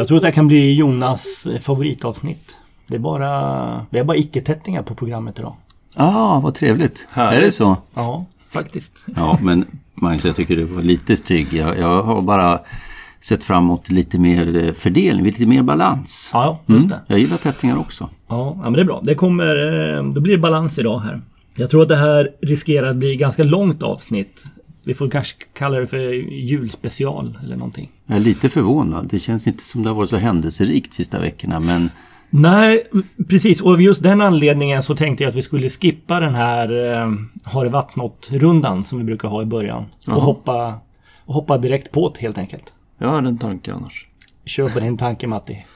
Jag 0.00 0.08
tror 0.08 0.16
att 0.16 0.22
det 0.22 0.32
kan 0.32 0.46
bli 0.46 0.74
Jonas 0.74 1.48
favoritavsnitt. 1.60 2.56
Det 2.86 2.94
är 2.94 2.98
bara, 2.98 3.86
det 3.90 3.98
är 3.98 4.04
bara 4.04 4.16
icke-tättingar 4.16 4.82
på 4.82 4.94
programmet 4.94 5.38
idag. 5.38 5.54
Ja, 5.96 6.16
ah, 6.16 6.40
vad 6.40 6.54
trevligt. 6.54 7.08
Härligt. 7.10 7.38
Är 7.38 7.44
det 7.44 7.50
så? 7.50 7.76
Ja, 7.94 8.26
faktiskt. 8.48 9.04
Ja, 9.16 9.38
men 9.42 9.64
Magnus, 9.94 10.24
jag 10.24 10.36
tycker 10.36 10.56
du 10.56 10.64
var 10.64 10.82
lite 10.82 11.16
stygg. 11.16 11.52
Jag, 11.52 11.78
jag 11.78 12.02
har 12.02 12.22
bara 12.22 12.60
sett 13.20 13.44
fram 13.44 13.64
emot 13.64 13.90
lite 13.90 14.18
mer 14.18 14.64
eh, 14.64 14.72
fördelning, 14.72 15.24
lite 15.24 15.46
mer 15.46 15.62
balans. 15.62 16.30
Ja, 16.32 16.60
just 16.66 16.88
det. 16.88 17.00
Jag 17.06 17.18
gillar 17.18 17.36
tättingar 17.36 17.78
också. 17.78 18.08
Ja, 18.28 18.56
ja, 18.56 18.62
men 18.62 18.72
det 18.72 18.80
är 18.80 18.84
bra. 18.84 19.00
Det 19.04 19.14
kommer, 19.14 19.56
eh, 19.98 20.04
då 20.04 20.20
blir 20.20 20.32
det 20.32 20.42
balans 20.42 20.78
idag 20.78 20.98
här. 20.98 21.20
Jag 21.54 21.70
tror 21.70 21.82
att 21.82 21.88
det 21.88 21.96
här 21.96 22.28
riskerar 22.42 22.86
att 22.86 22.96
bli 22.96 23.16
ganska 23.16 23.42
långt 23.42 23.82
avsnitt. 23.82 24.44
Vi 24.84 24.94
får 24.94 25.10
kanske 25.10 25.44
kalla 25.52 25.78
det 25.78 25.86
för 25.86 26.12
julspecial 26.32 27.38
eller 27.44 27.56
någonting. 27.56 27.90
Jag 28.06 28.16
är 28.16 28.20
lite 28.20 28.48
förvånad. 28.48 29.08
Det 29.10 29.18
känns 29.18 29.46
inte 29.46 29.62
som 29.62 29.82
det 29.82 29.88
har 29.88 29.96
varit 29.96 30.08
så 30.08 30.16
händelserikt 30.16 30.94
sista 30.94 31.20
veckorna, 31.20 31.60
men 31.60 31.90
Nej, 32.30 32.86
precis. 33.28 33.60
Och 33.60 33.72
av 33.72 33.82
just 33.82 34.02
den 34.02 34.20
anledningen 34.20 34.82
så 34.82 34.96
tänkte 34.96 35.24
jag 35.24 35.30
att 35.30 35.36
vi 35.36 35.42
skulle 35.42 35.68
skippa 35.68 36.20
den 36.20 36.34
här 36.34 36.92
eh, 36.92 37.12
Har 37.44 37.64
det 37.64 37.70
varit 37.70 37.96
något-rundan 37.96 38.82
som 38.82 38.98
vi 38.98 39.04
brukar 39.04 39.28
ha 39.28 39.42
i 39.42 39.44
början. 39.44 39.86
Och 40.06 40.22
hoppa, 40.22 40.74
och 41.24 41.34
hoppa 41.34 41.58
direkt 41.58 41.92
på 41.92 42.12
det 42.14 42.20
helt 42.20 42.38
enkelt. 42.38 42.74
Jag 42.98 43.08
hade 43.08 43.28
en 43.28 43.38
tanke 43.38 43.72
annars. 43.72 44.06
Kör 44.44 44.68
på 44.68 44.80
din 44.80 44.96
tanke 44.96 45.26
Matti. 45.26 45.66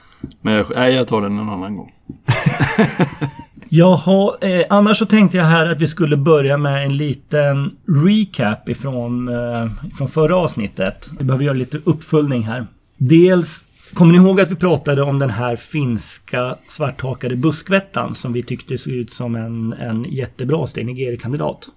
Men 0.41 0.55
jag, 0.55 0.67
nej, 0.75 0.95
jag 0.95 1.09
tar 1.09 1.23
den 1.23 1.39
en 1.39 1.49
annan 1.49 1.77
gång. 1.77 1.93
Jaha, 3.77 4.37
eh, 4.41 4.67
annars 4.71 4.99
så 4.99 5.07
tänkte 5.07 5.37
jag 5.37 5.45
här 5.45 5.67
att 5.67 5.81
vi 5.81 5.87
skulle 5.87 6.17
börja 6.17 6.57
med 6.57 6.85
en 6.85 6.97
liten 6.97 7.77
recap 8.05 8.69
ifrån, 8.69 9.29
eh, 9.29 9.67
ifrån 9.93 10.09
förra 10.09 10.37
avsnittet. 10.37 11.11
Vi 11.19 11.25
behöver 11.25 11.45
göra 11.45 11.57
lite 11.57 11.79
uppföljning 11.85 12.43
här. 12.43 12.67
Dels, 12.97 13.67
kommer 13.95 14.13
ni 14.13 14.19
ihåg 14.19 14.41
att 14.41 14.51
vi 14.51 14.55
pratade 14.55 15.03
om 15.03 15.19
den 15.19 15.31
här 15.31 15.57
finska 15.57 16.57
svarthakade 16.69 17.37
buskvättan 17.37 18.15
som 18.15 18.33
vi 18.33 18.43
tyckte 18.43 18.79
såg 18.79 18.93
ut 18.93 19.13
som 19.13 19.35
en, 19.35 19.73
en 19.73 20.05
jättebra 20.05 20.67
Steinigeri-kandidat? 20.67 21.69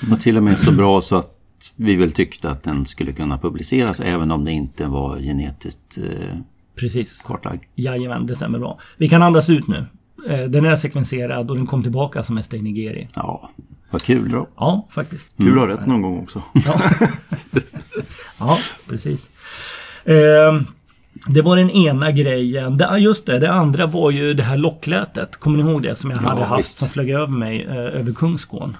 det 0.00 0.10
var 0.10 0.16
till 0.16 0.36
och 0.36 0.42
med 0.42 0.60
så 0.60 0.72
bra 0.72 1.00
så 1.00 1.16
att 1.16 1.30
vi 1.76 1.96
väl 1.96 2.12
tyckte 2.12 2.50
att 2.50 2.62
den 2.62 2.86
skulle 2.86 3.12
kunna 3.12 3.38
publiceras 3.38 4.00
även 4.00 4.30
om 4.30 4.44
det 4.44 4.52
inte 4.52 4.86
var 4.86 5.18
genetiskt 5.18 5.98
eh, 5.98 6.38
Precis. 6.76 7.22
kartlagd. 7.22 7.62
Jajamän, 7.74 8.26
det 8.26 8.36
stämmer 8.36 8.58
bra. 8.58 8.78
Vi 8.96 9.08
kan 9.08 9.22
andas 9.22 9.50
ut 9.50 9.68
nu. 9.68 9.84
Eh, 10.28 10.44
Den 10.44 10.64
är 10.64 10.76
sekvenserad 10.76 11.50
och 11.50 11.56
den 11.56 11.66
kom 11.66 11.82
tillbaka 11.82 12.22
som 12.22 12.36
en 12.36 12.42
Steinigeri. 12.42 13.08
Ja, 13.14 13.50
vad 13.90 14.02
kul. 14.02 14.28
Bra. 14.28 14.46
Ja, 14.56 14.86
faktiskt. 14.90 15.32
Kul 15.38 15.52
att 15.52 15.58
ha 15.58 15.68
rätt 15.68 15.86
någon 15.86 16.02
gång 16.02 16.18
också. 16.22 16.42
Ja, 16.52 16.74
ja 18.38 18.58
precis. 18.88 19.30
Eh, 20.04 20.60
det 21.26 21.42
var 21.42 21.56
den 21.56 21.70
ena 21.70 22.10
grejen. 22.10 22.80
Just 22.98 23.26
det, 23.26 23.38
det 23.38 23.52
andra 23.52 23.86
var 23.86 24.10
ju 24.10 24.34
det 24.34 24.42
här 24.42 24.56
locklätet. 24.56 25.36
Kommer 25.36 25.62
ni 25.62 25.70
ihåg 25.70 25.82
det 25.82 25.94
som 25.94 26.10
jag 26.10 26.18
hade 26.18 26.40
Ja, 26.40 26.46
haft 26.46 26.58
visst. 26.60 26.78
som 26.78 26.88
flög 26.88 27.10
över 27.10 27.26
mig 27.38 27.64
eh, 27.64 27.76
över 27.76 28.12
Kungsgården? 28.12 28.76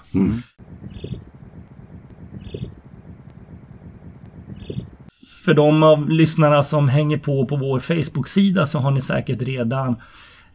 För 5.45 5.53
de 5.53 5.83
av 5.83 6.09
lyssnarna 6.09 6.63
som 6.63 6.89
hänger 6.89 7.17
på 7.17 7.45
på 7.45 7.55
vår 7.55 7.79
Facebook-sida 7.79 8.65
så 8.67 8.79
har 8.79 8.91
ni 8.91 9.01
säkert 9.01 9.41
redan 9.41 9.95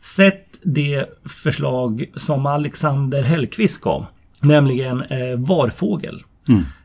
sett 0.01 0.61
det 0.63 1.07
förslag 1.45 2.05
som 2.17 2.47
Alexander 2.47 3.23
Hellqvist 3.23 3.81
gav. 3.81 4.07
Nämligen 4.43 5.01
eh, 5.01 5.39
varfågel. 5.39 6.23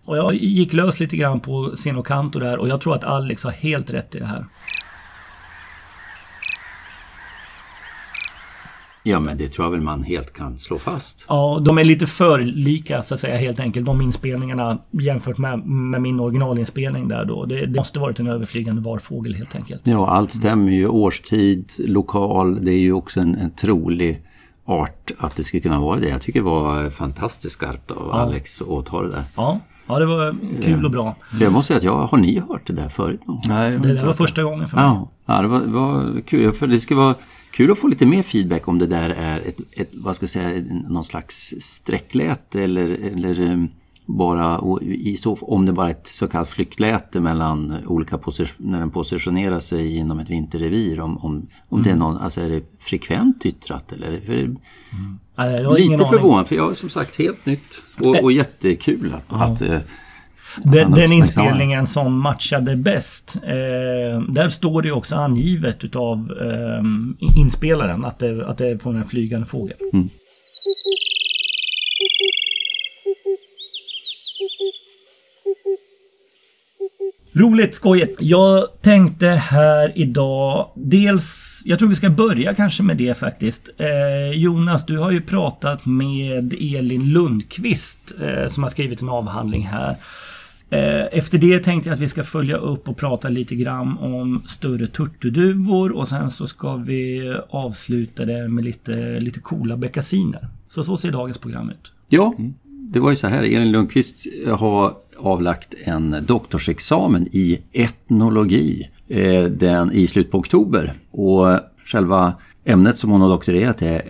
Och 0.05 0.17
jag 0.17 0.35
gick 0.35 0.73
lös 0.73 0.99
lite 0.99 1.17
grann 1.17 1.39
på 1.39 1.75
Senokanto 1.75 2.39
där 2.39 2.57
och 2.57 2.67
jag 2.67 2.81
tror 2.81 2.95
att 2.95 3.03
Alex 3.03 3.43
har 3.43 3.51
helt 3.51 3.91
rätt 3.91 4.15
i 4.15 4.19
det 4.19 4.25
här. 4.25 4.45
Ja, 9.07 9.19
men 9.19 9.37
det 9.37 9.47
tror 9.47 9.65
jag 9.65 9.71
väl 9.71 9.81
man 9.81 10.03
helt 10.03 10.33
kan 10.33 10.57
slå 10.57 10.77
fast. 10.77 11.25
Ja, 11.29 11.61
de 11.65 11.77
är 11.77 11.83
lite 11.83 12.07
för 12.07 12.39
lika 12.39 13.01
så 13.01 13.13
att 13.13 13.19
säga 13.19 13.37
helt 13.37 13.59
enkelt. 13.59 13.85
De 13.85 14.01
inspelningarna 14.01 14.77
jämfört 14.91 15.37
med, 15.37 15.67
med 15.67 16.01
min 16.01 16.19
originalinspelning 16.19 17.07
där 17.07 17.25
då. 17.25 17.45
Det, 17.45 17.65
det 17.65 17.79
måste 17.79 17.99
varit 17.99 18.19
en 18.19 18.27
överflygande 18.27 18.81
varfågel 18.81 19.35
helt 19.35 19.55
enkelt. 19.55 19.81
Ja, 19.87 20.09
allt 20.09 20.31
stämmer 20.31 20.71
ju. 20.71 20.87
Årstid, 20.87 21.71
lokal, 21.77 22.65
det 22.65 22.71
är 22.71 22.77
ju 22.77 22.93
också 22.93 23.19
en, 23.19 23.35
en 23.35 23.51
trolig 23.51 24.21
art 24.65 25.11
att 25.17 25.35
det 25.35 25.43
skulle 25.43 25.61
kunna 25.61 25.79
vara 25.79 25.99
det. 25.99 26.09
Jag 26.09 26.21
tycker 26.21 26.39
det 26.39 26.45
var 26.45 26.89
fantastiskt 26.89 27.53
skarpt 27.53 27.91
av 27.91 28.11
Alex 28.11 28.61
att 28.61 28.85
ta 28.85 29.01
det 29.01 29.09
där. 29.09 29.23
Ja, 29.37 29.59
ja 29.87 29.99
det 29.99 30.05
var 30.05 30.35
kul 30.63 30.85
och 30.85 30.91
bra. 30.91 31.15
Jag 31.39 31.51
måste 31.51 31.67
säga 31.67 31.77
att 31.77 31.83
jag, 31.83 32.07
har 32.07 32.17
ni 32.17 32.39
hört 32.39 32.67
det 32.67 32.73
där 32.73 32.89
förut 32.89 33.27
någon? 33.27 33.41
Nej, 33.47 33.73
jag 33.73 33.79
har 33.79 33.87
Det 33.87 33.93
där 33.93 34.05
var 34.05 34.13
första 34.13 34.43
gången 34.43 34.67
för 34.67 34.77
mig. 34.77 34.85
Ja, 34.85 35.09
ja 35.25 35.41
det 35.41 35.47
var, 35.47 35.59
var 35.59 36.21
kul. 36.21 36.53
För 36.53 36.67
det 36.67 36.79
ska 36.79 36.95
vara 36.95 37.15
kul 37.55 37.71
att 37.71 37.79
få 37.79 37.87
lite 37.87 38.05
mer 38.05 38.23
feedback 38.23 38.67
om 38.67 38.79
det 38.79 38.87
där 38.87 39.09
är 39.09 39.39
ett, 39.39 39.57
ett 39.71 39.89
vad 39.93 40.15
ska 40.15 40.23
jag 40.23 40.29
säga, 40.29 40.63
någon 40.89 41.03
slags 41.03 41.55
sträckläte 41.59 42.63
eller, 42.63 42.89
eller 42.89 43.41
em, 43.41 43.69
bara 44.05 44.61
i 44.81 45.17
så, 45.17 45.37
om 45.41 45.65
det 45.65 45.73
bara 45.73 45.87
är 45.87 45.91
ett 45.91 46.07
så 46.07 46.27
kallat 46.27 46.49
flyktläte 46.49 47.19
mellan 47.19 47.85
olika 47.87 48.19
när 48.57 48.79
den 48.79 48.91
positionerar 48.91 49.59
sig 49.59 49.97
inom 49.97 50.19
ett 50.19 50.29
vinterrevir. 50.29 50.99
Om, 50.99 51.17
om, 51.17 51.47
om 51.69 51.83
det 51.83 51.91
är 51.91 51.95
någon, 51.95 52.17
alltså 52.17 52.41
är 52.41 52.49
det 52.49 52.63
frekvent 52.79 53.45
yttrat 53.45 53.91
eller? 53.91 54.21
För, 54.21 54.55
ingen 55.79 55.91
lite 55.91 56.05
förvånad 56.05 56.47
för 56.47 56.55
jag 56.55 56.71
är 56.71 56.75
som 56.75 56.89
sagt 56.89 57.19
helt 57.19 57.45
nytt 57.45 57.83
och, 58.01 58.23
och 58.23 58.31
jättekul 58.31 59.13
att, 59.13 59.25
att 59.29 59.61
eh, 59.61 59.79
Den, 60.63 60.91
den 60.91 61.11
inspelningen 61.11 61.87
som 61.87 62.19
matchade 62.19 62.75
bäst. 62.75 63.37
Eh, 63.43 64.21
där 64.29 64.49
står 64.49 64.81
det 64.81 64.91
också 64.91 65.15
angivet 65.15 65.83
utav 65.83 66.31
eh, 66.41 67.39
inspelaren 67.41 68.05
att 68.05 68.19
det, 68.19 68.47
att 68.47 68.57
det 68.57 68.67
är 68.67 68.77
från 68.77 68.95
en 68.95 69.03
flygande 69.03 69.47
fågel. 69.47 69.77
Roligt, 77.35 77.73
skojigt. 77.73 78.17
Jag 78.21 78.81
tänkte 78.81 79.27
här 79.27 79.91
idag, 79.95 80.67
dels, 80.75 81.61
jag 81.65 81.79
tror 81.79 81.89
vi 81.89 81.95
ska 81.95 82.09
börja 82.09 82.53
kanske 82.53 82.83
med 82.83 82.97
det 82.97 83.17
faktiskt. 83.17 83.69
Eh, 83.77 84.37
Jonas, 84.39 84.85
du 84.85 84.97
har 84.97 85.11
ju 85.11 85.21
pratat 85.21 85.85
med 85.85 86.53
Elin 86.53 87.13
Lundqvist 87.13 88.13
eh, 88.21 88.47
som 88.47 88.63
har 88.63 88.69
skrivit 88.69 89.01
en 89.01 89.09
avhandling 89.09 89.67
här. 89.67 89.95
Eh, 90.69 91.17
efter 91.17 91.37
det 91.37 91.59
tänkte 91.63 91.89
jag 91.89 91.95
att 91.95 92.01
vi 92.01 92.07
ska 92.07 92.23
följa 92.23 92.57
upp 92.57 92.89
och 92.89 92.97
prata 92.97 93.29
lite 93.29 93.55
grann 93.55 93.97
om 93.97 94.41
större 94.45 94.87
turturduvor 94.87 95.91
och 95.91 96.07
sen 96.07 96.31
så 96.31 96.47
ska 96.47 96.75
vi 96.75 97.35
avsluta 97.49 98.25
det 98.25 98.47
med 98.47 98.63
lite, 98.63 99.19
lite 99.19 99.39
coola 99.39 99.77
beckasiner. 99.77 100.47
Så 100.69 100.83
så 100.83 100.97
ser 100.97 101.11
dagens 101.11 101.37
program 101.37 101.69
ut. 101.69 101.91
Ja, 102.09 102.33
det 102.63 102.99
var 102.99 103.09
ju 103.09 103.15
så 103.15 103.27
här. 103.27 103.43
Elin 103.43 103.71
Lundqvist 103.71 104.27
har 104.49 104.93
avlagt 105.17 105.75
en 105.83 106.15
doktorsexamen 106.27 107.27
i 107.31 107.61
etnologi 107.73 108.89
eh, 109.07 109.43
den, 109.43 109.91
i 109.91 110.07
slutet 110.07 110.31
på 110.31 110.37
oktober. 110.37 110.93
Och 111.11 111.59
själva 111.85 112.33
ämnet 112.65 112.95
som 112.95 113.09
hon 113.09 113.21
har 113.21 113.29
doktorerat 113.29 113.81
är, 113.81 114.01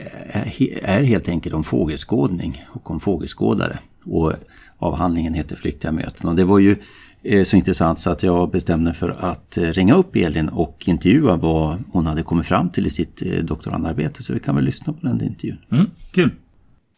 är 0.82 1.04
helt 1.04 1.30
enkelt 1.30 1.56
om 1.56 1.64
fågelskådning 1.64 2.66
och 2.72 2.92
om 2.92 3.00
fågelskådare. 3.00 3.80
Och 4.06 4.34
avhandlingen 4.80 5.34
heter 5.34 5.56
Flyktiga 5.56 5.92
möten. 5.92 6.30
Och 6.30 6.36
det 6.36 6.44
var 6.44 6.60
ju 6.60 6.76
eh, 7.24 7.44
så 7.44 7.56
intressant 7.56 8.00
så 8.00 8.12
att 8.12 8.24
jag 8.24 8.52
bestämde 8.52 8.94
för 8.94 9.10
att 9.20 9.58
eh, 9.58 9.64
ringa 9.64 9.94
upp 9.94 10.16
Elin 10.16 10.50
och 10.50 10.84
intervjua 10.86 11.36
vad 11.36 11.84
hon 11.92 12.08
hade 12.08 12.24
kommit 12.24 12.48
fram 12.48 12.70
till 12.70 12.88
i 12.88 12.90
sitt 12.90 13.22
eh, 13.22 13.44
doktorandarbete. 13.44 14.24
Så 14.24 14.34
vi 14.34 14.40
kan 14.40 14.56
väl 14.56 14.66
lyssna 14.66 14.94
på 14.94 15.08
den 15.08 15.24
intervjun. 15.24 15.58
Mm, 15.72 15.90
kul! 16.14 16.32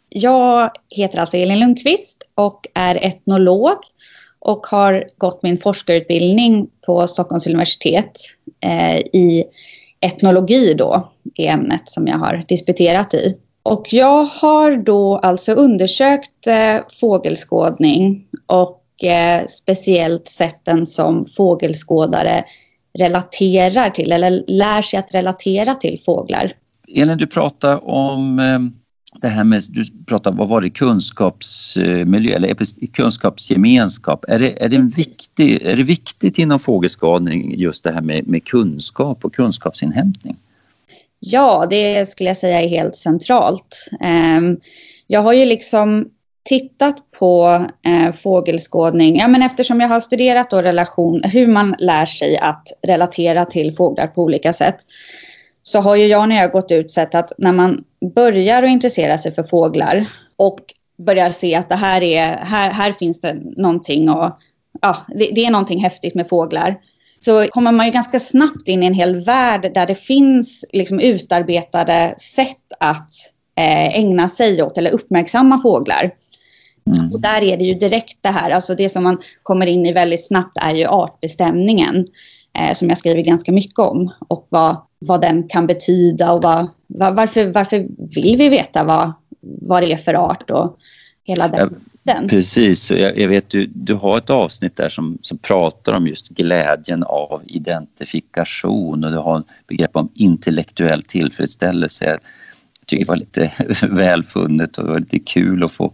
Jag 0.09 0.71
heter 0.89 1.19
alltså 1.19 1.38
Elin 1.38 1.59
Lundqvist 1.59 2.23
och 2.35 2.67
är 2.73 2.95
etnolog 2.95 3.77
och 4.39 4.65
har 4.65 5.03
gått 5.18 5.44
min 5.44 5.57
forskarutbildning 5.57 6.68
på 6.85 7.07
Stockholms 7.07 7.47
universitet 7.47 8.19
eh, 8.63 8.97
i 8.97 9.44
etnologi 10.00 10.73
då, 10.73 11.12
är 11.35 11.47
ämnet 11.50 11.89
som 11.89 12.07
jag 12.07 12.18
har 12.18 12.44
disputerat 12.47 13.13
i. 13.13 13.38
Och 13.68 13.94
jag 13.94 14.25
har 14.25 14.78
då 14.78 15.18
alltså 15.18 15.52
undersökt 15.52 16.48
eh, 16.48 16.78
fågelskådning 17.00 18.25
och 18.46 19.04
eh, 19.04 19.46
speciellt 19.46 20.30
sett 20.30 20.66
den 20.66 20.88
som 20.88 21.25
fågelskådare 21.38 22.44
relaterar 22.98 23.90
till 23.90 24.12
eller 24.12 24.44
lär 24.48 24.81
sig 24.81 25.00
att 25.00 25.16
relatera 25.16 25.75
till 25.75 26.02
fåglar. 26.06 26.54
Elin, 26.96 27.18
du 27.18 27.28
pratar 27.28 27.90
om 27.90 28.40
eh, 28.40 28.60
det 29.22 29.28
här 29.28 29.44
med, 29.44 29.62
du 29.69 29.86
pratar, 30.06 30.31
vad 30.31 30.48
var 30.48 30.62
det, 30.62 30.69
kunskapsmiljö 30.69 32.36
eller 32.36 32.56
kunskapsgemenskap. 32.94 34.25
Är 34.28 34.40
det, 34.40 34.64
är, 34.64 34.69
det 34.69 34.75
en 34.75 34.90
viktig, 34.90 35.62
är 35.62 35.75
det 35.75 35.84
viktigt 35.84 36.40
inom 36.40 36.60
fågelskadning 36.60 37.60
just 37.60 37.84
det 37.84 37.92
här 37.92 38.02
med, 38.02 38.28
med 38.28 38.44
kunskap 38.44 39.25
och 39.25 39.34
kunskapsinhämtning? 39.34 40.36
Ja, 41.19 41.66
det 41.69 42.06
skulle 42.06 42.30
jag 42.30 42.38
säga 42.38 42.62
är 42.62 42.68
helt 42.68 42.96
centralt. 42.96 43.90
Ehm, 44.02 44.60
jag 45.08 45.22
har 45.22 45.34
ju 45.34 45.46
liksom 45.46 46.10
tittat 46.50 47.12
på 47.19 47.66
eh, 47.86 48.12
fågelskådning, 48.12 49.18
ja, 49.18 49.28
men 49.28 49.42
eftersom 49.42 49.81
jag 49.81 49.88
har 49.88 50.00
studerat 50.00 50.50
då 50.50 50.62
relation, 50.62 51.22
hur 51.24 51.48
man 51.48 51.75
lär 51.80 52.06
sig 52.06 52.38
att 52.38 52.68
relatera 52.81 53.46
till 53.46 53.75
fåglar 53.75 54.08
på 54.08 54.24
olika 54.24 54.54
sätt, 54.54 54.78
så 55.62 55.80
har 55.80 55.96
ju 55.96 56.06
jag 56.06 56.30
när 56.30 56.36
jag 56.36 56.52
gått 56.52 56.72
ut 56.72 56.92
sett 56.92 57.16
att 57.16 57.31
när 57.38 57.52
man 57.52 57.84
börjar 58.16 58.64
att 58.64 58.69
intressera 58.69 59.18
sig 59.18 59.36
för 59.36 59.44
fåglar 59.44 60.06
och 60.36 60.60
börjar 60.98 61.31
se 61.31 61.56
att 61.56 61.69
det 61.69 61.75
här, 61.75 62.04
är, 62.04 62.38
här, 62.38 62.72
här 62.72 62.92
finns 62.92 63.22
det 63.22 63.34
någonting 63.58 64.10
och 64.10 64.38
ja, 64.81 64.96
det, 65.08 65.31
det 65.36 65.46
är 65.46 65.52
någonting 65.52 65.80
häftigt 65.80 66.16
med 66.16 66.30
fåglar 66.30 66.75
så 67.27 67.47
kommer 67.47 67.71
man 67.71 67.85
ju 67.85 67.91
ganska 67.91 68.19
snabbt 68.19 68.68
in 68.68 68.83
i 68.83 68.85
en 68.85 68.94
hel 68.94 69.24
värld 69.24 69.71
där 69.74 69.88
det 69.88 69.95
finns 69.95 70.65
liksom 70.74 71.00
utarbetade 71.00 72.15
sätt 72.18 72.74
att 72.79 73.13
eh, 73.56 73.97
ägna 73.97 74.27
sig 74.27 74.63
åt 74.63 74.77
eller 74.77 74.91
uppmärksamma 74.91 75.62
fåglar. 75.62 76.12
Mm. 76.97 77.13
Och 77.13 77.21
där 77.21 77.44
är 77.44 77.57
det 77.57 77.63
ju 77.63 77.74
direkt 77.74 78.18
det 78.21 78.29
här, 78.29 78.51
alltså 78.51 78.75
det 78.75 78.89
som 78.89 79.03
man 79.03 79.18
kommer 79.44 79.65
in 79.65 79.85
i 79.85 79.94
väldigt 79.94 80.27
snabbt 80.27 80.57
är 80.62 80.75
ju 80.75 80.85
artbestämningen 80.85 82.06
eh, 82.59 82.74
som 82.74 82.89
jag 82.89 82.97
skriver 82.97 83.21
ganska 83.21 83.51
mycket 83.51 83.80
om 83.80 84.13
och 84.27 84.47
vad, 84.50 84.75
vad 85.00 85.21
den 85.21 85.47
kan 85.47 85.68
betyda 85.68 86.31
och 86.31 86.44
vad, 86.44 86.68
var, 86.88 87.12
varför, 87.12 87.45
varför 87.45 87.88
vill 88.15 88.38
vi 88.38 88.50
veta 88.50 88.83
vad, 88.83 89.13
vad 89.41 89.83
det 89.83 89.91
är 89.91 89.97
för 89.97 90.13
art 90.13 90.50
och 90.50 90.77
hela 91.23 91.47
den 91.47 91.75
liten. 92.07 92.27
Precis, 92.27 92.92
jag, 92.92 93.19
jag 93.19 93.27
vet 93.27 93.50
du, 93.50 93.65
du 93.74 93.94
har 93.94 94.18
ett 94.18 94.30
avsnitt 94.30 94.75
där 94.75 94.89
som, 94.89 95.18
som 95.21 95.38
pratar 95.38 95.94
om 95.94 96.07
just 96.07 96.30
glädjen 96.30 97.04
av 97.04 97.42
identifikation 97.45 99.04
och 99.04 99.12
du 99.12 99.18
har 99.18 99.44
begrepp 99.68 99.95
om 99.95 100.09
intellektuell 100.13 101.04
tillfredsställelse. 101.04 102.06
Jag 102.06 102.19
tycker 102.86 103.06
det 103.06 103.09
var 103.09 103.18
lite 103.18 103.51
välfunnet 103.89 104.77
och 104.77 104.83
det 104.83 104.92
var 104.92 105.00
lite 105.00 105.19
kul 105.19 105.63
att 105.63 105.71
få, 105.71 105.92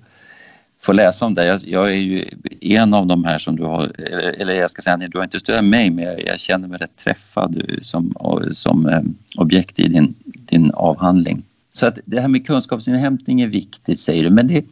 få 0.80 0.94
läsa 0.94 1.26
om 1.26 1.34
det. 1.34 1.46
Jag, 1.46 1.60
jag, 1.66 1.92
är 1.92 1.96
ju 1.96 2.26
en 2.62 2.94
av 2.94 3.08
de 3.08 3.24
här 3.24 3.38
som 3.38 3.56
du 3.56 3.64
har, 3.64 3.92
eller 4.38 4.54
jag 4.54 4.70
ska 4.70 4.82
säga, 4.82 4.98
du 4.98 5.18
har 5.18 5.24
inte 5.24 5.40
stött 5.40 5.64
mig 5.64 5.90
men 5.90 6.06
jag, 6.06 6.26
jag 6.28 6.40
känner 6.40 6.68
mig 6.68 6.78
rätt 6.78 6.96
träffad 6.96 7.62
som, 7.82 8.14
som 8.52 8.86
eh, 8.86 9.02
objekt 9.38 9.80
i 9.80 9.88
din, 9.88 10.14
din 10.26 10.72
avhandling. 10.72 11.44
Så 11.72 11.88
att 11.88 12.00
det 12.06 12.22
här 12.22 12.28
med 12.28 12.48
kunskapsinhämtning 12.48 13.42
är 13.42 13.48
viktigt 13.48 14.00
säger 14.00 14.24
du, 14.24 14.30
men 14.30 14.48
det 14.48 14.66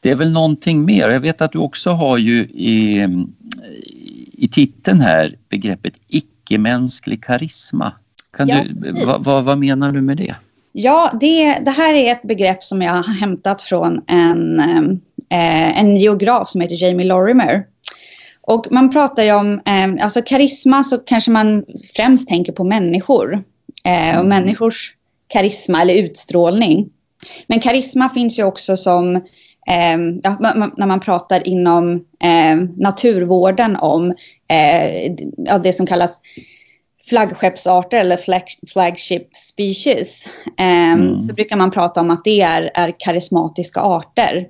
det 0.00 0.10
är 0.10 0.14
väl 0.14 0.30
någonting 0.30 0.84
mer. 0.84 1.08
Jag 1.08 1.20
vet 1.20 1.40
att 1.40 1.52
du 1.52 1.58
också 1.58 1.90
har 1.90 2.18
ju 2.18 2.38
i, 2.40 3.08
i 4.32 4.48
titeln 4.48 5.00
här 5.00 5.34
begreppet 5.48 6.00
icke-mänsklig 6.08 7.24
karisma. 7.24 7.92
Kan 8.36 8.48
ja, 8.48 8.56
du, 8.70 9.04
vad, 9.04 9.24
vad, 9.24 9.44
vad, 9.44 9.58
menar 9.58 9.92
du 9.92 10.00
med 10.00 10.16
det? 10.16 10.34
Ja, 10.72 11.10
det, 11.20 11.58
det 11.58 11.70
här 11.70 11.94
är 11.94 12.12
ett 12.12 12.22
begrepp 12.22 12.64
som 12.64 12.82
jag 12.82 12.92
har 12.92 13.14
hämtat 13.14 13.62
från 13.62 14.02
en, 14.06 14.60
eh, 15.30 15.80
en 15.80 15.96
geograf 15.96 16.48
som 16.48 16.60
heter 16.60 16.82
Jamie 16.82 17.06
Lorimer. 17.06 17.64
Och 18.40 18.66
man 18.70 18.90
pratar 18.90 19.22
ju 19.22 19.32
om, 19.32 19.52
eh, 19.52 20.04
alltså 20.04 20.22
karisma 20.22 20.84
så 20.84 20.98
kanske 20.98 21.30
man 21.30 21.64
främst 21.96 22.28
tänker 22.28 22.52
på 22.52 22.64
människor 22.64 23.32
eh, 23.84 24.08
och 24.08 24.24
mm. 24.24 24.28
människors 24.28 24.94
karisma 25.28 25.82
eller 25.82 25.94
utstrålning. 25.94 26.90
Men 27.46 27.60
karisma 27.60 28.08
finns 28.08 28.38
ju 28.38 28.42
också 28.42 28.76
som 28.76 29.20
eh, 29.68 29.98
ja, 30.22 30.36
när 30.76 30.86
man 30.86 31.00
pratar 31.00 31.48
inom 31.48 31.94
eh, 32.22 32.56
naturvården 32.76 33.76
om 33.76 34.10
eh, 34.48 35.12
det 35.62 35.72
som 35.72 35.86
kallas 35.86 36.20
flaggskeppsarter 37.08 38.00
eller 38.00 38.16
flag, 38.16 38.42
flagship 38.72 39.36
species 39.36 40.28
ehm, 40.56 41.00
mm. 41.00 41.20
så 41.20 41.34
brukar 41.34 41.56
man 41.56 41.70
prata 41.70 42.00
om 42.00 42.10
att 42.10 42.24
det 42.24 42.40
är, 42.40 42.70
är 42.74 42.94
karismatiska 42.98 43.80
arter. 43.80 44.46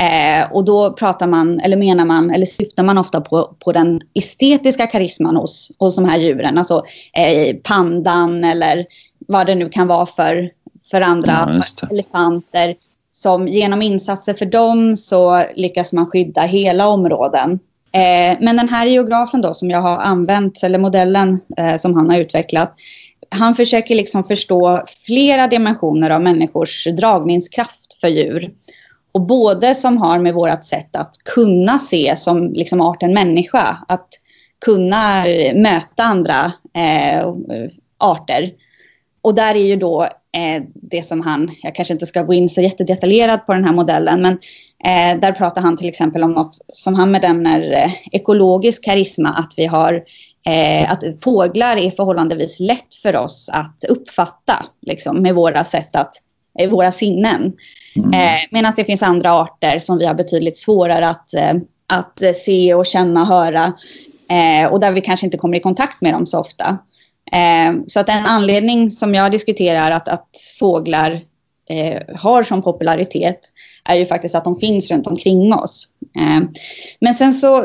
Eh, 0.00 0.52
och 0.52 0.64
då 0.64 0.92
pratar 0.92 1.26
man, 1.26 1.60
eller 1.60 1.76
menar 1.76 2.04
man, 2.04 2.30
eller 2.30 2.46
syftar 2.46 2.82
man 2.82 2.98
ofta 2.98 3.20
på, 3.20 3.56
på 3.58 3.72
den 3.72 4.00
estetiska 4.14 4.86
karisman 4.86 5.36
hos, 5.36 5.72
hos 5.78 5.96
de 5.96 6.04
här 6.04 6.18
djuren. 6.18 6.58
Alltså 6.58 6.84
eh, 7.16 7.56
pandan 7.56 8.44
eller 8.44 8.86
vad 9.28 9.46
det 9.46 9.54
nu 9.54 9.68
kan 9.68 9.86
vara 9.86 10.06
för, 10.06 10.50
för 10.90 11.00
andra 11.00 11.62
ja, 11.80 11.88
elefanter 11.90 12.74
som 13.12 13.46
genom 13.46 13.82
insatser 13.82 14.34
för 14.34 14.46
dem 14.46 14.96
så 14.96 15.44
lyckas 15.56 15.92
man 15.92 16.06
skydda 16.06 16.42
hela 16.42 16.88
områden. 16.88 17.58
Eh, 17.92 18.36
men 18.40 18.56
den 18.56 18.68
här 18.68 18.86
geografen 18.86 19.42
då 19.42 19.54
som 19.54 19.70
jag 19.70 19.80
har 19.80 19.98
använt, 19.98 20.62
eller 20.62 20.78
modellen 20.78 21.40
eh, 21.56 21.76
som 21.76 21.94
han 21.94 22.10
har 22.10 22.18
utvecklat, 22.18 22.74
han 23.28 23.54
försöker 23.54 23.94
liksom 23.94 24.24
förstå 24.24 24.82
flera 25.06 25.46
dimensioner 25.46 26.10
av 26.10 26.22
människors 26.22 26.86
dragningskraft 26.86 28.00
för 28.00 28.08
djur. 28.08 28.50
Och 29.12 29.20
både 29.20 29.74
som 29.74 29.96
har 29.96 30.18
med 30.18 30.34
vårt 30.34 30.64
sätt 30.64 30.96
att 30.96 31.14
kunna 31.34 31.78
se 31.78 32.16
som 32.16 32.52
liksom 32.52 32.80
arten 32.80 33.14
människa, 33.14 33.76
att 33.88 34.08
kunna 34.64 35.26
eh, 35.26 35.56
möta 35.56 36.02
andra 36.02 36.52
eh, 36.74 37.28
arter. 37.98 38.52
Och 39.22 39.34
där 39.34 39.54
är 39.54 39.66
ju 39.66 39.76
då 39.76 40.08
det 40.74 41.02
som 41.02 41.20
han, 41.20 41.50
jag 41.62 41.74
kanske 41.74 41.94
inte 41.94 42.06
ska 42.06 42.22
gå 42.22 42.34
in 42.34 42.48
så 42.48 42.62
jättedetaljerat 42.62 43.46
på 43.46 43.54
den 43.54 43.64
här 43.64 43.72
modellen, 43.72 44.22
men 44.22 44.32
eh, 44.84 45.20
där 45.20 45.32
pratar 45.32 45.62
han 45.62 45.76
till 45.76 45.88
exempel 45.88 46.22
om 46.22 46.32
något 46.32 46.56
som 46.72 46.94
han 46.94 47.12
benämner 47.12 47.72
eh, 47.72 47.92
ekologisk 48.12 48.84
karisma, 48.84 49.28
att 49.28 49.54
vi 49.56 49.66
har 49.66 50.02
eh, 50.46 50.92
att 50.92 51.04
fåglar 51.24 51.76
är 51.76 51.90
förhållandevis 51.90 52.60
lätt 52.60 52.94
för 53.02 53.16
oss 53.16 53.50
att 53.52 53.84
uppfatta 53.88 54.66
liksom, 54.80 55.22
med 55.22 55.34
våra 55.34 55.64
sätt 55.64 55.96
att, 55.96 56.14
eh, 56.58 56.70
våra 56.70 56.92
sinnen. 56.92 57.52
Mm. 57.96 58.14
Eh, 58.14 58.40
Medan 58.50 58.72
det 58.76 58.84
finns 58.84 59.02
andra 59.02 59.32
arter 59.32 59.78
som 59.78 59.98
vi 59.98 60.06
har 60.06 60.14
betydligt 60.14 60.56
svårare 60.56 61.08
att, 61.08 61.30
att 61.86 62.36
se 62.36 62.74
och 62.74 62.86
känna 62.86 63.20
och 63.20 63.26
höra 63.26 63.72
och 64.70 64.80
där 64.80 64.92
vi 64.92 65.00
kanske 65.00 65.26
inte 65.26 65.38
kommer 65.38 65.56
i 65.56 65.60
kontakt 65.60 66.00
med 66.00 66.14
dem 66.14 66.26
så 66.26 66.40
ofta. 66.40 66.78
Eh, 67.32 67.74
så 67.86 68.00
att 68.00 68.08
en 68.08 68.26
anledning 68.26 68.90
som 68.90 69.14
jag 69.14 69.30
diskuterar 69.30 69.90
att, 69.90 70.08
att 70.08 70.28
fåglar 70.58 71.20
eh, 71.68 72.16
har 72.16 72.42
som 72.42 72.62
popularitet 72.62 73.40
är 73.84 73.94
ju 73.94 74.06
faktiskt 74.06 74.34
att 74.34 74.44
de 74.44 74.56
finns 74.56 74.90
runt 74.90 75.06
omkring 75.06 75.54
oss. 75.54 75.88
Eh, 76.16 76.40
men 77.00 77.14
sen 77.14 77.32
så 77.32 77.64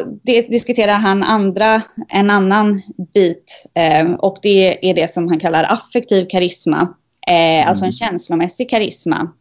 diskuterar 0.49 0.93
han 0.93 1.23
andra, 1.23 1.81
en 2.09 2.29
annan 2.29 2.81
bit 3.13 3.65
eh, 3.73 4.11
och 4.11 4.37
det 4.41 4.89
är 4.89 4.93
det 4.93 5.11
som 5.11 5.27
han 5.27 5.39
kallar 5.39 5.63
affektiv 5.63 6.25
karisma, 6.25 6.93
mm. 7.27 7.67
alltså 7.67 7.83
en 7.83 7.87
mm. 7.87 7.93
känslomässig 7.93 8.69
karisma 8.69 9.31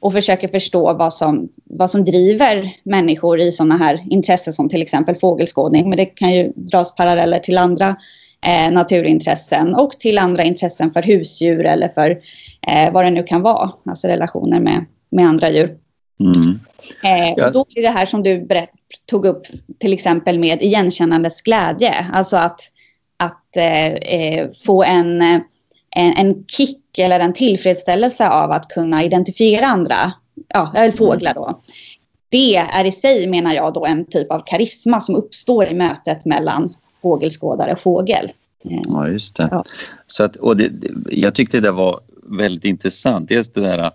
och 0.00 0.12
försöker 0.12 0.48
förstå 0.48 0.92
vad 0.92 1.14
som, 1.14 1.48
vad 1.64 1.90
som 1.90 2.04
driver 2.04 2.72
människor 2.82 3.40
i 3.40 3.52
sådana 3.52 3.76
här 3.76 4.00
intressen 4.10 4.52
som 4.52 4.68
till 4.68 4.82
exempel 4.82 5.16
fågelskådning. 5.16 5.88
Men 5.88 5.96
det 5.96 6.06
kan 6.06 6.34
ju 6.34 6.52
dras 6.54 6.94
paralleller 6.94 7.38
till 7.38 7.58
andra 7.58 7.96
eh, 8.46 8.70
naturintressen 8.70 9.74
och 9.74 9.92
till 9.92 10.18
andra 10.18 10.42
intressen 10.42 10.92
för 10.92 11.02
husdjur 11.02 11.66
eller 11.66 11.88
för 11.88 12.10
eh, 12.68 12.92
vad 12.92 13.04
det 13.04 13.10
nu 13.10 13.22
kan 13.22 13.42
vara, 13.42 13.72
alltså 13.86 14.08
relationer 14.08 14.60
med, 14.60 14.84
med 15.10 15.26
andra 15.26 15.50
djur. 15.50 15.76
Mm. 16.20 16.58
Eh, 17.04 17.44
och 17.44 17.52
då 17.52 17.66
är 17.74 17.82
det 17.82 17.88
här 17.88 18.06
som 18.06 18.22
du 18.22 18.40
berätt, 18.40 18.70
tog 19.06 19.26
upp 19.26 19.42
till 19.78 19.92
exempel 19.92 20.38
med 20.38 20.62
igenkännandets 20.62 21.42
glädje, 21.42 21.94
alltså 22.12 22.36
att, 22.36 22.60
att 23.16 23.56
eh, 23.56 23.86
eh, 23.86 24.48
få 24.64 24.82
en, 24.82 25.22
en, 25.96 26.12
en 26.16 26.44
kick 26.46 26.98
eller 26.98 27.20
en 27.20 27.32
tillfredsställelse 27.32 28.28
av 28.28 28.50
att 28.50 28.68
kunna 28.68 29.04
identifiera 29.04 29.66
andra, 29.66 30.12
ja, 30.48 30.72
eller 30.76 30.92
fåglar 30.92 31.34
då. 31.34 31.60
Det 32.28 32.56
är 32.56 32.84
i 32.84 32.92
sig, 32.92 33.26
menar 33.26 33.54
jag, 33.54 33.74
då 33.74 33.86
en 33.86 34.04
typ 34.04 34.30
av 34.30 34.42
karisma 34.46 35.00
som 35.00 35.14
uppstår 35.16 35.66
i 35.66 35.74
mötet 35.74 36.24
mellan 36.24 36.74
fågelskådare 37.02 37.76
fågel. 37.76 38.30
Ja, 38.62 39.08
just 39.08 39.36
det. 39.36 39.48
Ja. 39.50 39.64
Så 40.06 40.24
att, 40.24 40.36
och 40.36 40.56
det, 40.56 40.70
jag 41.10 41.34
tyckte 41.34 41.60
det 41.60 41.70
var 41.70 42.00
väldigt 42.22 42.64
intressant. 42.64 43.28
Dels 43.28 43.48
det 43.48 43.60
där 43.60 43.90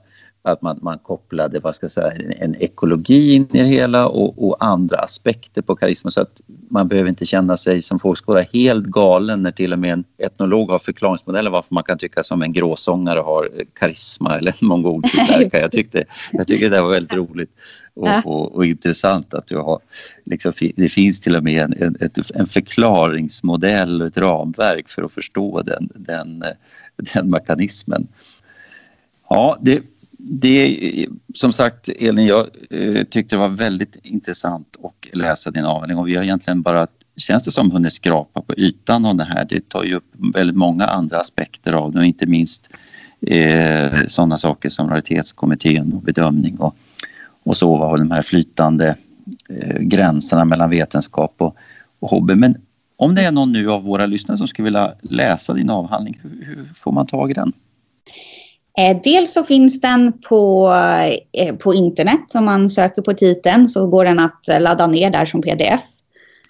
att 0.51 0.61
man, 0.61 0.79
man 0.81 0.97
kopplade 0.97 1.59
vad 1.59 1.75
ska 1.75 1.83
jag 1.83 1.91
säga, 1.91 2.13
en 2.39 2.55
ekologi 2.59 3.33
in 3.33 3.47
i 3.51 3.61
det 3.61 3.67
hela 3.67 4.07
och, 4.07 4.47
och, 4.47 4.55
andra 4.59 4.97
aspekter 4.97 5.61
på 5.61 5.75
karisma 5.75 6.11
så 6.11 6.21
att 6.21 6.41
man 6.69 6.87
behöver 6.87 7.09
inte 7.09 7.25
känna 7.25 7.57
sig 7.57 7.81
som 7.81 7.99
fågelskådare 7.99 8.47
helt 8.53 8.85
galen 8.85 9.43
när 9.43 9.51
till 9.51 9.73
och 9.73 9.79
med 9.79 9.93
en 9.93 10.03
etnolog 10.17 10.69
har 10.69 10.79
förklaringsmodeller 10.79 11.51
varför 11.51 11.73
man 11.73 11.83
kan 11.83 11.97
tycka 11.97 12.23
som 12.23 12.41
en 12.41 12.53
gråsångare 12.53 13.19
har 13.19 13.49
karisma 13.79 14.37
eller 14.37 14.55
en 14.61 14.67
mongoltillverkare. 14.67 15.61
Jag 15.61 15.71
tyckte, 15.71 16.03
jag 16.31 16.47
tyckte 16.47 16.69
det 16.69 16.81
var 16.81 16.89
väldigt 16.89 17.13
roligt 17.13 17.51
och, 17.97 18.25
och, 18.25 18.55
och, 18.55 18.65
intressant 18.65 19.33
att 19.33 19.47
du 19.47 19.57
har, 19.57 19.79
liksom, 20.25 20.53
det 20.75 20.89
finns 20.89 21.21
till 21.21 21.35
och 21.35 21.43
med 21.43 21.63
en, 21.63 21.73
en, 21.79 22.11
en 22.33 22.47
förklaringsmodell 22.47 24.01
och 24.01 24.07
ett 24.07 24.17
ramverk 24.17 24.89
för 24.89 25.03
att 25.03 25.13
förstå 25.13 25.61
den, 25.61 25.89
den, 25.95 26.43
den 27.13 27.29
mekanismen. 27.29 28.07
Ja, 29.29 29.57
det, 29.61 29.81
det, 30.29 31.07
som 31.33 31.51
sagt, 31.51 31.89
Elin, 31.99 32.25
jag 32.25 32.47
eh, 32.69 33.03
tyckte 33.03 33.35
det 33.35 33.39
var 33.39 33.49
väldigt 33.49 33.97
intressant 34.03 34.75
att 34.83 35.17
läsa 35.17 35.51
din 35.51 35.65
avhandling 35.65 35.97
och 35.97 36.07
vi 36.07 36.15
har 36.15 36.23
egentligen 36.23 36.61
bara, 36.61 36.87
känns 37.17 37.43
det 37.43 37.51
som, 37.51 37.71
hunnit 37.71 37.93
skrapa 37.93 38.41
på 38.41 38.53
ytan 38.57 39.05
av 39.05 39.15
det 39.15 39.23
här. 39.23 39.45
Det 39.49 39.69
tar 39.69 39.83
ju 39.83 39.95
upp 39.95 40.05
väldigt 40.33 40.55
många 40.55 40.85
andra 40.85 41.17
aspekter 41.17 41.73
av 41.73 41.91
det 41.91 41.99
och 41.99 42.05
inte 42.05 42.25
minst 42.25 42.69
eh, 43.21 44.05
sådana 44.07 44.37
saker 44.37 44.69
som 44.69 44.89
raritetskommittén 44.89 45.93
och 45.93 46.01
bedömning 46.01 46.57
och, 46.57 46.75
och 47.43 47.57
så, 47.57 47.77
vad 47.77 47.99
de 47.99 48.11
här 48.11 48.21
flytande 48.21 48.95
eh, 49.49 49.79
gränserna 49.79 50.45
mellan 50.45 50.69
vetenskap 50.69 51.33
och, 51.37 51.55
och 51.99 52.09
hobby. 52.09 52.35
Men 52.35 52.55
om 52.95 53.15
det 53.15 53.21
är 53.21 53.31
någon 53.31 53.51
nu 53.51 53.69
av 53.69 53.83
våra 53.83 54.05
lyssnare 54.05 54.37
som 54.37 54.47
skulle 54.47 54.63
vilja 54.63 54.93
läsa 55.01 55.53
din 55.53 55.69
avhandling, 55.69 56.19
hur, 56.23 56.45
hur 56.45 56.65
får 56.75 56.91
man 56.91 57.07
tag 57.07 57.31
i 57.31 57.33
den? 57.33 57.53
Eh, 58.77 58.97
dels 59.03 59.33
så 59.33 59.43
finns 59.43 59.81
den 59.81 60.13
på, 60.29 60.73
eh, 61.31 61.55
på 61.55 61.73
internet. 61.73 62.35
Om 62.35 62.45
man 62.45 62.69
söker 62.69 63.01
på 63.01 63.13
titeln 63.13 63.69
så 63.69 63.87
går 63.87 64.05
den 64.05 64.19
att 64.19 64.61
ladda 64.61 64.87
ner 64.87 65.09
där 65.09 65.25
som 65.25 65.41
pdf. 65.41 65.79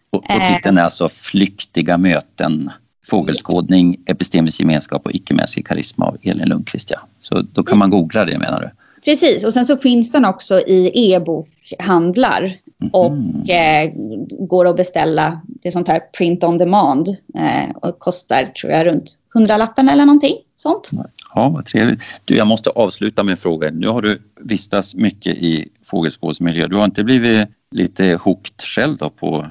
Och, 0.10 0.18
och 0.18 0.44
titeln 0.44 0.78
är 0.78 0.84
alltså 0.84 1.10
Flyktiga 1.10 1.98
möten, 1.98 2.72
fågelskådning, 3.06 3.98
epistemisk 4.06 4.60
gemenskap 4.60 5.06
och 5.06 5.12
icke-mänsklig 5.12 5.68
karisma 5.68 6.06
av 6.06 6.18
Elin 6.22 6.50
Lundqvist. 6.50 6.92
Ja. 6.92 7.00
Så 7.22 7.42
då 7.42 7.64
kan 7.64 7.78
man 7.78 7.90
googla 7.90 8.26
det 8.26 8.40
menar 8.40 8.62
du? 8.62 8.70
Precis, 9.06 9.44
och 9.44 9.54
sen 9.54 9.66
så 9.66 9.78
finns 9.78 10.12
den 10.12 10.26
också 10.26 10.60
i 10.60 10.92
e-bokhandlar 10.94 12.42
mm. 12.82 12.92
och 12.92 13.50
eh, 13.50 13.92
går 14.40 14.68
att 14.68 14.78
beställa. 14.78 15.42
Det 15.48 15.68
är 15.68 15.72
sånt 15.72 15.88
här 15.88 16.00
print 16.00 16.44
on 16.44 16.58
demand 16.58 17.08
eh, 17.38 17.76
och 17.76 18.00
kostar 18.00 18.44
tror 18.44 18.74
jag 18.74 18.86
runt 18.86 19.20
100 19.36 19.58
lappen 19.58 19.90
eller 19.90 20.06
någonting 20.06 20.36
sånt. 20.56 20.90
Ja, 21.38 21.50
vad 21.50 21.66
trevligt. 21.66 22.04
Du, 22.26 22.36
jag 22.36 22.48
måste 22.48 22.70
avsluta 22.70 23.24
med 23.24 23.32
en 23.32 23.38
fråga. 23.38 23.70
Nu 23.72 23.88
har 23.88 24.02
du 24.02 24.22
vistats 24.40 24.96
mycket 24.96 25.36
i 25.36 25.70
fågelskådsmiljö. 25.84 26.68
Du 26.68 26.76
har 26.76 26.86
inte 26.86 27.04
blivit 27.04 27.48
lite 27.72 28.20
hooked 28.24 28.62
själv 28.62 28.98
då 28.98 29.10
på, 29.10 29.46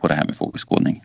på 0.00 0.08
det 0.08 0.14
här 0.14 0.24
med 0.24 0.36
fågelskådning? 0.36 1.02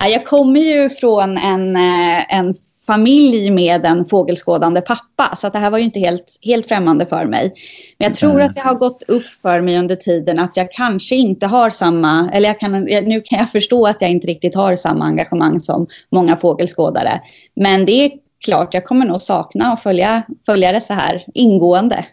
jag 0.00 0.26
kommer 0.26 0.60
ju 0.60 0.90
från 0.90 1.36
en, 1.36 1.76
eh, 1.76 2.34
en 2.38 2.54
familj 2.86 3.50
med 3.50 3.84
en 3.84 4.04
fågelskådande 4.04 4.80
pappa, 4.80 5.36
så 5.36 5.48
det 5.48 5.58
här 5.58 5.70
var 5.70 5.78
ju 5.78 5.84
inte 5.84 6.00
helt, 6.00 6.38
helt 6.42 6.68
främmande 6.68 7.06
för 7.06 7.26
mig. 7.26 7.52
Men 7.98 8.06
jag 8.06 8.14
tror 8.14 8.42
att 8.42 8.54
det 8.54 8.60
har 8.60 8.74
gått 8.74 9.02
upp 9.02 9.26
för 9.42 9.60
mig 9.60 9.78
under 9.78 9.96
tiden 9.96 10.38
att 10.38 10.56
jag 10.56 10.72
kanske 10.72 11.16
inte 11.16 11.46
har 11.46 11.70
samma, 11.70 12.30
eller 12.32 12.48
jag 12.48 12.60
kan, 12.60 12.72
nu 12.82 13.20
kan 13.20 13.38
jag 13.38 13.50
förstå 13.52 13.86
att 13.86 14.02
jag 14.02 14.10
inte 14.10 14.26
riktigt 14.26 14.54
har 14.54 14.76
samma 14.76 15.04
engagemang 15.04 15.60
som 15.60 15.86
många 16.10 16.36
fågelskådare. 16.36 17.20
Men 17.54 17.84
det 17.84 17.92
är 17.92 18.10
klart, 18.44 18.74
jag 18.74 18.84
kommer 18.84 19.06
nog 19.06 19.20
sakna 19.20 19.72
att 19.72 19.82
följa, 19.82 20.22
följa 20.46 20.72
det 20.72 20.80
så 20.80 20.94
här 20.94 21.24
ingående. 21.34 22.04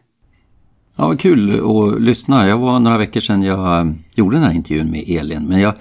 Ja, 0.95 1.07
vad 1.07 1.19
kul 1.19 1.61
att 1.69 2.01
lyssna. 2.01 2.47
Jag 2.47 2.57
var 2.57 2.79
några 2.79 2.97
veckor 2.97 3.19
sedan 3.19 3.43
jag 3.43 3.79
eh, 3.79 3.91
gjorde 4.15 4.35
den 4.35 4.43
här 4.43 4.53
intervjun 4.53 4.91
med 4.91 5.03
Elin, 5.07 5.43
men 5.43 5.59
jag, 5.59 5.73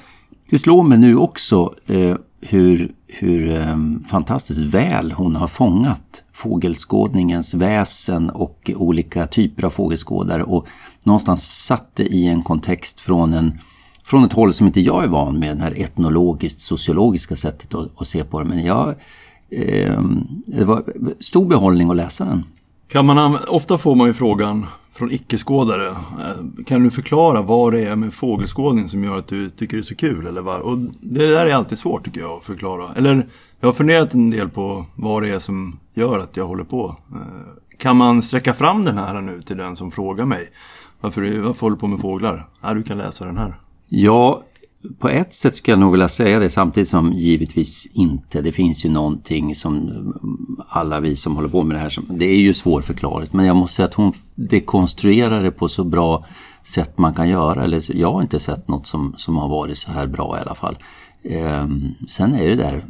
det 0.51 0.59
slår 0.59 0.83
mig 0.83 0.99
nu 0.99 1.17
också 1.17 1.75
eh, 1.87 2.17
hur, 2.41 2.93
hur 3.07 3.51
eh, 3.51 3.77
fantastiskt 4.07 4.61
väl 4.61 5.13
hon 5.13 5.37
har 5.37 5.47
fångat 5.47 6.23
fågelskådningens 6.33 7.55
väsen 7.55 8.31
och 8.31 8.71
olika 8.77 9.27
typer 9.27 9.65
av 9.65 9.71
fågelskådare 9.71 10.43
och 10.43 10.67
någonstans 11.05 11.65
satt 11.67 11.97
det 11.97 12.03
i 12.07 12.27
en 12.29 12.43
kontext 12.43 13.01
från, 13.01 13.33
en, 13.33 13.59
från 14.05 14.25
ett 14.25 14.33
håll 14.33 14.53
som 14.53 14.67
inte 14.67 14.81
jag 14.81 15.05
är 15.05 15.09
van 15.09 15.39
med, 15.39 15.57
det 15.57 15.63
här 15.63 15.81
etnologiskt 15.83 16.61
sociologiska 16.61 17.37
sättet 17.37 17.75
att, 17.75 18.01
att 18.01 18.07
se 18.07 18.25
på 18.25 18.39
det. 18.39 18.45
Men 18.45 18.65
jag, 18.65 18.95
eh, 19.51 20.03
det 20.47 20.65
var 20.65 20.85
stor 21.21 21.47
behållning 21.47 21.91
att 21.91 21.97
läsa 21.97 22.25
den. 22.25 22.45
Kan 22.89 23.07
man, 23.07 23.39
ofta 23.49 23.79
får 23.79 23.95
man 23.95 24.07
ju 24.07 24.13
frågan 24.13 24.67
från 24.97 25.13
icke-skådare. 25.13 25.89
Eh, 25.89 26.65
kan 26.67 26.83
du 26.83 26.91
förklara 26.91 27.43
vad 27.43 27.73
det 27.73 27.85
är 27.85 27.97
med 27.97 28.15
fågelskådning 28.15 28.89
som 28.89 29.05
gör 29.05 29.19
att 29.19 29.29
du 29.29 29.51
tycker 29.51 29.77
det 29.77 29.81
är 29.81 29.83
så 29.83 29.97
kul? 29.97 30.27
Eller 30.27 30.43
vad? 30.43 30.61
Och 30.61 30.79
det 31.01 31.27
där 31.27 31.47
är 31.47 31.55
alltid 31.55 31.79
svårt 31.79 32.05
tycker 32.05 32.21
jag 32.21 32.31
att 32.31 32.45
förklara. 32.45 32.89
Eller 32.97 33.27
jag 33.61 33.69
har 33.69 33.73
funderat 33.73 34.15
en 34.15 34.31
del 34.31 34.49
på 34.49 34.87
vad 34.95 35.23
det 35.23 35.29
är 35.29 35.39
som 35.39 35.79
gör 35.95 36.19
att 36.19 36.37
jag 36.37 36.47
håller 36.47 36.65
på. 36.65 36.97
Eh, 37.13 37.77
kan 37.79 37.97
man 37.97 38.23
sträcka 38.23 38.53
fram 38.53 38.85
den 38.85 38.99
här 38.99 39.21
nu 39.21 39.43
till 39.43 39.57
den 39.57 39.77
som 39.77 39.91
frågar 39.91 40.25
mig? 40.25 40.49
Varför, 41.01 41.41
varför 41.41 41.61
håller 41.61 41.77
du 41.77 41.81
på 41.81 41.87
med 41.87 42.01
fåglar? 42.01 42.49
Ja, 42.63 42.75
du 42.75 42.83
kan 42.83 42.99
läsa 42.99 43.25
den 43.25 43.37
här. 43.37 43.61
Ja, 43.89 44.43
på 44.99 45.09
ett 45.09 45.35
sätt 45.35 45.55
skulle 45.55 45.73
jag 45.73 45.81
nog 45.81 45.93
vilja 45.93 46.09
säga 46.09 46.39
det 46.39 46.51
samtidigt 46.51 46.89
som 46.89 47.13
givetvis 47.13 47.89
inte. 47.93 48.43
Det 48.43 48.53
finns 48.53 48.85
ju 48.85 48.91
någonting 48.91 49.55
som 49.55 49.77
mm, 49.77 50.13
alla 50.69 51.01
vi 51.01 51.17
som 51.17 51.37
håller 51.37 51.49
på 51.49 51.63
med 51.63 51.77
det 51.77 51.81
här, 51.81 51.89
som, 51.89 52.05
det 52.09 52.25
är 52.25 52.41
ju 52.41 52.55
svårförklarligt. 52.55 53.33
Men 53.33 53.47
jag 53.47 53.57
måste 53.57 53.77
säga 53.77 53.87
att 53.87 53.95
hon 53.95 54.13
dekonstruerar 54.35 55.43
det 55.43 55.51
på 55.51 55.69
så 55.69 55.85
bra 55.85 56.27
sätt 56.63 56.99
man 56.99 57.15
kan 57.15 57.29
göra. 57.29 57.65
Eller 57.65 57.97
jag 57.97 58.13
har 58.13 58.23
inte 58.23 58.39
sett 58.39 58.69
något 58.69 58.87
som, 58.87 59.15
som 59.17 59.37
har 59.37 59.49
varit 59.49 59.79
så 59.79 59.91
här 59.91 60.07
bra 60.07 60.39
i 60.39 60.41
alla 60.41 60.55
fall. 60.55 60.77
Ehm, 61.23 61.95
sen 62.09 62.35
är 62.35 62.49
det 62.49 62.57
där 62.57 62.85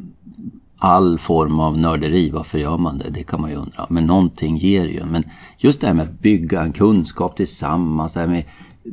all 0.78 1.18
form 1.18 1.60
av 1.60 1.78
nörderi, 1.78 2.30
varför 2.30 2.58
gör 2.58 2.78
man 2.78 2.98
det? 2.98 3.10
Det 3.10 3.22
kan 3.22 3.40
man 3.40 3.50
ju 3.50 3.56
undra. 3.56 3.86
Men 3.88 4.06
någonting 4.06 4.56
ger 4.56 4.86
ju. 4.86 5.04
Men 5.04 5.24
just 5.58 5.80
det 5.80 5.86
här 5.86 5.94
med 5.94 6.04
att 6.04 6.20
bygga 6.20 6.62
en 6.62 6.72
kunskap 6.72 7.36
tillsammans, 7.36 8.14
det 8.14 8.20
här 8.20 8.26
med 8.26 8.44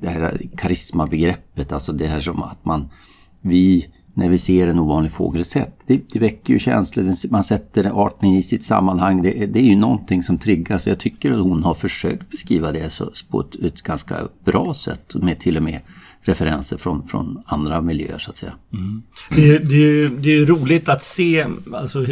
det 0.02 0.10
här 0.10 0.42
karismabegreppet, 0.58 1.72
alltså 1.72 1.94
det 1.94 2.08
här 2.08 2.20
som 2.20 2.44
att 2.44 2.66
man, 2.66 2.90
vi, 3.42 3.88
när 4.14 4.30
vi 4.30 4.38
ser 4.38 4.68
en 4.68 4.80
ovanlig 4.80 5.12
fågelsätt, 5.12 5.74
det, 5.88 6.02
det 6.14 6.20
väcker 6.20 6.54
ju 6.54 6.60
känslor, 6.60 7.32
man 7.32 7.44
sätter 7.44 8.06
arten 8.06 8.30
i 8.30 8.44
sitt 8.44 8.64
sammanhang, 8.64 9.22
det, 9.22 9.46
det 9.46 9.60
är 9.60 9.70
ju 9.70 9.76
någonting 9.76 10.24
som 10.24 10.38
triggas. 10.38 10.88
Jag 10.88 11.00
tycker 11.00 11.32
att 11.32 11.44
hon 11.44 11.64
har 11.64 11.74
försökt 11.74 12.30
beskriva 12.30 12.72
det 12.72 12.90
så, 12.90 13.12
på 13.30 13.42
ett, 13.42 13.56
ett 13.56 13.82
ganska 13.82 14.16
bra 14.46 14.74
sätt, 14.74 15.16
med 15.16 15.40
till 15.40 15.58
och 15.58 15.64
med 15.64 15.80
referenser 16.26 16.78
från, 16.78 17.08
från 17.08 17.38
andra 17.46 17.82
miljöer 17.82 18.18
så 18.18 18.30
att 18.30 18.38
säga. 18.38 18.54
Mm. 18.74 19.04
Det, 19.36 19.60
det, 19.60 20.08
det 20.08 20.38
är 20.38 20.46
roligt 20.46 20.90
att 20.90 21.02
se 21.02 21.46
alltså, 21.74 22.06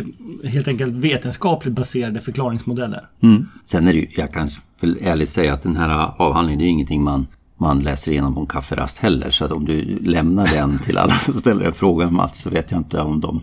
helt 0.44 0.68
enkelt 0.68 0.94
vetenskapligt 0.94 1.76
baserade 1.76 2.20
förklaringsmodeller. 2.20 3.10
Mm. 3.24 3.48
Sen 3.66 3.88
är 3.88 3.94
det 3.94 4.00
ju, 4.00 4.08
jag 4.18 4.34
kan 4.34 4.48
väl 4.80 4.98
ärligt 5.02 5.30
säga 5.30 5.54
att 5.54 5.64
den 5.64 5.76
här 5.76 6.12
avhandlingen, 6.18 6.60
det 6.60 6.64
är 6.64 6.68
ju 6.68 6.72
ingenting 6.72 7.04
man 7.04 7.28
man 7.62 7.80
läser 7.80 8.12
igenom 8.12 8.34
på 8.34 8.40
en 8.40 8.48
kafferast 8.48 8.98
heller. 8.98 9.30
Så 9.30 9.46
att 9.46 9.52
om 9.52 9.66
du 9.66 10.00
lämnar 10.02 10.48
den 10.48 10.80
till 10.80 10.98
alla 10.98 11.14
som 11.14 11.34
ställer 11.34 11.66
en 11.66 11.74
fråga 11.74 12.10
Mats 12.10 12.42
så 12.42 12.50
vet 12.50 12.72
jag 12.72 12.80
inte 12.80 13.02
om 13.02 13.20
de 13.20 13.42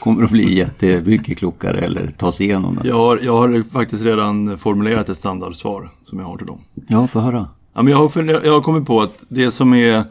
kommer 0.00 0.24
att 0.24 0.30
bli 0.30 0.54
jättemycket 0.54 1.38
klokare 1.38 1.78
eller 1.78 2.06
ta 2.06 2.32
sig 2.32 2.46
igenom 2.46 2.74
den. 2.74 2.86
Jag 2.86 2.96
har, 2.96 3.20
jag 3.22 3.36
har 3.36 3.64
faktiskt 3.72 4.04
redan 4.04 4.58
formulerat 4.58 5.08
ett 5.08 5.16
standardsvar 5.16 5.92
som 6.06 6.18
jag 6.18 6.26
har 6.26 6.36
till 6.36 6.46
dem. 6.46 6.60
Ja, 6.88 7.06
få 7.06 7.20
höra. 7.20 7.48
Ja, 7.74 7.82
men 7.82 7.92
jag, 7.92 7.98
har 7.98 8.22
jag 8.44 8.52
har 8.52 8.60
kommit 8.60 8.86
på 8.86 9.00
att 9.00 9.22
det 9.28 9.50
som 9.50 9.74
är 9.74 10.04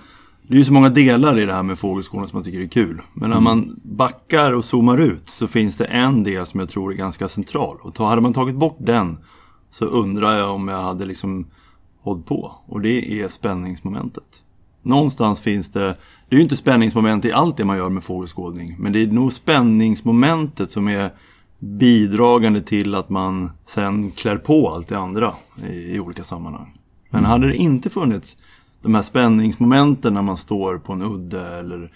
det 0.48 0.56
är 0.56 0.58
ju 0.58 0.66
så 0.66 0.74
många 0.74 0.90
delar 0.90 1.40
i 1.40 1.46
det 1.46 1.54
här 1.54 1.64
med 1.64 1.80
fågelskolan 1.80 2.28
som 2.28 2.38
man 2.38 2.44
tycker 2.44 2.62
är 2.62 2.68
kul. 2.68 3.02
Men 3.14 3.30
när 3.30 3.38
mm. 3.38 3.44
man 3.44 3.80
backar 3.84 4.52
och 4.52 4.66
zoomar 4.66 4.98
ut 4.98 5.28
så 5.28 5.48
finns 5.48 5.78
det 5.78 5.86
en 5.86 6.24
del 6.24 6.46
som 6.46 6.60
jag 6.60 6.70
tror 6.70 6.92
är 6.92 6.96
ganska 6.96 7.28
central. 7.28 7.78
Och 7.82 7.98
hade 7.98 8.22
man 8.22 8.34
tagit 8.34 8.56
bort 8.56 8.78
den 8.80 9.18
så 9.70 9.86
undrar 9.86 10.38
jag 10.38 10.56
om 10.56 10.68
jag 10.68 10.82
hade 10.82 11.06
liksom 11.06 11.46
hållit 12.02 12.26
på. 12.26 12.52
Och 12.66 12.82
det 12.82 13.22
är 13.22 13.28
spänningsmomentet. 13.28 14.44
Någonstans 14.84 15.42
finns 15.42 15.72
det, 15.72 15.98
det 16.30 16.36
är 16.36 16.38
ju 16.38 16.42
inte 16.42 16.56
spänningsmoment 16.56 17.26
i 17.26 17.32
allt 17.32 17.58
det 17.58 17.66
man 17.66 17.78
gör 17.78 17.90
med 17.90 18.04
fågelskådning. 18.04 18.76
Men 18.80 18.94
det 18.94 19.02
är 19.02 19.08
nog 19.08 19.34
spänningsmomentet 19.34 20.72
som 20.72 20.88
är 20.88 21.12
bidragande 21.60 22.62
till 22.62 22.96
att 22.96 23.10
man 23.10 23.52
sen 23.66 24.12
klär 24.12 24.38
på 24.38 24.70
allt 24.70 24.88
det 24.88 24.98
andra 24.98 25.34
i, 25.70 25.96
i 25.96 26.00
olika 26.00 26.24
sammanhang. 26.24 26.78
Men 27.10 27.26
hade 27.26 27.48
det 27.48 27.56
inte 27.56 27.90
funnits 27.90 28.38
de 28.82 28.96
här 28.96 29.02
spänningsmomenten 29.02 30.14
när 30.14 30.22
man 30.22 30.38
står 30.38 30.78
på 30.78 30.94
en 30.94 31.02
udde 31.02 31.60
eller 31.60 31.92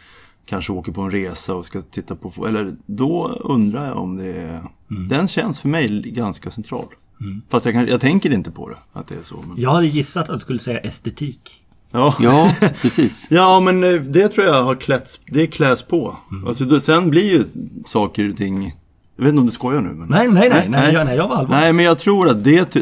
kanske 0.46 0.74
åker 0.74 0.92
på 0.92 1.02
en 1.02 1.12
resa 1.12 1.56
och 1.56 1.66
ska 1.66 1.82
titta 1.82 2.16
på... 2.16 2.48
Eller 2.48 2.76
då 2.86 3.28
undrar 3.28 3.88
jag 3.88 3.98
om 3.98 4.18
det 4.18 4.34
är... 4.34 4.62
Mm. 4.92 5.08
Den 5.08 5.28
känns 5.28 5.60
för 5.60 5.68
mig 5.68 6.02
ganska 6.02 6.52
central. 6.52 6.86
Mm. 7.24 7.42
Fast 7.50 7.66
jag, 7.66 7.76
kan, 7.76 7.88
jag 7.88 8.02
tänker 8.02 8.32
inte 8.32 8.52
på 8.52 8.70
det, 8.70 8.78
att 8.94 9.08
det 9.08 9.16
är 9.16 9.24
så. 9.24 9.36
Men... 9.48 9.62
Jag 9.62 9.72
hade 9.72 9.88
gissat 9.88 10.30
att 10.30 10.36
du 10.36 10.40
skulle 10.40 10.60
säga 10.60 10.80
estetik. 10.80 11.60
Ja, 11.92 12.16
ja 12.20 12.52
precis. 12.82 13.28
ja, 13.30 13.60
men 13.60 13.84
eh, 13.84 14.02
det 14.02 14.30
tror 14.30 14.46
jag 14.46 14.64
har 14.64 14.76
klätts, 14.76 15.20
det 15.28 15.48
kläs 15.48 15.84
på. 15.84 16.18
Mm. 16.32 16.48
Alltså, 16.48 16.66
då, 16.66 16.80
sen 16.80 17.10
blir 17.10 17.32
ju 17.32 17.46
saker 17.86 18.30
och 18.32 18.38
ting... 18.38 18.76
Jag 19.16 19.24
vet 19.24 19.30
inte 19.30 19.40
om 19.40 19.46
du 19.46 19.52
skojar 19.52 19.82
nu? 19.82 19.90
Men... 19.90 20.10
Nej, 20.10 20.28
nej, 20.28 20.50
nej, 20.50 20.66
nej, 20.70 20.94
nej, 20.94 21.06
nej, 21.06 21.18
jag 21.18 21.28
var 21.28 21.36
allvarlig. 21.36 21.62
Nej, 21.62 21.74
men 21.74 21.86
jag 21.86 22.00
tror 22.00 22.30
att 22.30 22.44
det... 22.44 22.78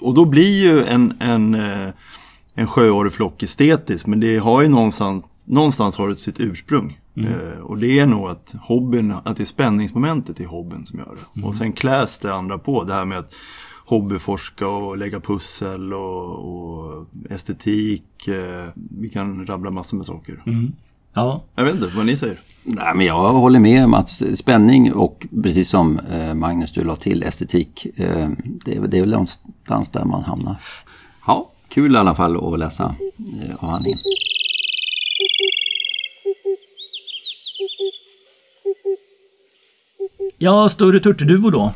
Och 0.00 0.14
då 0.14 0.24
blir 0.24 0.62
ju 0.62 0.84
en, 0.84 1.14
en, 1.20 1.54
eh, 1.54 1.88
en 2.54 2.66
sjöorreflock 2.66 3.42
estetisk, 3.42 4.06
men 4.06 4.20
det 4.20 4.38
har 4.38 4.62
ju 4.62 4.68
någonstans, 4.68 5.24
någonstans 5.44 5.96
har 5.96 6.08
det 6.08 6.16
sitt 6.16 6.40
ursprung. 6.40 6.98
Mm. 7.18 7.32
Eh, 7.32 7.60
och 7.60 7.78
det 7.78 7.98
är 7.98 8.06
nog 8.06 8.28
att 8.28 8.54
hobbyn, 8.60 9.10
att 9.24 9.36
det 9.36 9.42
är 9.42 9.44
spänningsmomentet 9.44 10.40
i 10.40 10.44
hobbyn 10.44 10.86
som 10.86 10.98
gör 10.98 11.14
det. 11.14 11.38
Mm. 11.38 11.48
Och 11.48 11.54
sen 11.54 11.72
kläs 11.72 12.18
det 12.18 12.34
andra 12.34 12.58
på, 12.58 12.84
det 12.84 12.94
här 12.94 13.04
med 13.04 13.18
att 13.18 13.34
hobbyforska 13.86 14.68
och 14.68 14.98
lägga 14.98 15.20
pussel 15.20 15.94
och, 15.94 16.48
och 16.48 17.06
estetik. 17.30 18.28
Eh, 18.28 18.68
vi 18.74 19.08
kan 19.08 19.46
rabbla 19.46 19.70
massor 19.70 19.96
med 19.96 20.06
saker. 20.06 20.42
Mm. 20.46 20.72
Ja. 21.14 21.42
Jag 21.54 21.64
vet 21.64 21.74
inte 21.74 21.96
vad 21.96 22.06
ni 22.06 22.16
säger. 22.16 22.40
Nej, 22.62 22.92
men 22.94 23.06
jag 23.06 23.32
håller 23.32 23.60
med 23.60 23.88
Mats. 23.88 24.24
Spänning 24.34 24.92
och 24.92 25.26
precis 25.42 25.68
som 25.68 25.98
eh, 25.98 26.34
Magnus 26.34 26.72
du 26.72 26.84
la 26.84 26.96
till 26.96 27.22
estetik. 27.22 27.86
Eh, 27.96 28.28
det, 28.64 28.86
det 28.86 28.96
är 28.96 29.00
väl 29.00 29.10
någonstans 29.10 29.90
där 29.90 30.04
man 30.04 30.22
hamnar. 30.22 30.56
Ja, 31.26 31.48
kul 31.68 31.94
i 31.94 31.98
alla 31.98 32.14
fall 32.14 32.52
att 32.54 32.58
läsa 32.58 32.94
avhandlingen. 33.58 33.98
Ja, 40.38 40.68
större 40.68 41.00
turturduvor 41.00 41.50
då. 41.50 41.72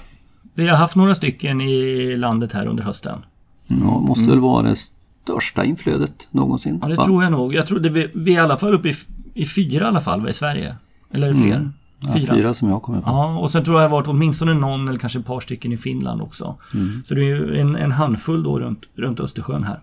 Vi 0.55 0.69
har 0.69 0.77
haft 0.77 0.97
några 0.97 1.15
stycken 1.15 1.61
i 1.61 2.17
landet 2.17 2.53
här 2.53 2.67
under 2.67 2.85
hösten. 2.85 3.19
Ja, 3.67 4.01
måste 4.01 4.25
mm. 4.25 4.31
väl 4.31 4.41
vara 4.41 4.63
det 4.63 4.77
största 4.77 5.65
inflödet 5.65 6.29
någonsin. 6.31 6.79
Ja, 6.83 6.89
det 6.89 6.95
va? 6.95 7.05
tror 7.05 7.23
jag 7.23 7.33
nog. 7.33 7.55
Jag 7.55 7.67
tror 7.67 7.81
det 7.81 7.89
vi, 7.89 8.11
vi 8.15 8.33
är 8.33 8.37
i 8.37 8.39
alla 8.41 8.57
fall 8.57 8.75
uppe 8.75 8.89
i, 8.89 8.95
i 9.35 9.47
fyra 9.47 9.85
i 9.85 9.89
alla 9.89 10.01
fall 10.01 10.29
i 10.29 10.33
Sverige. 10.33 10.77
Eller 11.11 11.29
är 11.29 11.33
det 11.33 11.39
fler? 11.39 11.57
Mm. 11.57 11.73
Ja, 12.01 12.35
fyra 12.35 12.55
som 12.55 12.69
jag 12.69 12.83
kommer 12.83 13.01
på. 13.01 13.11
Ja, 13.11 13.39
och 13.39 13.51
sen 13.51 13.65
tror 13.65 13.77
jag 13.77 13.83
det 13.83 13.95
har 13.95 13.99
varit 13.99 14.09
åtminstone 14.09 14.55
någon 14.55 14.89
eller 14.89 14.99
kanske 14.99 15.19
ett 15.19 15.27
par 15.27 15.41
stycken 15.41 15.73
i 15.73 15.77
Finland 15.77 16.23
också. 16.23 16.57
Mm. 16.75 17.03
Så 17.05 17.15
det 17.15 17.21
är 17.21 17.25
ju 17.25 17.61
en, 17.61 17.77
en 17.77 17.93
handfull 17.93 18.43
då 18.43 18.59
runt, 18.59 18.81
runt 18.95 19.21
Östersjön 19.21 19.65
här. 19.65 19.81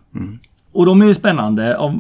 Och 0.74 0.86
de 0.86 1.02
är 1.02 1.06
ju 1.06 1.14
spännande 1.14 1.78
av, 1.78 2.00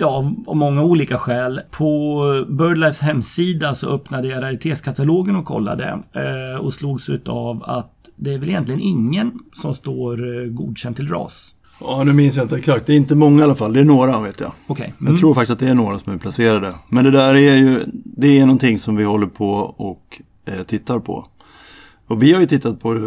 ja, 0.00 0.06
av, 0.06 0.34
av 0.46 0.56
många 0.56 0.82
olika 0.82 1.18
skäl. 1.18 1.60
På 1.70 2.22
BirdLifes 2.48 3.00
hemsida 3.00 3.74
så 3.74 3.88
öppnade 3.88 4.28
jag 4.28 4.42
raritetskatalogen 4.42 5.36
och 5.36 5.44
kollade 5.44 5.98
eh, 6.12 6.60
och 6.60 6.74
slogs 6.74 7.10
utav 7.10 7.62
att 7.66 7.92
det 8.16 8.34
är 8.34 8.38
väl 8.38 8.48
egentligen 8.48 8.80
ingen 8.80 9.32
som 9.52 9.74
står 9.74 10.42
eh, 10.42 10.46
godkänd 10.46 10.96
till 10.96 11.08
ras. 11.08 11.54
Ja, 11.80 12.04
nu 12.04 12.12
minns 12.12 12.36
jag 12.36 12.44
inte 12.44 12.56
exakt. 12.56 12.86
Det 12.86 12.92
är 12.92 12.96
inte 12.96 13.14
många 13.14 13.40
i 13.40 13.44
alla 13.44 13.54
fall. 13.54 13.72
Det 13.72 13.80
är 13.80 13.84
några 13.84 14.20
vet 14.20 14.40
jag. 14.40 14.52
Okej. 14.66 14.94
Jag 14.98 15.16
tror 15.16 15.34
faktiskt 15.34 15.52
att 15.52 15.58
det 15.58 15.68
är 15.68 15.74
några 15.74 15.98
som 15.98 16.12
är 16.12 16.18
placerade. 16.18 16.74
Men 16.88 17.04
det 17.04 17.10
där 17.10 17.34
är 17.34 17.56
ju, 17.56 17.80
det 17.92 18.38
är 18.38 18.46
någonting 18.46 18.78
som 18.78 18.96
vi 18.96 19.04
håller 19.04 19.26
på 19.26 19.50
och 19.76 20.22
eh, 20.46 20.62
tittar 20.62 20.98
på. 20.98 21.24
Och 22.08 22.22
vi 22.22 22.32
har 22.32 22.40
ju 22.40 22.46
tittat 22.46 22.80
på 22.80 22.94
det 22.94 23.00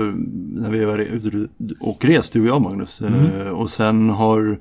när 0.61 0.71
vi 0.71 0.85
var 0.85 0.97
ute 0.97 1.47
och 1.79 2.05
rest, 2.05 2.33
du 2.33 2.41
och 2.41 2.47
jag 2.47 2.61
Magnus. 2.61 3.01
Eh, 3.01 3.51
och 3.51 3.69
sen 3.69 4.09
har 4.09 4.59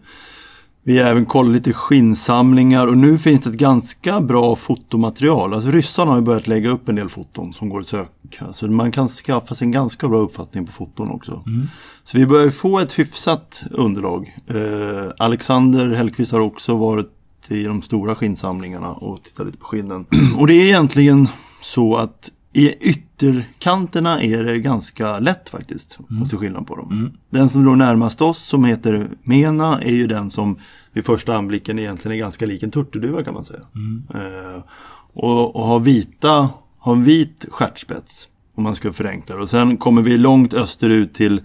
vi 0.84 0.99
även 0.99 1.26
kollat 1.26 1.52
lite 1.52 1.72
skinnsamlingar 1.72 2.87
och 2.87 2.96
nu 2.96 3.18
finns 3.18 3.40
det 3.40 3.50
ett 3.50 3.56
ganska 3.56 4.20
bra 4.20 4.56
fotomaterial. 4.56 5.54
Alltså 5.54 5.70
ryssarna 5.70 6.10
har 6.10 6.18
ju 6.18 6.25
börjat 6.25 6.46
lägga 6.46 6.70
upp 6.70 6.88
en 6.88 6.94
del 6.94 7.08
foton 7.08 7.52
som 7.52 7.68
går 7.68 7.80
att 7.80 7.87
söka. 7.87 8.52
Så 8.52 8.66
man 8.66 8.92
kan 8.92 9.08
skaffa 9.08 9.54
sig 9.54 9.64
en 9.64 9.72
ganska 9.72 10.08
bra 10.08 10.18
uppfattning 10.18 10.66
på 10.66 10.72
foton 10.72 11.10
också. 11.10 11.42
Så 12.04 12.18
vi 12.18 12.26
börjar 12.26 12.50
få 12.50 12.78
ett 12.78 12.99
hyfsat 12.99 13.62
underlag. 13.70 14.34
Eh, 14.46 15.12
Alexander 15.18 15.94
Hellqvist 15.94 16.32
har 16.32 16.40
också 16.40 16.76
varit 16.76 17.06
i 17.49 17.64
de 17.64 17.82
stora 17.82 18.14
skinnsamlingarna 18.14 18.92
och 18.92 19.22
tittat 19.22 19.46
lite 19.46 19.58
på 19.58 19.66
skinnen. 19.66 20.06
Och 20.38 20.46
det 20.46 20.54
är 20.54 20.64
egentligen 20.64 21.28
så 21.60 21.96
att 21.96 22.30
i 22.52 22.75
ytterkanterna 22.90 24.23
är 24.23 24.45
det 24.45 24.59
ganska 24.59 25.19
lätt 25.19 25.49
faktiskt 25.49 25.99
att 26.23 26.28
se 26.28 26.37
skillnad 26.37 26.66
på 26.66 26.76
dem. 26.76 27.12
Den 27.30 27.49
som 27.49 27.64
låg 27.64 27.78
närmast 27.78 28.23
oss 28.23 28.38
som 28.38 28.64
heter 28.64 29.09
Mena 29.23 29.80
är 29.80 29.95
ju 29.95 30.07
den 30.07 30.30
som 30.30 30.57
vid 30.92 31.04
första 31.04 31.37
anblicken 31.37 31.78
egentligen 31.78 32.14
är 32.14 32.19
ganska 32.19 32.47
lik 32.47 32.62
en 32.62 32.71
turturduva 32.71 33.25
kan 33.25 33.35
man 33.35 33.45
säga. 33.45 33.61
Eh, 34.14 34.62
och, 35.12 35.57
och 35.57 35.64
har 35.64 35.80
vita, 35.80 36.49
har 36.78 36.92
en 36.92 37.04
vit 37.04 37.47
stjärtspets 37.50 38.28
om 38.54 38.62
man 38.62 38.75
ska 38.75 38.92
förenkla 38.92 39.37
det. 39.37 39.42
Och 39.42 39.49
sen 39.49 39.76
kommer 39.76 40.02
vi 40.02 40.19
långt 40.19 40.54
österut 40.54 41.14
till 41.14 41.40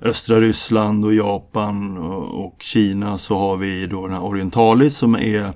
östra 0.00 0.40
Ryssland 0.40 1.04
och 1.04 1.14
Japan 1.14 1.96
och, 1.96 2.44
och 2.44 2.56
Kina 2.60 3.18
så 3.18 3.38
har 3.38 3.56
vi 3.56 3.86
då 3.86 4.06
den 4.06 4.16
här 4.16 4.24
Orientalis 4.24 4.96
som 4.96 5.14
är 5.14 5.52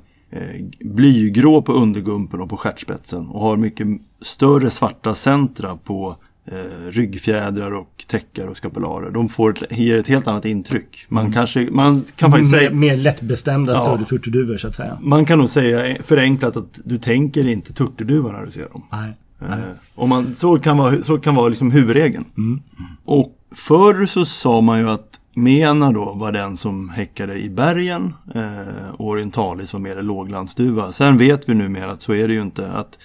blygrå 0.85 1.63
på 1.63 1.73
undergumpen 1.73 2.41
och 2.41 2.49
på 2.49 2.57
stjärtspetsen 2.57 3.27
och 3.27 3.41
har 3.41 3.57
mycket 3.57 3.89
större 4.23 4.71
svarta 4.71 5.15
centra 5.15 5.77
på 5.77 6.17
eh, 6.47 6.91
ryggfjädrar 6.91 7.75
och 7.75 8.05
täckar 8.07 8.47
och 8.47 8.57
skapularer. 8.57 9.11
De 9.11 9.29
får 9.29 9.51
ett, 9.51 9.79
ger 9.79 9.99
ett 9.99 10.09
helt 10.09 10.29
annat 10.29 10.45
intryck. 10.45 11.07
Man, 11.09 11.33
kanske, 11.33 11.69
man 11.71 12.05
kan 12.17 12.31
faktiskt 12.31 12.53
Mer, 12.53 12.59
säga... 12.59 12.71
mer 12.71 12.97
lättbestämda 12.97 13.73
Ja. 13.73 13.79
större 13.79 14.05
turturduvor 14.05 14.57
så 14.57 14.69
att 14.69 14.75
säga. 14.75 14.99
Man 15.01 15.25
kan 15.25 15.39
nog 15.39 15.49
säga 15.49 15.97
förenklat 16.03 16.57
att 16.57 16.81
du 16.85 16.99
tänker 16.99 17.47
inte 17.47 17.73
turturduva 17.73 18.33
när 18.33 18.45
du 18.45 18.51
ser 18.51 18.69
dem. 18.73 18.83
Nej. 18.93 19.13
Eh, 19.43 19.59
och 19.95 20.09
man, 20.09 20.35
så 20.35 20.59
kan 20.59 20.77
vara, 20.77 21.03
så 21.03 21.19
kan 21.19 21.35
vara 21.35 21.49
liksom 21.49 21.71
huvudregeln. 21.71 22.25
Mm. 22.37 22.61
Och 23.05 23.33
förr 23.55 24.07
så 24.07 24.25
sa 24.25 24.61
man 24.61 24.79
ju 24.79 24.91
att 24.91 25.21
Mena 25.39 25.93
då 25.93 26.13
var 26.13 26.33
den 26.33 26.57
som 26.57 26.89
häckade 26.89 27.39
i 27.39 27.51
bergen 27.51 28.15
eh, 28.35 29.01
Orientalis 29.01 29.73
var 29.73 29.81
mer 29.81 30.03
låglandsduva. 30.03 30.93
Sen 30.93 31.19
vet 31.19 31.49
vi 31.49 31.55
numera 31.55 31.91
att 31.91 32.03
så 32.03 32.15
är 32.15 32.29
det 32.29 32.35
ju 32.35 32.43
inte. 32.43 32.71
Att 32.71 32.99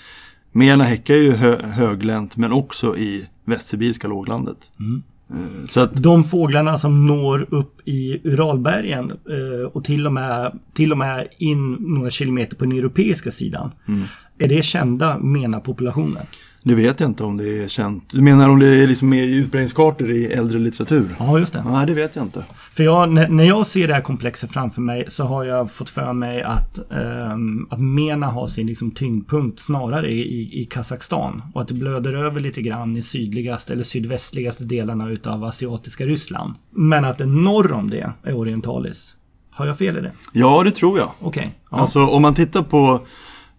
Mena 0.52 0.84
häckar 0.84 1.16
ju 1.16 1.32
hö, 1.32 1.62
höglänt 1.64 2.38
men 2.38 2.52
också 2.52 2.98
i 2.98 3.28
västsibiriska 3.46 4.08
låglandet. 4.08 4.72
Mm. 4.80 5.04
Eh, 5.30 5.68
så 5.68 5.80
att 5.80 6.04
De 6.04 6.24
fåglarna 6.24 6.78
som 6.78 7.06
når 7.06 7.48
upp 7.50 7.88
i 7.88 8.22
Uralbergen 8.24 9.12
eh, 9.12 9.68
och 9.74 9.84
till 9.84 10.08
och, 10.08 10.14
med, 10.14 10.60
till 10.74 10.92
och 10.92 10.98
med 10.98 11.28
in 11.38 11.72
några 11.80 12.10
kilometer 12.10 12.56
på 12.56 12.66
den 12.66 12.78
europeiska 12.78 13.32
sidan. 13.32 13.72
Mm. 13.88 14.02
Är 14.38 14.48
det 14.48 14.64
kända 14.64 15.18
MENA-populationer? 15.20 16.22
Det 16.64 16.76
vet 16.76 17.00
jag 17.00 17.10
inte 17.10 17.24
om 17.24 17.38
det 17.38 17.64
är 17.64 17.68
känt. 17.68 18.04
Du 18.12 18.22
menar 18.22 18.50
om 18.50 18.60
det 18.60 18.84
är 18.84 18.88
liksom 18.88 19.10
med 19.10 19.26
i 19.26 19.36
utbredningskartor 19.36 20.12
i 20.12 20.26
äldre 20.26 20.60
litteratur? 20.60 21.16
Ja, 21.20 21.40
just 21.40 21.54
det. 21.54 21.64
Nej, 21.66 21.88
det 21.88 21.94
vet 21.94 22.16
jag 22.16 22.26
inte. 22.26 22.46
För 22.72 22.84
jag, 22.84 23.10
när, 23.10 23.44
jag 23.44 23.68
ser 23.68 23.88
det 23.88 23.94
här 23.94 24.02
komplexet 24.02 24.52
framför 24.52 24.82
mig 24.82 25.06
så 25.08 25.24
har 25.24 25.44
jag 25.44 25.72
fått 25.72 25.90
för 25.90 26.14
mig 26.14 26.42
att, 26.42 26.92
ehm, 26.92 27.68
att 27.70 27.80
MENA 27.80 28.28
har 28.28 28.48
sin 28.48 28.68
liksom, 28.68 28.92
tyngdpunkt 28.92 29.60
snarare 29.60 30.12
i, 30.12 30.22
i, 30.22 30.62
i 30.62 30.66
Kazakstan. 30.66 31.42
Och 31.54 31.62
att 31.62 31.68
det 31.68 31.74
blöder 31.74 32.14
över 32.14 32.40
lite 32.40 32.62
grann 32.62 32.98
i 32.98 33.02
sydligaste 33.02 33.74
eller 33.74 33.84
sydvästligaste 33.84 34.64
delarna 34.64 35.10
utav 35.10 35.44
asiatiska 35.44 36.06
Ryssland. 36.06 36.54
Men 36.72 37.06
att 37.06 37.18
det 37.18 37.26
norr 37.26 37.72
om 37.72 37.90
det 37.90 38.14
är 38.24 38.38
Orientalis. 38.38 39.16
Har 39.52 39.66
jag 39.66 39.78
fel 39.78 39.98
i 39.98 40.02
det? 40.02 40.12
Ja, 40.34 40.64
det 40.64 40.72
tror 40.72 41.00
jag. 41.00 41.12
Okej. 41.20 41.52
Ja. 41.72 41.78
Alltså 41.78 42.06
om 42.06 42.22
man 42.22 42.34
tittar 42.34 42.64
på, 42.64 43.02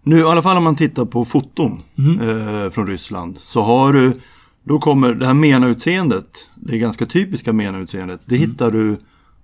nu 0.03 0.19
i 0.19 0.23
alla 0.23 0.41
fall 0.41 0.57
om 0.57 0.63
man 0.63 0.75
tittar 0.75 1.05
på 1.05 1.25
foton 1.25 1.81
eh, 2.21 2.71
från 2.71 2.87
Ryssland 2.87 3.37
så 3.37 3.61
har 3.61 3.93
du, 3.93 4.19
då 4.63 4.79
kommer 4.79 5.13
det 5.13 5.25
här 5.25 5.33
MENA-utseendet, 5.33 6.49
det 6.55 6.77
ganska 6.77 7.05
typiska 7.05 7.53
MENA-utseendet, 7.53 8.21
det 8.25 8.35
hittar 8.35 8.71
du 8.71 8.97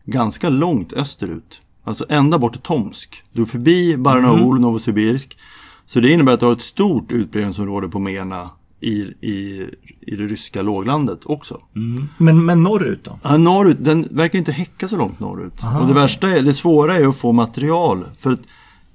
ganska 0.06 0.50
långt 0.50 0.94
österut. 0.94 1.62
Alltså 1.84 2.06
ända 2.10 2.40
bort 2.40 2.54
till 2.54 2.62
Tomsk. 2.62 3.24
Du 3.34 3.42
är 3.42 3.46
förbi 3.46 3.98
Barnaul, 3.98 4.60
Novosibirsk. 4.60 5.38
Så 5.86 6.00
det 6.00 6.12
innebär 6.12 6.34
att 6.34 6.40
du 6.40 6.46
har 6.46 6.54
ett 6.54 6.62
stort 6.62 7.12
utbredningsområde 7.12 7.88
på 7.88 8.00
MENA 8.00 8.50
i, 8.82 9.02
i, 9.22 9.70
i 10.02 10.16
det 10.16 10.24
ryska 10.24 10.62
låglandet 10.62 11.20
också. 11.26 11.58
men, 12.18 12.46
men 12.46 12.64
norrut 12.64 13.04
då? 13.04 13.20
Ja, 13.24 13.38
norrut, 13.38 13.78
den 13.80 14.08
verkar 14.12 14.40
inte 14.40 14.52
häcka 14.52 14.88
så 14.88 14.98
långt 14.98 15.20
norrut. 15.20 15.64
och 15.82 15.88
det 15.88 15.94
värsta 15.94 16.30
är, 16.30 16.42
det 16.42 16.54
svåra 16.54 16.96
är 16.96 17.08
att 17.08 17.18
få 17.18 17.32
material. 17.32 18.06
För 18.20 18.32
att 18.32 18.42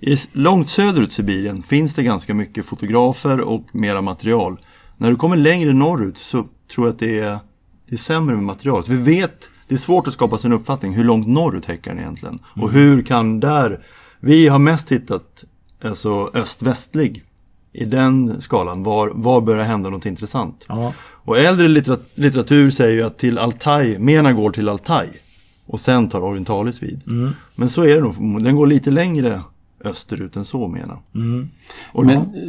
i, 0.00 0.16
långt 0.32 0.68
söderut 0.68 1.12
Sibirien 1.12 1.62
finns 1.62 1.94
det 1.94 2.02
ganska 2.02 2.34
mycket 2.34 2.66
fotografer 2.66 3.40
och 3.40 3.64
mera 3.72 4.00
material. 4.02 4.58
När 4.98 5.10
du 5.10 5.16
kommer 5.16 5.36
längre 5.36 5.72
norrut 5.72 6.18
så 6.18 6.46
tror 6.74 6.86
jag 6.86 6.92
att 6.92 6.98
det 6.98 7.18
är, 7.18 7.38
det 7.88 7.94
är 7.94 7.96
sämre 7.96 8.34
med 8.34 8.44
material. 8.44 8.84
Så 8.84 8.92
vi 8.92 8.98
vet, 8.98 9.50
det 9.68 9.74
är 9.74 9.78
svårt 9.78 10.06
att 10.08 10.12
skapa 10.14 10.38
sig 10.38 10.48
en 10.48 10.52
uppfattning 10.56 10.94
hur 10.94 11.04
långt 11.04 11.26
norrut 11.28 11.64
häckar 11.64 11.90
den 11.94 12.00
egentligen. 12.00 12.38
Och 12.62 12.70
hur 12.72 13.02
kan 13.02 13.40
där, 13.40 13.84
vi 14.20 14.48
har 14.48 14.58
mest 14.58 14.92
hittat 14.92 15.44
alltså 15.84 16.30
öst-västlig. 16.34 17.22
I 17.72 17.84
den 17.84 18.40
skalan, 18.40 18.82
var, 18.82 19.10
var 19.14 19.40
börjar 19.40 19.64
hända 19.64 19.90
något 19.90 20.06
intressant? 20.06 20.64
Ja. 20.68 20.92
Och 20.98 21.38
äldre 21.38 21.68
litterat- 21.68 22.10
litteratur 22.14 22.70
säger 22.70 22.96
ju 22.96 23.02
att 23.02 23.18
till 23.18 23.38
Altaj, 23.38 23.98
Mena 23.98 24.32
går 24.32 24.50
till 24.50 24.68
Altaj. 24.68 25.08
Och 25.66 25.80
sen 25.80 26.08
tar 26.08 26.20
Orientalis 26.20 26.82
vid. 26.82 27.02
Men 27.54 27.68
så 27.68 27.82
är 27.82 27.94
det 27.94 28.00
nog, 28.00 28.42
den 28.44 28.56
går 28.56 28.66
lite 28.66 28.90
längre 28.90 29.40
österut 29.86 30.36
än 30.36 30.44
så 30.44 30.68
Mena. 30.68 30.98
Och, 31.92 32.04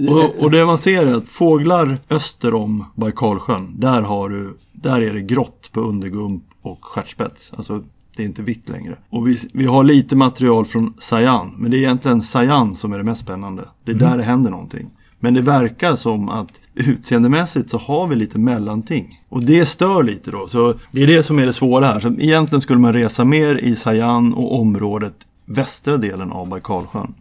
och, 0.09 0.43
och 0.43 0.51
det 0.51 0.65
man 0.65 0.77
ser 0.77 1.05
är 1.05 1.15
att 1.15 1.29
fåglar 1.29 1.97
öster 2.09 2.53
om 2.53 2.85
Baikalsjön, 2.95 3.79
där, 3.79 4.01
har 4.01 4.29
du, 4.29 4.57
där 4.73 5.01
är 5.01 5.13
det 5.13 5.21
grått 5.21 5.69
på 5.71 5.79
undergump 5.79 6.43
och 6.61 6.85
stjärtspets. 6.85 7.53
Alltså 7.57 7.83
det 8.15 8.23
är 8.23 8.27
inte 8.27 8.41
vitt 8.41 8.69
längre. 8.69 8.97
Och 9.09 9.27
vi, 9.27 9.37
vi 9.53 9.65
har 9.65 9.83
lite 9.83 10.15
material 10.15 10.65
från 10.65 10.93
Sayan, 10.97 11.53
men 11.57 11.71
det 11.71 11.77
är 11.77 11.79
egentligen 11.79 12.21
Sayan 12.21 12.75
som 12.75 12.93
är 12.93 12.97
det 12.97 13.03
mest 13.03 13.21
spännande. 13.21 13.63
Det 13.85 13.91
är 13.91 13.95
där 13.95 14.17
det 14.17 14.23
händer 14.23 14.51
någonting. 14.51 14.89
Men 15.19 15.33
det 15.33 15.41
verkar 15.41 15.95
som 15.95 16.29
att 16.29 16.61
utseendemässigt 16.73 17.69
så 17.69 17.77
har 17.77 18.07
vi 18.07 18.15
lite 18.15 18.39
mellanting. 18.39 19.21
Och 19.29 19.43
det 19.43 19.65
stör 19.65 20.03
lite 20.03 20.31
då. 20.31 20.47
Så 20.47 20.73
det 20.91 21.03
är 21.03 21.07
det 21.07 21.23
som 21.23 21.39
är 21.39 21.45
det 21.45 21.53
svåra 21.53 21.85
här. 21.85 21.99
Så 21.99 22.07
egentligen 22.07 22.61
skulle 22.61 22.79
man 22.79 22.93
resa 22.93 23.25
mer 23.25 23.55
i 23.55 23.75
Sayan 23.75 24.33
och 24.33 24.59
området 24.59 25.13
västra 25.45 25.97
delen 25.97 26.31
av 26.31 26.49
Baikalsjön. 26.49 27.13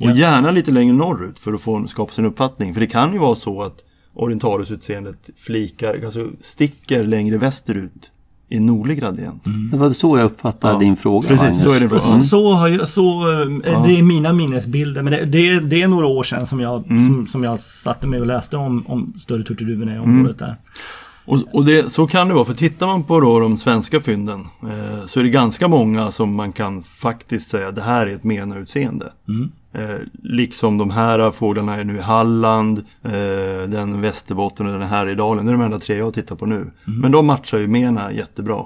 Och 0.00 0.10
gärna 0.10 0.50
lite 0.50 0.70
längre 0.70 0.92
norrut 0.94 1.38
för 1.38 1.52
att 1.52 1.60
få 1.60 1.86
skapa 1.86 2.12
sin 2.12 2.24
uppfattning. 2.24 2.74
För 2.74 2.80
det 2.80 2.86
kan 2.86 3.12
ju 3.12 3.18
vara 3.18 3.34
så 3.34 3.62
att 3.62 3.76
Orientalis-utseendet 4.14 5.30
flikar, 5.36 6.00
alltså 6.04 6.26
sticker 6.40 7.04
längre 7.04 7.38
västerut 7.38 8.10
i 8.48 8.60
nordlig 8.60 8.98
gradient. 9.00 9.44
Det 9.70 9.76
var 9.76 9.90
så 9.90 10.18
jag 10.18 10.24
uppfattade 10.24 10.72
Ja, 10.74 10.78
din 10.80 10.96
fråga, 10.96 11.28
precis, 11.28 11.42
Magnus. 11.42 11.62
så 11.62 11.72
är 11.72 11.80
det 11.80 11.88
bra. 11.88 11.98
Så, 11.98 12.22
så 12.22 12.52
har 12.52 12.68
jag, 12.68 12.88
så, 12.88 13.30
eh, 13.32 13.84
Det 13.86 13.98
är 13.98 14.02
mina 14.02 14.32
minnesbilder. 14.32 15.02
Men 15.02 15.12
det, 15.12 15.24
det, 15.24 15.48
är- 15.48 15.60
det 15.60 15.82
är 15.82 15.88
några 15.88 16.06
år 16.06 16.22
sedan 16.22 16.46
som 16.46 16.60
jag, 16.60 16.84
som, 16.86 17.26
som 17.26 17.44
jag 17.44 17.60
satte 17.60 18.06
mig 18.06 18.20
och 18.20 18.26
läste 18.26 18.56
om, 18.56 18.84
om 18.86 19.12
större 19.18 19.42
turturduvorna 19.44 19.94
i 19.96 19.98
området 19.98 20.38
där. 20.38 20.56
Och, 21.24 21.38
och 21.52 21.64
det, 21.64 21.92
så 21.92 22.06
kan 22.06 22.28
det 22.28 22.34
vara, 22.34 22.44
för 22.44 22.54
tittar 22.54 22.86
man 22.86 23.04
på 23.04 23.20
då 23.20 23.38
de 23.38 23.56
svenska 23.56 24.00
fynden 24.00 24.40
eh, 24.62 25.06
så 25.06 25.20
är 25.20 25.24
det 25.24 25.30
ganska 25.30 25.68
många 25.68 26.10
som 26.10 26.34
man 26.34 26.52
kan 26.52 26.82
faktiskt 26.82 27.50
säga 27.50 27.70
det 27.70 27.82
här 27.82 28.06
är 28.06 28.14
ett 28.14 28.24
MENA-utseende. 28.24 29.12
Eh, 29.72 30.06
liksom 30.22 30.78
de 30.78 30.90
här 30.90 31.30
fåglarna 31.30 31.76
är 31.76 31.84
nu 31.84 31.96
i 31.96 32.00
Halland, 32.00 32.78
eh, 33.04 33.68
den 33.68 34.00
Västerbotten 34.00 34.66
och 34.66 34.78
den 34.78 34.88
här 34.88 35.08
i 35.08 35.14
Dalen. 35.14 35.46
Det 35.46 35.52
är 35.52 35.56
de 35.56 35.62
enda 35.64 35.78
tre 35.78 35.96
jag 35.96 36.14
tittar 36.14 36.36
på 36.36 36.46
nu. 36.46 36.70
Men 36.84 37.12
de 37.12 37.26
matchar 37.26 37.58
ju 37.58 37.66
MENA 37.66 38.12
jättebra. 38.12 38.64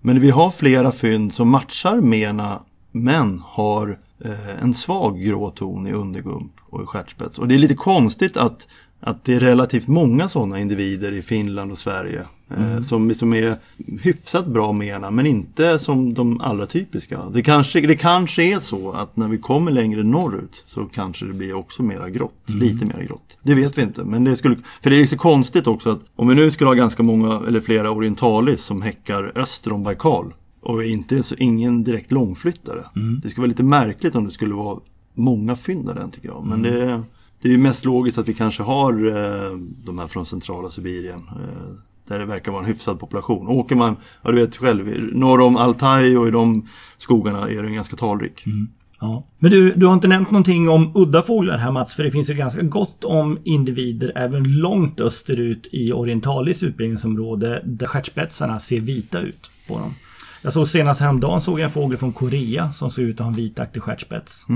Men 0.00 0.20
vi 0.20 0.30
har 0.30 0.50
flera 0.50 0.92
fynd 0.92 1.34
som 1.34 1.48
matchar 1.48 2.00
mena 2.00 2.62
men 2.92 3.42
har 3.44 3.98
eh, 4.24 4.62
en 4.62 4.74
svag 4.74 5.20
grå 5.20 5.50
ton 5.50 5.86
i 5.86 5.92
undergump 5.92 6.52
och 6.70 6.82
i 6.82 6.86
stjärtspets. 6.86 7.38
Och 7.38 7.48
det 7.48 7.54
är 7.54 7.58
lite 7.58 7.74
konstigt 7.74 8.36
att, 8.36 8.68
att 9.02 9.24
det 9.24 9.34
är 9.34 9.40
relativt 9.40 9.88
många 9.88 10.28
sådana 10.28 10.60
individer 10.60 11.12
i 11.12 11.22
Finland 11.22 11.70
och 11.70 11.78
Sverige 11.78 12.24
eh, 12.50 12.80
som, 12.80 13.14
som 13.14 13.32
är 13.32 13.56
hyfsat 14.02 14.46
bra 14.46 14.72
mena 14.72 15.10
men 15.10 15.26
inte 15.26 15.78
som 15.78 16.14
de 16.14 16.40
allra 16.40 16.66
typiska. 16.66 17.20
Det 17.32 17.42
kanske, 17.42 17.80
det 17.80 17.96
kanske 17.96 18.42
är 18.42 18.58
så 18.58 18.92
att 18.92 19.16
när 19.16 19.28
vi 19.28 19.38
kommer 19.38 19.72
längre 19.72 20.02
norrut 20.02 20.64
så 20.66 20.84
kanske 20.84 21.24
det 21.24 21.32
blir 21.32 21.54
också 21.54 21.82
mera 21.82 22.10
grått. 22.10 22.44
Lite 22.46 22.86
mera 22.86 23.02
grått. 23.02 23.38
Det 23.42 23.54
vet 23.54 23.78
vi 23.78 23.82
inte. 23.82 24.04
Men 24.04 24.24
det 24.24 24.36
skulle, 24.36 24.56
för 24.82 24.90
det 24.90 25.00
är 25.00 25.06
så 25.06 25.18
konstigt 25.18 25.66
också 25.66 25.90
att 25.90 26.00
om 26.16 26.28
vi 26.28 26.34
nu 26.34 26.50
skulle 26.50 26.70
ha 26.70 26.74
ganska 26.74 27.02
många 27.02 27.42
eller 27.48 27.60
flera 27.60 27.90
orientalis 27.90 28.64
som 28.64 28.82
häckar 28.82 29.32
öster 29.34 29.72
om 29.72 29.82
Baikal 29.82 30.34
och 30.62 30.84
inte 30.84 31.22
så 31.22 31.34
ingen 31.34 31.84
direkt 31.84 32.12
långflyttare. 32.12 32.84
Det 33.22 33.28
skulle 33.28 33.42
vara 33.42 33.48
lite 33.48 33.62
märkligt 33.62 34.14
om 34.14 34.24
det 34.24 34.30
skulle 34.30 34.54
vara 34.54 34.78
många 35.14 35.56
fynd 35.56 35.88
av 35.88 35.94
den 35.94 36.10
tycker 36.10 36.28
jag. 36.28 36.46
Men 36.46 36.62
det, 36.62 37.02
det 37.42 37.48
är 37.48 37.52
ju 37.52 37.58
mest 37.58 37.84
logiskt 37.84 38.18
att 38.18 38.28
vi 38.28 38.34
kanske 38.34 38.62
har 38.62 39.06
eh, 39.06 39.58
de 39.86 39.98
här 39.98 40.06
från 40.06 40.26
centrala 40.26 40.70
Sibirien. 40.70 41.18
Eh, 41.18 41.74
där 42.08 42.18
det 42.18 42.24
verkar 42.24 42.52
vara 42.52 42.62
en 42.62 42.68
hyfsad 42.68 43.00
population. 43.00 43.48
Åker 43.48 43.76
man, 43.76 43.96
ja 44.22 44.30
du 44.30 44.40
vet 44.40 44.56
själv, 44.56 45.12
norr 45.12 45.40
om 45.40 45.56
Altaj 45.56 46.18
och 46.18 46.28
i 46.28 46.30
de 46.30 46.68
skogarna 46.96 47.48
är 47.48 47.62
den 47.62 47.74
ganska 47.74 47.96
talrik. 47.96 48.46
Mm. 48.46 48.68
Ja. 49.00 49.26
Men 49.38 49.50
du, 49.50 49.72
du 49.72 49.86
har 49.86 49.94
inte 49.94 50.08
nämnt 50.08 50.30
någonting 50.30 50.68
om 50.68 50.92
udda 50.94 51.22
fåglar 51.22 51.58
här 51.58 51.70
Mats, 51.70 51.96
för 51.96 52.02
det 52.02 52.10
finns 52.10 52.30
ju 52.30 52.34
ganska 52.34 52.62
gott 52.62 53.04
om 53.04 53.38
individer 53.44 54.12
även 54.14 54.60
långt 54.60 55.00
österut 55.00 55.68
i 55.72 55.92
Orientalis 55.92 56.62
utbredningsområde 56.62 57.62
där 57.64 57.86
stjärtspetsarna 57.86 58.58
ser 58.58 58.80
vita 58.80 59.20
ut 59.20 59.50
på 59.68 59.78
dem. 59.78 59.94
Jag 60.42 60.52
såg 60.52 60.68
senast 60.68 61.00
häromdagen 61.00 61.40
såg 61.40 61.58
jag 61.60 61.64
en 61.64 61.70
fågel 61.70 61.98
från 61.98 62.12
Korea 62.12 62.72
som 62.72 62.90
såg 62.90 63.04
ut 63.04 63.16
att 63.16 63.20
ha 63.24 63.26
en 63.28 63.32
vitaktig 63.36 63.82
stjärtspets. 63.82 64.46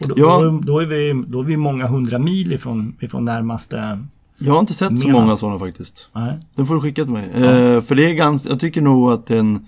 Och 0.00 0.08
då, 0.08 0.14
Ja. 0.18 0.40
då, 0.42 0.60
då, 0.62 0.78
är 0.78 0.86
vi, 0.86 1.24
då 1.26 1.40
är 1.40 1.44
vi 1.44 1.56
många 1.56 1.86
hundra 1.86 2.18
mil 2.18 2.52
ifrån, 2.52 2.96
ifrån 3.00 3.24
närmaste... 3.24 3.98
Jag 4.38 4.52
har 4.52 4.60
inte 4.60 4.74
sett 4.74 5.00
så 5.00 5.06
Mena. 5.08 5.20
många 5.20 5.36
sådana 5.36 5.58
faktiskt. 5.58 6.06
Nej. 6.12 6.38
Den 6.54 6.66
får 6.66 6.74
du 6.74 6.80
skicka 6.80 7.04
till 7.04 7.12
mig. 7.12 7.30
Eh, 7.34 7.82
för 7.82 7.94
det 7.94 8.10
är 8.10 8.14
ganska, 8.14 8.48
jag 8.48 8.60
tycker 8.60 8.80
nog 8.82 9.10
att 9.12 9.26
den, 9.26 9.66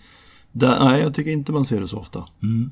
där, 0.57 0.85
nej 0.85 1.01
jag 1.03 1.15
tycker 1.15 1.31
inte 1.31 1.53
man 1.53 1.65
ser 1.65 1.81
det 1.81 1.89
så 1.89 1.99
ofta. 1.99 2.25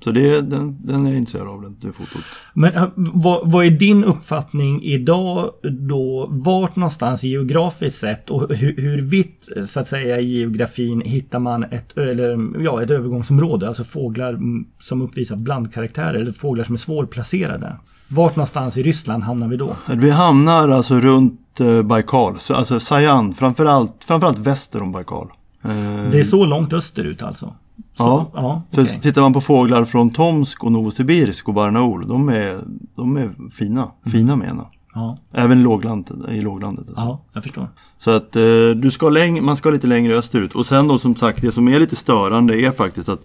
Så 0.04 0.10
det, 0.10 0.40
den, 0.40 0.86
den 0.86 1.06
är 1.06 1.10
jag 1.10 1.18
intresserad 1.18 1.48
av, 1.48 1.62
den, 1.62 1.76
det 1.80 1.92
fotot. 1.92 2.22
Men 2.54 2.74
äh, 2.74 2.84
vad, 2.96 3.50
vad 3.52 3.64
är 3.64 3.70
din 3.70 4.04
uppfattning 4.04 4.82
idag 4.82 5.50
då? 5.88 6.26
Vart 6.30 6.76
någonstans 6.76 7.24
geografiskt 7.24 7.98
sett 7.98 8.30
och 8.30 8.54
hur, 8.54 8.76
hur 8.76 9.02
vitt 9.02 9.48
så 9.66 9.80
att 9.80 9.88
säga 9.88 10.20
i 10.20 10.38
geografin 10.38 11.00
hittar 11.00 11.38
man 11.38 11.64
ett, 11.64 11.98
eller, 11.98 12.62
ja, 12.64 12.82
ett 12.82 12.90
övergångsområde? 12.90 13.68
Alltså 13.68 13.84
fåglar 13.84 14.28
mm, 14.30 14.64
som 14.78 15.02
uppvisar 15.02 15.36
blandkaraktärer 15.36 16.14
eller 16.14 16.32
fåglar 16.32 16.64
som 16.64 16.74
är 16.74 16.78
svårplacerade. 16.78 17.76
Vart 18.10 18.36
någonstans 18.36 18.76
i 18.78 18.82
Ryssland 18.82 19.22
hamnar 19.22 19.48
vi 19.48 19.56
då? 19.56 19.76
Vi 19.96 20.10
hamnar 20.10 20.68
alltså 20.68 21.00
runt 21.00 21.60
eh, 21.60 21.82
Baikal, 21.82 22.38
så, 22.38 22.54
alltså 22.54 22.80
Sayan, 22.80 23.34
framförallt, 23.34 24.04
framförallt 24.04 24.38
väster 24.38 24.82
om 24.82 24.92
Baikal. 24.92 25.28
Eh, 25.64 26.10
Det 26.10 26.18
är 26.18 26.24
så 26.24 26.46
långt 26.46 26.72
österut 26.72 27.22
alltså? 27.22 27.54
Så, 27.92 28.02
Ja, 28.04 28.30
ja 28.34 28.62
För 28.72 28.82
okej. 28.82 29.00
tittar 29.00 29.22
man 29.22 29.32
på 29.32 29.40
fåglar 29.40 29.84
från 29.84 30.10
Tomsk 30.10 30.64
och 30.64 30.72
Novosibirsk 30.72 31.48
och 31.48 31.54
Barnaul, 31.54 32.08
de 32.08 32.28
är, 32.28 32.58
de 32.96 33.16
är 33.16 33.50
fina, 33.50 33.90
fina 34.12 34.36
mena. 34.36 34.66
Ja, 34.94 35.18
Även 35.32 35.58
i 35.58 35.62
låglandet. 35.62 36.30
I 36.30 36.40
låglandet 36.40 36.88
alltså. 36.88 37.02
ja, 37.04 37.24
jag 37.32 37.42
förstår. 37.42 37.68
Så 37.98 38.10
att 38.10 38.36
eh, 38.36 38.42
du 38.76 38.90
ska 38.90 39.06
läng- 39.10 39.40
man 39.40 39.56
ska 39.56 39.70
lite 39.70 39.86
längre 39.86 40.14
österut. 40.16 40.54
Och 40.54 40.66
sen 40.66 40.88
då 40.88 40.98
som 40.98 41.14
sagt, 41.16 41.42
det 41.42 41.52
som 41.52 41.68
är 41.68 41.78
lite 41.80 41.96
störande 41.96 42.60
är 42.60 42.70
faktiskt 42.70 43.08
att 43.08 43.20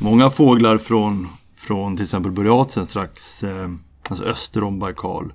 många 0.00 0.30
fåglar 0.30 0.78
från, 0.78 1.26
från 1.56 1.96
till 1.96 2.04
exempel 2.04 2.32
Buryatien 2.32 2.86
strax, 2.86 3.44
eh, 3.44 3.68
alltså 4.10 4.24
öster 4.24 4.62
om 4.64 4.78
Baikal, 4.78 5.32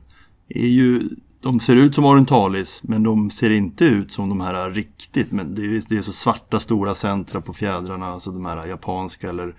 är 0.50 0.68
ju, 0.68 1.02
de 1.42 1.60
ser 1.60 1.76
ut 1.76 1.96
som 1.96 2.06
orientalis, 2.06 2.82
men 2.84 3.04
de 3.04 3.30
ser 3.30 3.50
inte 3.50 3.86
ut 3.86 4.12
som 4.12 4.30
de 4.30 4.42
här 4.42 4.70
riktigt, 4.70 5.32
men 5.32 5.56
det 5.56 5.62
är, 5.62 5.84
det 5.90 5.98
är 5.98 6.02
så 6.02 6.12
svarta 6.12 6.60
stora 6.60 6.94
centra 6.94 7.42
på 7.42 7.54
fjädrarna, 7.54 8.08
alltså 8.08 8.32
de 8.32 8.46
här 8.46 8.66
japanska 8.66 9.30
eller 9.30 9.56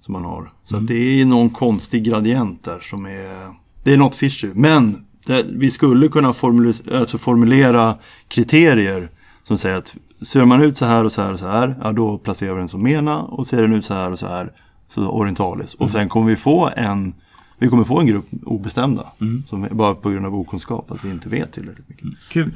som 0.00 0.12
man 0.12 0.24
har. 0.24 0.52
Så 0.64 0.76
att 0.76 0.86
det 0.86 1.20
är 1.20 1.26
någon 1.26 1.50
konstig 1.50 2.04
gradient 2.04 2.64
där 2.64 2.80
som 2.80 3.06
är, 3.06 3.54
det 3.84 3.92
är 3.92 3.98
något 3.98 4.14
fishy. 4.14 4.50
Men 4.54 5.04
det, 5.26 5.46
vi 5.48 5.70
skulle 5.70 6.08
kunna 6.08 6.32
formulera, 6.32 6.98
alltså 6.98 7.18
formulera 7.18 7.94
kriterier 8.28 9.10
som 9.44 9.58
säger 9.58 9.76
att 9.76 9.96
ser 10.22 10.44
man 10.44 10.62
ut 10.62 10.78
så 10.78 10.84
här 10.84 11.04
och 11.04 11.12
så 11.12 11.22
här 11.22 11.32
och 11.32 11.38
så 11.38 11.46
här, 11.46 11.78
ja 11.82 11.92
då 11.92 12.18
placerar 12.18 12.54
vi 12.54 12.58
den 12.58 12.68
som 12.68 12.82
mena 12.82 13.22
och 13.22 13.46
ser 13.46 13.62
den 13.62 13.74
ut 13.74 13.84
så 13.84 13.94
här 13.94 14.12
och 14.12 14.18
så 14.18 14.26
här, 14.26 14.52
så 14.88 15.06
orientalis. 15.06 15.74
Och 15.74 15.90
sen 15.90 16.08
kommer 16.08 16.30
vi 16.30 16.36
få 16.36 16.70
en 16.76 17.12
vi 17.58 17.68
kommer 17.68 17.84
få 17.84 18.00
en 18.00 18.06
grupp 18.06 18.24
obestämda, 18.42 19.06
som 19.46 19.64
är 19.64 19.68
bara 19.70 19.94
på 19.94 20.10
grund 20.10 20.26
av 20.26 20.34
okunskap, 20.34 20.90
att 20.90 21.04
vi 21.04 21.10
inte 21.10 21.28
vet 21.28 21.52
tillräckligt 21.52 21.88
mycket. 21.88 22.04
Kul. 22.28 22.50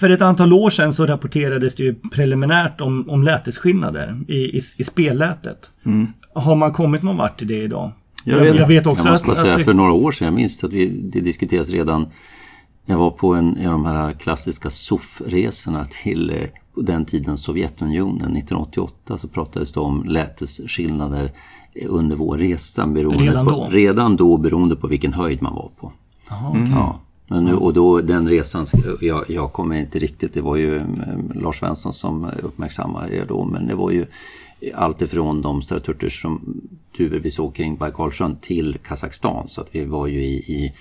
För 0.00 0.10
ett 0.10 0.22
antal 0.22 0.52
år 0.52 0.70
sedan 0.70 0.94
så 0.94 1.06
rapporterades 1.06 1.74
det 1.74 1.82
ju 1.82 1.94
preliminärt 1.94 2.80
om, 2.80 3.10
om 3.10 3.22
lätesskillnader 3.22 4.20
i, 4.28 4.34
i, 4.36 4.60
i 4.78 4.84
spellätet. 4.84 5.70
Har 6.34 6.56
man 6.56 6.72
kommit 6.72 7.02
någon 7.02 7.16
vart 7.16 7.42
i 7.42 7.44
det 7.44 7.62
idag? 7.62 7.92
Jag 8.24 8.38
vet- 8.40 8.58
jag 8.58 8.66
vet 8.68 8.86
också 8.86 9.04
Jag 9.04 9.10
måste 9.10 9.26
bara 9.26 9.32
att, 9.32 9.38
säga, 9.38 9.54
att 9.56 9.64
för 9.64 9.74
några 9.74 9.92
år 9.92 10.12
sedan, 10.12 10.26
jag 10.26 10.34
minns 10.34 10.64
att 10.64 10.72
vi, 10.72 11.10
det 11.12 11.20
diskuterades 11.20 11.70
redan 11.70 12.06
jag 12.86 12.98
var 12.98 13.10
på 13.10 13.34
en, 13.34 13.56
en 13.56 13.66
av 13.66 13.72
de 13.72 13.86
här 13.86 14.12
klassiska 14.12 14.70
SOF-resorna 14.70 15.84
till 15.84 16.30
eh, 16.30 16.36
på 16.74 16.80
den 16.82 17.04
tiden 17.04 17.36
Sovjetunionen. 17.36 18.36
1988 18.36 19.18
så 19.18 19.28
pratades 19.28 19.72
det 19.72 19.80
om 19.80 20.04
lätesskillnader 20.04 21.24
eh, 21.24 21.30
under 21.88 22.16
vår 22.16 22.38
resa. 22.38 22.86
Beroende 22.86 23.24
Redan 23.24 23.46
på, 23.46 23.50
då? 23.50 23.68
Redan 23.70 24.16
då 24.16 24.36
beroende 24.36 24.76
på 24.76 24.86
vilken 24.86 25.12
höjd 25.12 25.42
man 25.42 25.54
var 25.54 25.70
på. 25.80 25.92
Ja. 26.28 27.00
Men 27.30 27.44
nu, 27.44 27.54
och 27.54 27.74
då 27.74 28.00
den 28.00 28.28
resan, 28.28 28.66
jag, 29.00 29.24
jag 29.28 29.52
kommer 29.52 29.76
inte 29.76 29.98
riktigt, 29.98 30.34
det 30.34 30.40
var 30.40 30.56
ju 30.56 30.76
eh, 30.76 30.84
Lars 31.34 31.58
Svensson 31.58 31.92
som 31.92 32.30
uppmärksammade 32.42 33.08
det 33.08 33.24
då, 33.28 33.44
men 33.44 33.66
det 33.66 33.74
var 33.74 33.90
ju 33.90 34.06
allt 34.74 35.02
ifrån 35.02 35.42
de 35.42 35.62
ströturter 35.62 36.08
som 36.08 36.60
vi 36.98 37.30
såg 37.30 37.54
kring 37.54 37.76
Baikalsjön 37.76 38.36
till 38.40 38.78
Kazakstan. 38.82 39.48
Så 39.48 39.60
att 39.60 39.68
vi 39.72 39.84
var 39.84 40.06
ju 40.06 40.24
i, 40.24 40.34
i 40.36 40.72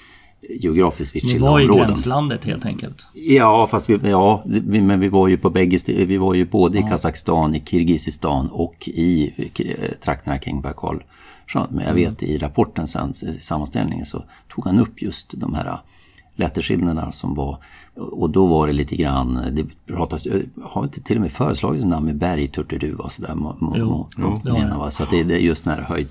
geografiskt 0.42 1.16
vitt 1.16 1.24
ni 1.24 1.30
skilda 1.30 1.50
var 1.50 1.60
i 1.60 1.64
områden. 1.64 1.88
gränslandet 1.88 2.46
helt 2.46 2.66
enkelt. 2.66 3.08
Ja, 3.14 3.68
fast 3.68 3.90
vi, 3.90 4.00
ja, 4.10 4.44
vi, 4.46 4.82
men 4.82 5.00
vi 5.00 5.10
var 5.10 5.28
ju 5.28 5.38
på 5.38 5.50
bägge 5.50 5.78
Vi 5.88 6.18
var 6.18 6.34
ju 6.34 6.46
både 6.46 6.80
i 6.80 6.82
Kazakstan, 6.82 7.56
i 7.56 7.64
Kirgizistan 7.66 8.48
och 8.48 8.90
i 8.94 9.34
eh, 9.38 9.92
trakterna 10.02 10.38
kring 10.38 10.62
Baikal. 10.62 11.04
Men 11.70 11.86
jag 11.86 11.94
vet 11.94 12.24
i 12.24 12.38
rapporten 12.38 12.88
sen, 12.88 13.10
i 13.10 13.32
sammanställningen, 13.32 14.06
så 14.06 14.24
tog 14.48 14.66
han 14.66 14.80
upp 14.80 15.02
just 15.02 15.34
de 15.38 15.54
här 15.54 15.80
lätterskillnaderna 16.36 17.12
som 17.12 17.36
var 17.36 17.58
och 17.98 18.30
då 18.30 18.46
var 18.46 18.68
det 18.68 18.74
lite 18.74 18.96
grann, 18.96 19.40
det 19.52 19.66
pratas, 19.86 20.28
har 20.64 20.84
inte 20.84 21.02
till 21.02 21.16
och 21.16 21.22
med 21.22 21.32
föreslagits 21.32 21.86
namn 21.86 22.06
med 22.06 22.18
bergturturduva 22.18 23.04
och 23.04 23.12
sådär, 23.12 23.36
jo, 23.76 24.08
har 24.18 24.54
menar 24.54 24.78
va? 24.78 24.92
så 24.92 25.04
att 25.04 25.10
det, 25.10 25.20
är 25.20 25.38
just 25.38 25.64
den 25.64 25.74
här 25.74 25.82
höjd, 25.82 26.10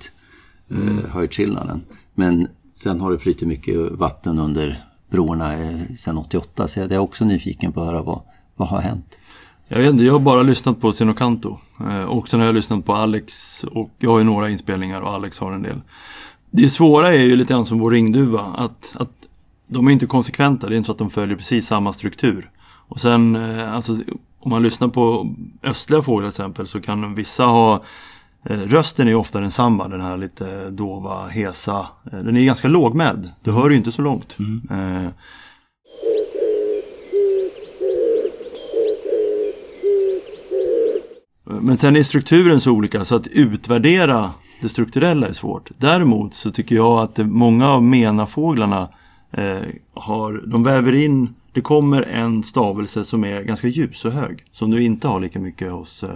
eh, 0.71 1.11
höjdskillnaden. 1.11 1.81
Men 2.15 2.47
sen 2.77 3.01
har 3.01 3.11
det 3.11 3.19
flyttat 3.19 3.47
mycket 3.47 3.91
vatten 3.91 4.39
under 4.39 4.83
broarna 5.09 5.53
eh, 5.53 5.77
sen 5.77 5.97
sedan 5.97 6.17
88 6.17 6.67
så 6.67 6.79
jag 6.79 6.91
är 6.91 6.97
också 6.97 7.25
nyfiken 7.25 7.73
på 7.73 7.81
att 7.81 7.87
höra 7.87 8.01
vad, 8.01 8.21
vad 8.55 8.67
har 8.67 8.79
hänt? 8.79 9.19
Jag 9.67 9.77
vet 9.77 9.89
inte, 9.89 10.03
jag 10.03 10.13
har 10.13 10.19
bara 10.19 10.43
lyssnat 10.43 10.81
på 10.81 10.91
Sinocanto. 10.91 11.57
Eh, 11.79 12.03
och 12.03 12.29
sen 12.29 12.39
har 12.39 12.47
jag 12.47 12.55
lyssnat 12.55 12.85
på 12.85 12.93
Alex 12.93 13.63
och 13.63 13.91
jag 13.99 14.11
har 14.11 14.17
ju 14.17 14.23
några 14.23 14.49
inspelningar 14.49 15.01
och 15.01 15.09
Alex 15.09 15.39
har 15.39 15.51
en 15.51 15.61
del. 15.61 15.81
Det 16.51 16.69
svåra 16.69 17.13
är 17.13 17.23
ju 17.23 17.35
lite 17.35 17.53
grann 17.53 17.65
som 17.65 17.79
vår 17.79 17.91
ringduva, 17.91 18.41
att, 18.41 18.95
att 18.99 19.11
de 19.67 19.87
är 19.87 19.91
inte 19.91 20.05
konsekventa. 20.05 20.69
Det 20.69 20.75
är 20.75 20.77
inte 20.77 20.87
så 20.87 20.91
att 20.91 20.97
de 20.97 21.09
följer 21.09 21.37
precis 21.37 21.67
samma 21.67 21.93
struktur. 21.93 22.51
Och 22.87 22.99
sen, 22.99 23.35
eh, 23.35 23.73
alltså, 23.73 23.93
om 24.39 24.49
man 24.49 24.63
lyssnar 24.63 24.87
på 24.87 25.35
östliga 25.63 26.01
fåglar 26.01 26.29
till 26.29 26.41
exempel 26.41 26.67
så 26.67 26.81
kan 26.81 27.15
vissa 27.15 27.45
ha 27.45 27.81
Rösten 28.43 29.07
är 29.07 29.11
ju 29.11 29.17
ofta 29.17 29.39
densamma, 29.39 29.87
den 29.87 30.01
här 30.01 30.17
lite 30.17 30.69
dova, 30.69 31.27
hesa. 31.27 31.85
Eh, 32.11 32.19
Den 32.19 32.37
är 32.37 32.45
ganska 32.45 32.67
lågmäld. 32.67 33.29
Du 33.43 33.51
hör 33.51 33.69
ju 33.69 33.77
inte 33.77 33.91
så 33.91 34.01
långt. 34.01 34.37
Eh, 34.71 35.09
Men 41.61 41.77
sen 41.77 41.95
är 41.95 42.03
strukturen 42.03 42.61
så 42.61 42.71
olika 42.71 43.05
så 43.05 43.15
att 43.15 43.27
utvärdera 43.27 44.31
det 44.61 44.69
strukturella 44.69 45.27
är 45.27 45.33
svårt. 45.33 45.69
Däremot 45.77 46.33
så 46.33 46.51
tycker 46.51 46.75
jag 46.75 46.99
att 46.99 47.17
många 47.17 47.69
av 47.69 47.83
menafåglarna 47.83 48.89
eh, 49.31 49.57
har, 49.93 50.43
de 50.47 50.63
väver 50.63 50.95
in, 50.95 51.33
det 51.51 51.61
kommer 51.61 52.01
en 52.01 52.43
stavelse 52.43 53.03
som 53.03 53.23
är 53.23 53.41
ganska 53.41 53.67
ljus 53.67 54.05
och 54.05 54.11
hög. 54.11 54.43
Som 54.51 54.71
du 54.71 54.83
inte 54.83 55.07
har 55.07 55.19
lika 55.19 55.39
mycket 55.39 55.71
hos, 55.71 56.03
eh, 56.03 56.09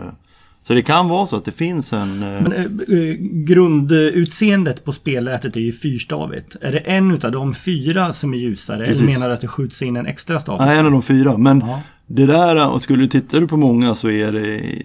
Så 0.64 0.74
det 0.74 0.82
kan 0.82 1.10
vara 1.10 1.26
så 1.26 1.36
att 1.36 1.46
det 1.46 1.52
finns 1.52 1.94
en... 1.94 2.24
eh, 2.24 2.42
Men, 2.42 2.52
eh, 2.54 2.60
eh, 3.00 3.16
grundutseendet 3.20 4.86
på 4.86 4.92
spelätet 4.92 5.56
är 5.56 5.60
ju 5.60 5.72
fyrstavigt. 5.72 6.56
Är 6.62 6.72
det 6.72 6.78
en 6.80 7.12
utav 7.12 7.32
de 7.32 7.54
fyra 7.54 8.14
som 8.14 8.34
är 8.34 8.38
ljusare? 8.38 8.86
Precis. 8.86 9.02
Eller 9.02 9.12
menar 9.14 9.28
du 9.28 9.34
att 9.34 9.42
det 9.42 9.48
skjuts 9.48 9.82
in 9.82 9.96
en 9.98 10.06
extra 10.06 10.40
stavelse? 10.40 10.66
Nej, 10.66 10.80
en 10.80 10.86
av 10.86 10.92
de 10.92 11.02
fyra. 11.02 11.38
Men 11.38 11.60
Ja. 11.68 11.82
det 12.08 12.26
där, 12.26 12.70
och 12.70 12.82
skulle 12.82 13.04
du 13.04 13.08
titta 13.08 13.48
på 13.48 13.58
många 13.58 13.96
så 13.96 14.10
är 14.10 14.32
det 14.32 14.42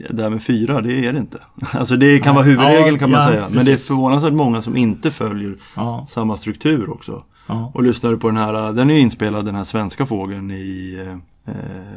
det 0.09 0.17
där 0.17 0.31
med 0.31 0.43
fyra, 0.43 0.81
det 0.81 1.07
är 1.07 1.13
det 1.13 1.19
inte. 1.19 1.39
Alltså 1.73 1.97
det 1.97 2.19
kan 2.19 2.35
vara 2.35 2.45
huvudregeln 2.45 2.93
Ja, 2.95 2.99
kan 2.99 3.11
man 3.11 3.21
ja, 3.23 3.29
säga. 3.29 3.45
Men 3.51 3.65
det 3.65 3.71
är 3.71 3.75
precis. 3.75 3.87
förvånansvärt 3.89 4.33
många 4.33 4.63
som 4.63 4.77
inte 4.77 5.11
följer 5.11 5.55
Ja. 5.77 6.07
samma 6.11 6.37
struktur 6.37 6.91
också. 6.91 7.23
Ja. 7.47 7.71
Och 7.75 7.83
lyssnar 7.83 8.11
du 8.11 8.17
på 8.19 8.27
den 8.29 8.37
här, 8.37 8.73
den 8.73 8.91
är 8.91 8.95
ju 8.95 9.01
inspelad 9.01 9.45
den 9.45 9.55
här 9.55 9.65
svenska 9.65 10.07
fågeln 10.07 10.51
i, 10.51 10.99
eh, 11.47 11.55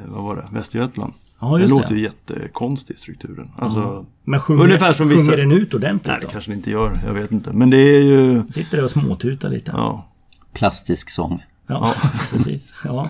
vad 0.08 0.24
var 0.24 0.36
det, 0.36 0.46
Västergötland. 0.52 1.14
Ja, 1.42 1.48
den 1.52 1.62
just 1.62 1.72
låter 1.72 1.90
det. 1.90 1.96
ju 1.96 2.02
jättekonstig 2.02 3.00
strukturen. 3.00 3.46
Alltså, 3.58 4.06
Men 4.24 4.40
sjunger, 4.40 4.64
Ungefär 4.64 4.94
som 4.94 5.08
vissa- 5.10 5.24
sjunger 5.32 5.38
den 5.38 5.52
ut 5.52 5.74
ordentligt 5.74 6.08
nej 6.08 6.18
det 6.22 6.26
då? 6.26 6.32
kanske 6.32 6.52
den 6.52 6.58
inte 6.58 6.72
gör, 6.72 7.02
jag 7.06 7.14
vet 7.14 7.32
inte. 7.32 7.54
Men 7.54 7.70
det 7.70 7.78
är 7.78 8.02
ju, 8.04 8.44
Sitter 8.52 8.78
där 8.78 8.84
och 8.84 8.92
småtutar 8.92 9.50
lite? 9.50 9.72
ja. 9.76 10.06
Plastisk 10.54 11.10
sång. 11.10 11.44
Ja, 11.68 11.94
precis. 12.32 12.74
Ja. 12.84 13.10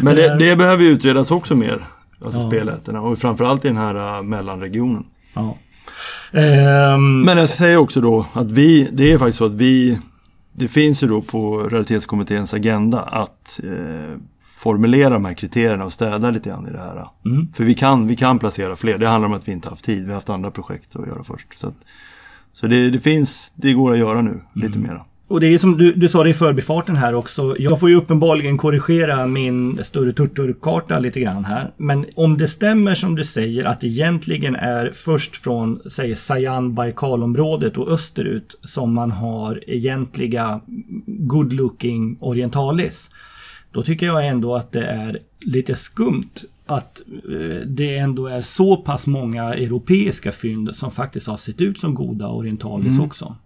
Men 0.00 0.14
Det 0.16 0.22
det, 0.22 0.28
är- 0.28 0.38
det 0.38 0.56
behöver 0.56 0.82
ju 0.84 0.90
utredas 0.90 1.30
också 1.30 1.54
mer. 1.54 1.86
Alltså 2.24 2.40
Ja. 2.40 2.46
speläterna 2.48 3.00
och 3.00 3.18
framförallt 3.18 3.64
i 3.64 3.68
den 3.68 3.76
här 3.76 4.16
äh, 4.18 4.22
mellanregionen. 4.22 5.04
ja. 5.34 5.56
Ehm, 6.32 7.20
Men 7.20 7.38
jag 7.38 7.48
säger 7.48 7.76
också 7.76 8.00
då 8.00 8.26
att 8.32 8.50
vi, 8.50 8.88
det 8.92 9.12
är 9.12 9.18
faktiskt 9.18 9.38
så 9.38 9.44
att 9.44 9.52
vi, 9.52 9.98
det 10.52 10.68
finns 10.68 11.02
ju 11.02 11.06
då 11.08 11.22
på 11.22 11.58
Realitetskommitténs 11.62 12.54
agenda 12.54 13.00
att 13.00 13.60
eh, 13.64 14.16
formulera 14.56 15.10
de 15.10 15.24
här 15.24 15.34
kriterierna 15.34 15.84
och 15.84 15.92
städa 15.92 16.30
lite 16.30 16.48
grann 16.48 16.68
i 16.68 16.72
det 16.72 16.78
här. 16.78 17.04
Mm. 17.26 17.48
För 17.52 17.64
vi 17.64 17.74
kan, 17.74 18.06
vi 18.06 18.16
kan 18.16 18.38
placera 18.38 18.76
fler, 18.76 18.98
det 18.98 19.06
handlar 19.06 19.28
om 19.28 19.34
att 19.34 19.48
vi 19.48 19.52
inte 19.52 19.68
haft 19.68 19.84
tid, 19.84 20.02
vi 20.02 20.06
har 20.08 20.14
haft 20.14 20.30
andra 20.30 20.50
projekt 20.50 20.96
att 20.96 21.06
göra 21.06 21.24
först. 21.24 21.58
Så, 21.58 21.66
att, 21.66 21.76
så 22.52 22.66
det, 22.66 22.90
det 22.90 23.00
finns, 23.00 23.52
det 23.56 23.72
går 23.72 23.92
att 23.92 23.98
göra 23.98 24.22
nu, 24.22 24.30
Mm. 24.30 24.42
lite 24.54 24.78
mera. 24.78 25.04
Och 25.28 25.40
det 25.40 25.46
är 25.46 25.58
som 25.58 25.76
du, 25.78 25.92
du 25.92 26.08
sa 26.08 26.24
det 26.24 26.30
i 26.30 26.34
förbifarten 26.34 26.96
här 26.96 27.14
också. 27.14 27.56
Jag 27.58 27.80
får 27.80 27.90
ju 27.90 27.96
uppenbarligen 27.96 28.58
korrigera 28.58 29.26
min 29.26 29.84
större 29.84 30.12
turturkarta 30.12 30.98
lite 30.98 31.20
grann 31.20 31.44
här. 31.44 31.70
Men 31.76 32.04
om 32.14 32.38
det 32.38 32.48
stämmer 32.48 32.94
som 32.94 33.14
du 33.14 33.24
säger 33.24 33.64
att 33.64 33.80
det 33.80 33.86
egentligen 33.86 34.56
är 34.56 34.90
först 34.94 35.36
från, 35.36 35.80
säg 35.90 36.14
Sayan 36.14 36.74
Baikalområdet 36.74 37.76
och 37.76 37.88
österut 37.90 38.58
som 38.62 38.94
man 38.94 39.10
har 39.10 39.70
egentliga 39.70 40.60
good 41.06 41.52
looking 41.52 42.16
orientalis. 42.20 43.10
Då 43.76 43.82
tycker 43.82 44.06
jag 44.06 44.26
ändå 44.26 44.54
att 44.54 44.72
det 44.72 44.86
är 44.86 45.18
lite 45.40 45.74
skumt 45.74 46.44
att 46.66 47.00
eh, 47.08 47.66
det 47.66 47.96
ändå 47.96 48.26
är 48.26 48.40
så 48.40 48.76
pass 48.76 49.06
många 49.06 49.54
europeiska 49.54 50.32
fynd 50.32 50.74
som 50.74 50.90
faktiskt 50.90 51.28
har 51.28 51.36
sett 51.36 51.60
ut 51.60 51.80
som 51.80 51.94
goda 51.94 52.28
orientalis 52.28 52.98
också. 52.98 53.36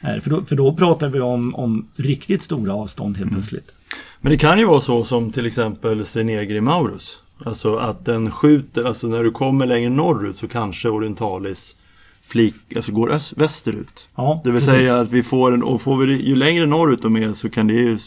Här, 0.00 0.20
För, 0.20 0.30
då, 0.30 0.44
för 0.44 0.56
då 0.56 0.72
pratar 0.72 1.08
vi 1.08 1.20
om, 1.20 1.54
om 1.54 1.88
riktigt 1.96 2.42
stora 2.42 2.74
avstånd 2.74 3.16
helt 3.16 3.30
plötsligt. 3.30 3.74
Men 4.20 4.32
det 4.32 4.38
kan 4.38 4.58
ju 4.58 4.64
vara 4.64 4.80
så 4.80 5.04
som 5.04 5.32
till 5.32 5.46
exempel 5.46 6.04
Stenegri 6.04 6.60
Maurus. 6.60 7.18
Alltså 7.44 7.76
att 7.76 8.04
den 8.04 8.30
skjuter, 8.30 8.84
alltså 8.84 9.06
när 9.06 9.22
du 9.22 9.30
kommer 9.30 9.66
längre 9.66 9.90
norrut 9.90 10.36
så 10.36 10.48
kanske 10.48 10.88
Orientalis 10.88 11.76
flik, 12.22 12.76
alltså 12.76 12.92
går 12.92 13.12
öst, 13.12 13.32
västerut. 13.36 14.08
Ja, 14.16 14.40
det 14.44 14.50
vill 14.50 14.60
precis. 14.60 14.74
säga 14.74 15.00
att 15.00 15.10
vi 15.10 15.22
får 15.22 15.54
en, 15.54 15.62
och 15.62 15.82
får 15.82 15.96
vi 15.96 16.06
det, 16.06 16.22
ju 16.22 16.36
längre 16.36 16.66
norrut 16.66 17.02
de 17.02 17.16
är 17.16 17.32
så 17.32 17.50
kan 17.50 17.66
det 17.66 17.74
ju 17.74 17.98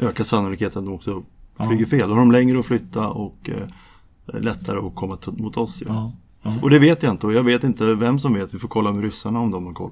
s- 0.00 0.06
öka 0.08 0.24
sannolikheten 0.24 0.78
att 0.78 0.84
de 0.86 0.94
också 0.94 1.22
flyger 1.68 1.86
fel. 1.86 2.08
Då 2.08 2.14
har 2.14 2.20
de 2.20 2.32
längre 2.32 2.58
att 2.58 2.66
flytta 2.66 3.08
och 3.08 3.50
eh, 3.50 4.40
lättare 4.40 4.78
att 4.86 4.94
komma 4.94 5.18
mot 5.26 5.56
oss. 5.56 5.82
Ja. 5.86 6.12
Ja. 6.42 6.54
Och 6.62 6.70
det 6.70 6.78
vet 6.78 7.02
jag 7.02 7.12
inte 7.12 7.26
och 7.26 7.32
jag 7.32 7.42
vet 7.42 7.64
inte 7.64 7.94
vem 7.94 8.18
som 8.18 8.34
vet. 8.34 8.54
Vi 8.54 8.58
får 8.58 8.68
kolla 8.68 8.92
med 8.92 9.02
ryssarna 9.04 9.40
om 9.40 9.50
de 9.50 9.66
har 9.66 9.72
koll. 9.72 9.90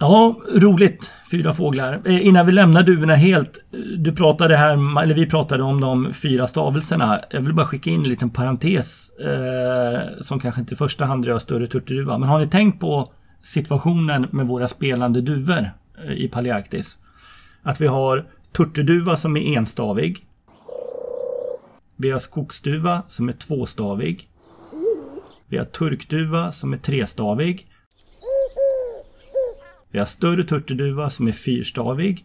Ja, 0.00 0.36
roligt. 0.54 1.12
Fyra 1.30 1.52
fåglar. 1.52 2.00
Eh, 2.04 2.26
innan 2.26 2.46
vi 2.46 2.52
lämnar 2.52 2.82
duvorna 2.82 3.14
helt. 3.14 3.64
eh, 3.72 3.78
Du 3.78 4.12
pratade 4.12 4.56
här, 4.56 5.02
eller 5.02 5.14
vi 5.14 5.26
pratade 5.26 5.62
om 5.62 5.80
de 5.80 6.12
fyra 6.12 6.46
stavelserna. 6.46 7.20
Jag 7.30 7.40
vill 7.40 7.54
bara 7.54 7.66
skicka 7.66 7.90
in 7.90 8.00
en 8.00 8.08
liten 8.08 8.30
parentes 8.30 9.10
eh, 9.12 10.00
som 10.20 10.40
kanske 10.40 10.60
inte 10.60 10.74
i 10.74 10.76
första 10.76 11.04
hand 11.04 11.24
rör 11.26 11.38
större 11.38 11.66
turturduva. 11.66 12.18
Men 12.18 12.28
har 12.28 12.38
ni 12.38 12.46
tänkt 12.48 12.80
på 12.80 13.12
situationen 13.42 14.26
med 14.32 14.46
våra 14.48 14.68
spelande 14.68 15.20
duvor 15.20 15.70
eh, 16.06 16.12
i 16.12 16.28
Palearktis? 16.28 16.98
Att 17.62 17.80
vi 17.80 17.86
har 17.86 18.26
turturduva 18.52 19.16
som 19.16 19.36
är 19.36 19.56
enstavig. 19.56 20.26
Vi 21.96 22.10
har 22.10 22.18
skogsduva 22.18 23.02
som 23.06 23.28
är 23.28 23.32
tvåstavig. 23.32 24.28
Vi 25.46 25.58
har 25.58 25.64
turkduva 25.64 26.52
som 26.52 26.72
är 26.72 26.78
trestavig. 26.78 27.66
Vi 29.90 29.98
har 29.98 30.06
större 30.06 30.44
turturduva 30.44 31.10
som 31.10 31.28
är 31.28 31.32
fyrstavig. 31.32 32.24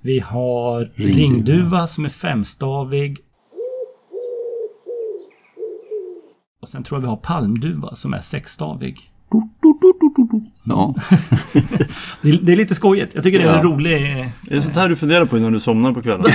Vi 0.00 0.18
har 0.18 0.80
Ringduva. 0.94 1.18
ringduva 1.18 1.86
som 1.86 2.04
är 2.04 2.08
femstavig. 2.08 3.18
Och 6.62 6.68
sen 6.68 6.82
tror 6.82 6.96
jag 6.98 7.02
vi 7.02 7.08
har 7.08 7.16
palmduva 7.16 7.94
som 7.94 8.14
är 8.14 8.20
sexstavig. 8.20 9.10
Ja, 10.70 10.94
Det 12.22 12.30
är, 12.30 12.38
det 12.42 12.52
är 12.52 12.56
lite 12.56 12.74
skojigt. 12.74 13.14
Jag 13.14 13.24
tycker 13.24 13.38
det 13.38 13.44
är 13.44 13.48
en 13.48 13.56
Ja. 13.56 13.62
rolig... 13.62 13.92
Är 14.50 14.56
det 14.56 14.62
sånt 14.62 14.76
här 14.76 14.88
du 14.88 14.96
funderar 14.96 15.24
på 15.24 15.38
innan 15.38 15.52
du 15.52 15.60
somnar 15.60 15.92
på 15.92 16.02
kvällen? 16.02 16.26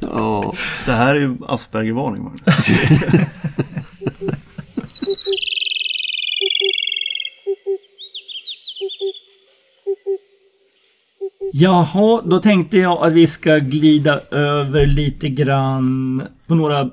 Ja. 0.00 0.52
Det 0.86 0.92
här 0.92 1.14
är 1.14 1.20
ju 1.20 1.36
Aspergervarning. 1.48 2.22
Magnus. 2.22 2.44
Jaha, 11.52 12.22
då 12.24 12.38
tänkte 12.38 12.78
jag 12.78 13.06
att 13.06 13.12
vi 13.12 13.26
ska 13.26 13.56
glida 13.58 14.20
över 14.30 14.86
lite 14.86 15.28
grann 15.28 16.22
på 16.46 16.54
några 16.54 16.80
eh, 16.80 16.86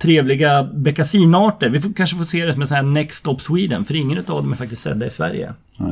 trevliga 0.00 0.64
beckasinarter. 0.64 1.68
Vi 1.68 1.80
får, 1.80 1.92
kanske 1.92 2.16
får 2.16 2.24
se 2.24 2.46
det 2.46 2.52
som 2.52 2.62
en 2.62 2.68
sån 2.68 2.76
här 2.76 2.82
Next 2.82 3.18
Stop 3.18 3.38
Sweden, 3.38 3.84
för 3.84 3.94
ingen 3.94 4.18
av 4.18 4.24
dem 4.24 4.52
är 4.52 4.56
faktiskt 4.56 4.82
sedda 4.82 5.06
i 5.06 5.10
Sverige. 5.10 5.54
ja. 5.78 5.86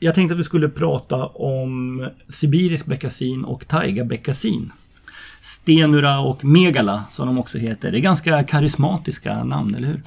Jag 0.00 0.14
tänkte 0.14 0.34
att 0.34 0.40
vi 0.40 0.44
skulle 0.44 0.68
prata 0.68 1.26
om 1.26 2.08
sibirisk 2.28 2.86
beckasin 2.86 3.44
och 3.44 3.68
taiga-beckasin. 3.68 4.72
Stenura 5.40 6.20
och 6.20 6.44
Megala, 6.44 7.04
som 7.10 7.26
de 7.26 7.38
också 7.38 7.58
heter. 7.58 7.90
Det 7.90 7.98
är 7.98 8.00
ganska 8.00 8.42
karismatiska 8.42 9.44
namn, 9.44 9.74
eller 9.74 9.88
hur? 9.88 10.02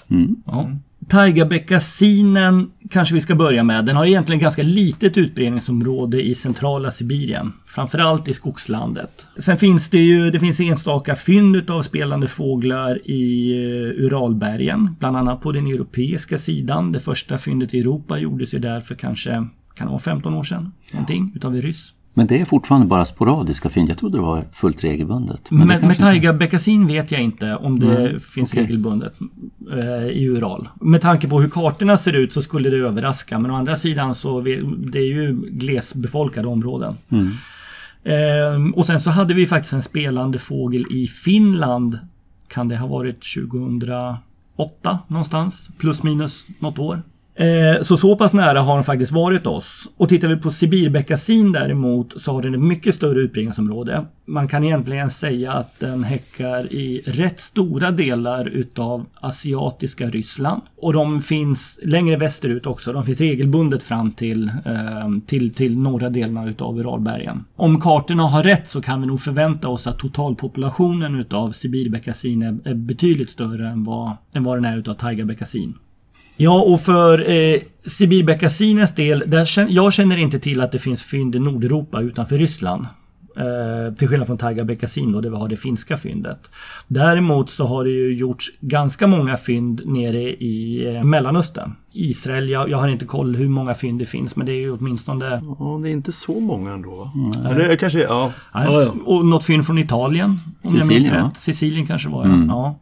Ja. 0.46 0.72
Taigabeckasinen 1.12 2.72
kanske 2.90 3.14
vi 3.14 3.22
ska 3.22 3.36
börja 3.36 3.64
med. 3.64 3.86
Den 3.86 3.96
har 3.96 4.06
egentligen 4.06 4.40
ganska 4.40 4.64
litet 4.64 5.18
utbredningsområde 5.18 6.22
i 6.22 6.36
centrala 6.36 6.92
Sibirien. 6.92 7.54
Framförallt 7.66 8.28
i 8.28 8.34
skogslandet. 8.34 9.28
Sen 9.38 9.58
finns 9.58 9.90
det 9.90 9.98
ju 9.98 10.32
det 10.32 10.40
finns 10.40 10.60
enstaka 10.60 11.16
fynd 11.16 11.72
av 11.72 11.82
spelande 11.82 12.28
fåglar 12.28 13.10
i 13.10 13.52
eh, 13.52 14.04
Uralbergen. 14.06 14.96
Bland 15.00 15.18
annat 15.18 15.42
på 15.42 15.52
den 15.52 15.68
europeiska 15.68 16.38
sidan. 16.38 16.92
Det 16.92 17.00
första 17.00 17.38
fyndet 17.38 17.74
i 17.74 17.80
Europa 17.80 18.20
gjordes 18.20 18.54
ju 18.54 18.60
där 18.60 18.80
för 18.80 18.96
kanske 18.96 19.32
kan 19.76 19.88
det 19.88 19.92
vara 19.92 20.00
15 20.00 20.34
år 20.34 20.44
sedan. 20.44 20.72
Någonting 20.94 21.32
utav 21.36 21.56
en 21.56 21.62
ryss. 21.62 21.94
Men 22.14 22.28
det 22.28 22.42
är 22.42 22.46
fortfarande 22.46 22.88
bara 22.88 23.06
sporadiska 23.06 23.70
fynd. 23.70 23.90
Jag 23.90 23.98
trodde 23.98 24.18
det 24.18 24.22
var 24.22 24.46
fullt 24.52 24.84
regelbundet. 24.84 25.52
Men 25.52 25.68
Med, 25.68 25.82
med 25.82 25.84
inte- 25.90 26.02
taiga-beckasin 26.04 26.88
vet 26.88 27.12
jag 27.12 27.22
inte 27.22 27.56
om 27.56 27.80
det 27.80 27.88
Nej, 28.00 28.20
finns 28.20 28.54
okej. 28.54 28.64
regelbundet 28.64 29.14
eh, 29.72 30.08
i 30.10 30.26
Ural. 30.30 30.70
Med 30.82 31.02
tanke 31.02 31.28
på 31.28 31.40
hur 31.42 31.50
kartorna 31.50 31.98
ser 31.98 32.14
ut 32.14 32.34
så 32.34 32.42
skulle 32.42 32.70
det 32.70 32.78
överraska. 32.78 33.40
Men 33.40 33.52
å 33.52 33.56
andra 33.56 33.76
sidan 33.76 34.16
så 34.16 34.42
det 34.92 35.00
är 35.00 35.04
ju 35.06 35.42
glesbefolkade 35.52 36.48
områden. 36.48 36.96
Mm. 37.10 37.28
Ehm, 38.04 38.72
och 38.74 38.86
sen 38.86 39.00
så 39.02 39.10
hade 39.10 39.34
vi 39.34 39.46
faktiskt 39.46 39.74
en 39.74 39.82
spelande 39.82 40.40
fågel 40.40 40.86
i 40.90 41.08
Finland. 41.08 42.00
Kan 42.48 42.68
det 42.68 42.78
ha 42.78 42.88
varit 42.88 43.20
2008 43.36 45.00
någonstans? 45.08 45.70
Plus 45.80 46.04
minus 46.04 46.48
något 46.60 46.80
år. 46.80 47.02
Eh, 47.36 47.82
så 47.82 47.98
så 47.98 48.16
pass 48.16 48.34
nära 48.34 48.60
har 48.62 48.76
den 48.76 48.84
faktiskt 48.84 49.12
varit 49.12 49.48
oss. 49.48 49.90
Och 49.98 50.10
tittar 50.10 50.28
vi 50.28 50.38
på 50.38 50.52
Sibirbeckasin 50.52 51.52
däremot 51.52 52.22
så 52.22 52.34
har 52.34 52.42
den 52.42 52.54
ett 52.54 52.62
mycket 52.62 52.96
större 52.96 53.20
utbredningsområde. 53.20 54.06
Man 54.26 54.48
kan 54.48 54.64
egentligen 54.64 55.10
säga 55.10 55.52
att 55.52 55.80
den 55.80 56.04
häckar 56.04 56.74
i 56.74 57.02
rätt 57.06 57.40
stora 57.40 57.92
delar 57.92 58.48
utav 58.48 59.06
asiatiska 59.22 60.10
Ryssland. 60.10 60.62
Och 60.82 60.94
de 60.94 61.22
finns 61.22 61.80
längre 61.84 62.18
västerut 62.18 62.66
också. 62.66 62.94
De 62.94 63.04
finns 63.04 63.22
regelbundet 63.22 63.84
fram 63.84 64.12
till, 64.12 64.52
eh, 64.66 65.10
till, 65.26 65.54
till 65.54 65.78
norra 65.78 66.10
delarna 66.10 66.50
utav 66.50 66.80
Uralbergen. 66.80 67.46
Om 67.56 67.82
kartorna 67.82 68.24
har 68.24 68.44
rätt 68.44 68.68
så 68.68 68.82
kan 68.82 69.02
vi 69.02 69.08
nog 69.08 69.22
förvänta 69.22 69.70
oss 69.70 69.88
att 69.88 70.00
totalpopulationen 70.00 71.16
utav 71.16 71.52
Sibirbeckasin 71.52 72.44
är, 72.44 72.74
betydligt 72.74 73.30
större 73.30 73.70
än 73.70 73.84
vad, 73.84 74.12
än 74.34 74.44
vad 74.44 74.58
den 74.58 74.66
är 74.66 74.78
utav 74.78 74.94
Taigabeckasin. 74.94 75.74
Ja, 76.42 76.62
och 76.62 76.82
för 76.82 77.32
eh, 77.32 77.60
Sibirbeckasinens 77.86 78.96
del, 78.96 79.24
där, 79.28 79.68
jag 79.70 79.94
känner 79.94 80.18
inte 80.18 80.40
till 80.40 80.62
att 80.62 80.72
det 80.72 80.80
finns 80.80 81.04
fynd 81.04 81.36
i 81.36 81.40
Nordeuropa 81.40 82.02
utanför 82.02 82.38
Ryssland. 82.38 82.86
Eh, 83.38 83.94
till 83.96 84.08
skillnad 84.08 84.28
från 84.28 84.38
Taiga 84.38 84.64
Beccasin 84.64 85.12
då, 85.12 85.22
där 85.22 85.30
vi 85.30 85.36
har 85.36 85.48
det 85.48 85.56
finska 85.56 85.98
fyndet. 85.98 86.50
Däremot 86.88 87.50
så 87.50 87.66
har 87.66 87.84
det 87.84 87.90
ju 87.90 88.14
gjorts 88.14 88.48
ganska 88.60 89.08
många 89.08 89.38
fynd 89.38 89.82
nere 89.86 90.22
i 90.22 90.86
eh, 90.96 91.04
Mellanöstern. 91.04 91.76
Israel, 91.94 92.50
jag, 92.50 92.70
jag 92.70 92.78
har 92.78 92.88
inte 92.88 93.06
koll 93.06 93.36
hur 93.36 93.50
många 93.50 93.74
fynd 93.74 94.00
det 94.00 94.06
finns 94.06 94.36
men 94.36 94.46
det 94.46 94.52
är 94.52 94.60
ju 94.60 94.72
åtminstone... 94.72 95.26
Ja, 95.60 95.80
det 95.84 95.90
är 95.90 95.94
inte 95.94 96.12
så 96.12 96.40
många 96.40 96.74
ändå 96.74 96.90
va? 96.96 97.12
Mm. 97.16 97.46
Eller 97.46 97.76
kanske, 97.76 98.00
ja. 98.00 98.32
Nej, 98.56 98.66
ja, 98.70 98.82
ja. 98.82 98.94
Och 99.06 99.26
något 99.26 99.44
fynd 99.44 99.66
från 99.66 99.78
Italien. 99.78 100.30
Om 100.30 100.72
Sicilien, 100.72 100.82
jag 100.82 100.94
minns 100.94 101.12
va? 101.12 101.30
rätt. 101.30 101.38
Sicilien 101.38 101.88
kanske 101.88 102.10
var 102.10 102.26
mm. 102.26 102.50
ja. 102.50 102.80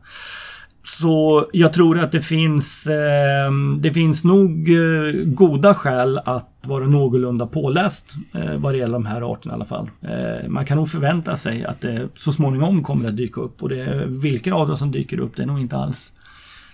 Så 1.02 1.46
jag 1.54 1.74
tror 1.74 2.00
att 2.00 2.12
det 2.12 2.22
finns, 2.22 2.88
eh, 2.88 3.52
det 3.80 3.92
finns 3.92 4.24
nog 4.24 4.70
eh, 4.70 5.14
goda 5.26 5.74
skäl 5.74 6.18
att 6.26 6.50
vara 6.62 6.88
någorlunda 6.88 7.48
påläst 7.48 8.16
eh, 8.34 8.58
vad 8.58 8.74
det 8.74 8.78
gäller 8.78 8.94
de 8.94 9.06
här 9.06 9.32
arterna 9.32 9.54
i 9.54 9.56
alla 9.56 9.66
fall. 9.66 9.90
Eh, 10.02 10.50
man 10.50 10.66
kan 10.66 10.78
nog 10.78 10.90
förvänta 10.90 11.38
sig 11.38 11.66
att 11.66 11.82
det 11.82 12.10
så 12.16 12.32
småningom 12.32 12.84
kommer 12.84 13.10
att 13.10 13.18
dyka 13.18 13.42
upp 13.42 13.64
och 13.64 13.70
det, 13.70 14.06
vilka 14.08 14.54
av 14.54 14.68
dem 14.68 14.78
som 14.78 14.92
dyker 14.92 15.20
upp 15.20 15.36
det 15.36 15.44
är 15.44 15.48
nog 15.48 15.60
inte 15.60 15.78
alls 15.78 16.14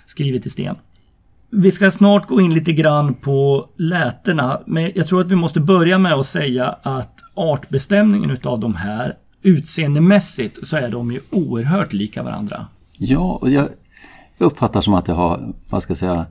skrivet 0.06 0.46
i 0.46 0.50
sten. 0.50 0.76
Vi 1.50 1.72
ska 1.72 1.92
snart 1.92 2.28
gå 2.28 2.42
in 2.42 2.54
lite 2.54 2.74
grann 2.74 3.14
på 3.14 3.70
lätena 3.78 4.62
men 4.66 4.92
jag 4.96 5.08
tror 5.08 5.22
att 5.22 5.32
vi 5.32 5.36
måste 5.36 5.60
börja 5.60 6.00
med 6.00 6.14
att 6.14 6.26
säga 6.26 6.76
att 6.82 7.16
artbestämningen 7.34 8.32
utav 8.32 8.60
de 8.60 8.76
här 8.76 9.16
utseendemässigt 9.42 10.68
så 10.68 10.78
är 10.78 10.90
de 10.90 11.12
ju 11.12 11.20
oerhört 11.32 11.94
lika 11.94 12.24
varandra. 12.24 12.66
Ja, 12.98 13.40
och 13.42 13.50
jag, 13.50 13.68
jag 14.38 14.46
uppfattar 14.46 14.82
som 14.82 14.94
att 14.94 15.06
det 15.06 15.14
har, 15.14 15.54
vad 15.70 15.84
ska 15.84 15.92
jag 15.92 15.98
säga, 15.98 16.26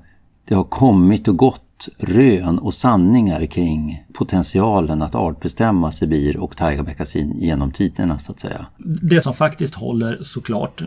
det 0.49 0.55
har 0.55 0.65
kommit 0.65 1.29
och 1.29 1.37
gått 1.37 1.89
rön 1.99 2.59
och 2.59 2.75
sanningar 2.75 3.47
kring 3.47 4.05
potentialen 4.13 5.03
att 5.03 5.15
artbestämma 5.15 5.91
Sibir 5.91 6.37
och 6.37 6.57
taigabeckasin 6.57 7.33
genom 7.37 7.71
tiderna 7.71 8.19
så 8.19 8.33
att 8.33 8.41
säga. 8.41 8.67
Det 9.03 9.21
som 9.21 9.35
faktiskt 9.35 9.75
håller 9.75 10.19
såklart, 10.23 10.81
eh, 10.81 10.87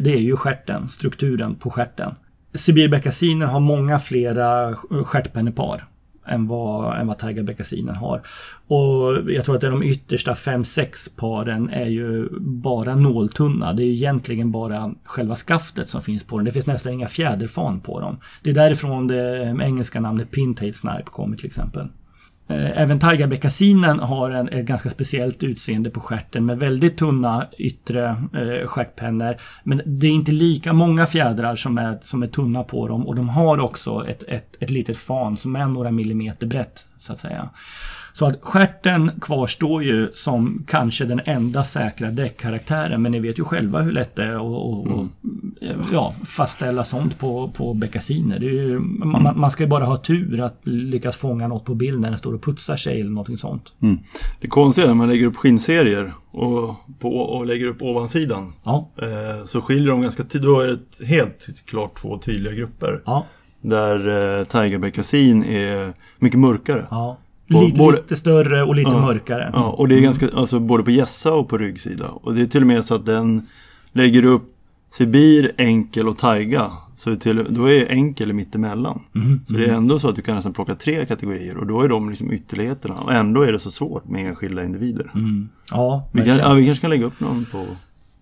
det 0.00 0.10
är 0.10 0.20
ju 0.20 0.36
skärten, 0.36 0.88
strukturen 0.88 1.54
på 1.54 1.70
skärten. 1.70 2.14
Sibirbeckasiner 2.54 3.46
har 3.46 3.60
många 3.60 3.98
flera 3.98 4.74
stjärtpennepar 5.04 5.88
än 6.28 6.46
vad, 6.46 7.00
än 7.00 7.06
vad 7.06 7.18
tigerbeckasinen 7.18 7.94
har. 7.94 8.22
Och 8.66 9.30
jag 9.30 9.44
tror 9.44 9.54
att 9.54 9.60
de 9.60 9.82
yttersta 9.82 10.32
5-6 10.32 11.16
paren 11.16 11.70
är 11.70 11.86
ju 11.86 12.28
bara 12.40 12.96
nåltunna. 12.96 13.72
Det 13.72 13.82
är 13.82 13.86
ju 13.86 13.92
egentligen 13.92 14.52
bara 14.52 14.94
själva 15.04 15.36
skaftet 15.36 15.88
som 15.88 16.00
finns 16.00 16.24
på 16.24 16.36
den. 16.36 16.44
Det 16.44 16.52
finns 16.52 16.66
nästan 16.66 16.92
inga 16.92 17.08
fjäderfan 17.08 17.80
på 17.80 18.00
dem. 18.00 18.18
Det 18.42 18.50
är 18.50 18.54
därifrån 18.54 19.06
det 19.06 19.56
engelska 19.62 20.00
namnet 20.00 20.30
pintail 20.30 20.74
snipe 20.74 21.04
kommer 21.04 21.36
till 21.36 21.46
exempel. 21.46 21.88
Eh, 22.48 22.82
även 22.82 22.98
tigerbeckasinen 22.98 23.98
har 23.98 24.30
en, 24.30 24.48
ett 24.48 24.64
ganska 24.64 24.90
speciellt 24.90 25.42
utseende 25.42 25.90
på 25.90 26.00
skärten 26.00 26.46
med 26.46 26.58
väldigt 26.58 26.98
tunna 26.98 27.46
yttre 27.58 28.08
eh, 28.08 28.66
stjärtpennor. 28.66 29.34
Men 29.64 29.82
det 29.86 30.06
är 30.06 30.10
inte 30.10 30.32
lika 30.32 30.72
många 30.72 31.06
fjädrar 31.06 31.56
som 31.56 31.78
är, 31.78 31.98
som 32.00 32.22
är 32.22 32.26
tunna 32.26 32.62
på 32.62 32.88
dem 32.88 33.06
och 33.06 33.14
de 33.14 33.28
har 33.28 33.60
också 33.60 34.06
ett, 34.08 34.22
ett, 34.22 34.56
ett 34.60 34.70
litet 34.70 34.98
fan 34.98 35.36
som 35.36 35.56
är 35.56 35.66
några 35.66 35.90
millimeter 35.90 36.46
brett 36.46 36.86
så 36.98 37.12
att 37.12 37.18
säga. 37.18 37.50
Så 38.18 38.26
att 38.26 38.38
skärten 38.40 39.10
kvarstår 39.20 39.82
ju 39.82 40.10
som 40.12 40.64
kanske 40.68 41.04
den 41.04 41.20
enda 41.24 41.64
säkra 41.64 42.10
dräktkaraktären 42.10 43.02
men 43.02 43.12
ni 43.12 43.20
vet 43.20 43.38
ju 43.38 43.44
själva 43.44 43.80
hur 43.80 43.92
lätt 43.92 44.16
det 44.16 44.24
är 44.24 44.34
att 44.34 44.86
mm. 44.86 45.08
ja, 45.92 46.14
fastställa 46.24 46.84
sånt 46.84 47.18
på, 47.18 47.50
på 47.56 47.74
beckasiner. 47.74 48.40
Ju, 48.40 48.78
man, 48.78 49.40
man, 49.40 49.50
ska 49.50 49.62
ju 49.62 49.68
bara 49.68 49.84
ha 49.84 49.96
tur 49.96 50.42
att 50.42 50.60
lyckas 50.62 51.16
fånga 51.16 51.48
något 51.48 51.64
på 51.64 51.74
bild 51.74 52.00
när 52.00 52.08
den 52.08 52.18
står 52.18 52.34
och 52.34 52.42
putsar 52.42 52.76
sig 52.76 53.00
eller 53.00 53.10
någonting 53.10 53.38
sånt. 53.38 53.72
Mm. 53.82 53.98
Det 54.40 54.48
konstiga 54.48 54.84
är 54.84 54.88
när 54.88 54.94
man 54.96 55.08
lägger 55.08 55.26
upp 55.26 55.36
skinnserier 55.36 56.12
och, 56.30 56.74
på, 56.98 57.16
och 57.16 57.46
lägger 57.46 57.66
upp 57.66 57.82
ovansidan 57.82 58.52
ja. 58.64 58.90
eh, 58.96 59.44
så 59.44 59.60
skiljer 59.60 59.90
de 59.90 60.02
ganska 60.02 60.22
tydligt. 60.22 60.42
Då 60.42 60.60
är 60.60 60.66
det 60.68 61.06
helt 61.06 61.66
klart 61.66 61.94
två 61.94 62.18
tydliga 62.18 62.54
grupper. 62.54 63.02
Ja. 63.06 63.26
Där 63.60 64.08
eh, 64.08 64.44
tigerbeckasin 64.44 65.44
är 65.44 65.92
mycket 66.18 66.40
mörkare. 66.40 66.86
Ja. 66.90 67.16
Lite, 67.48 67.78
både, 67.78 67.96
lite 67.96 68.16
större 68.16 68.62
och 68.62 68.74
lite 68.74 68.90
ja, 68.90 69.00
mörkare. 69.00 69.50
Ja, 69.52 69.74
och 69.78 69.88
det 69.88 69.94
är 69.94 70.00
ganska, 70.00 70.28
alltså 70.34 70.60
både 70.60 70.82
på 70.82 70.90
gässa 70.90 71.34
och 71.34 71.48
på 71.48 71.58
ryggsida. 71.58 72.08
Och 72.08 72.34
det 72.34 72.42
är 72.42 72.46
till 72.46 72.60
och 72.60 72.66
med 72.66 72.84
så 72.84 72.94
att 72.94 73.06
den 73.06 73.46
lägger 73.92 74.24
upp 74.24 74.54
Sibir, 74.90 75.52
enkel 75.56 76.08
och 76.08 76.18
taiga. 76.18 76.70
Så 76.96 77.16
till, 77.16 77.46
då 77.48 77.70
är 77.70 77.90
enkel 77.90 78.32
mittemellan. 78.32 79.00
Mm, 79.14 79.40
så 79.44 79.54
det 79.54 79.66
är 79.66 79.74
ändå 79.74 79.98
så 79.98 80.08
att 80.08 80.16
du 80.16 80.22
kan 80.22 80.34
nästan 80.34 80.52
plocka 80.52 80.74
tre 80.74 81.06
kategorier 81.06 81.56
och 81.56 81.66
då 81.66 81.82
är 81.82 81.88
de 81.88 82.10
liksom 82.10 82.32
ytterligheterna. 82.32 82.94
Och 82.94 83.12
ändå 83.12 83.42
är 83.42 83.52
det 83.52 83.58
så 83.58 83.70
svårt 83.70 84.08
med 84.08 84.26
enskilda 84.26 84.64
individer. 84.64 85.10
Mm. 85.14 85.48
Ja, 85.70 86.08
vi, 86.12 86.24
kan, 86.24 86.36
ja, 86.36 86.54
vi 86.54 86.66
kanske 86.66 86.80
kan 86.80 86.90
lägga 86.90 87.06
upp 87.06 87.20
någon 87.20 87.44
på... 87.52 87.66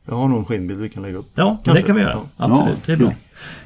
Jag 0.09 0.15
har 0.15 0.29
någon 0.29 0.45
skinnbild 0.45 0.81
vi 0.81 0.89
kan 0.89 1.03
lägga 1.03 1.19
upp. 1.19 1.31
Ja, 1.35 1.57
kanske. 1.65 1.83
det 1.83 1.87
kan 1.87 1.97
vi 1.97 2.03
göra. 2.03 2.13
Ja. 2.13 2.25
Absolut, 2.37 2.87
det 2.87 2.93
är 2.93 2.97
bra. 2.97 3.13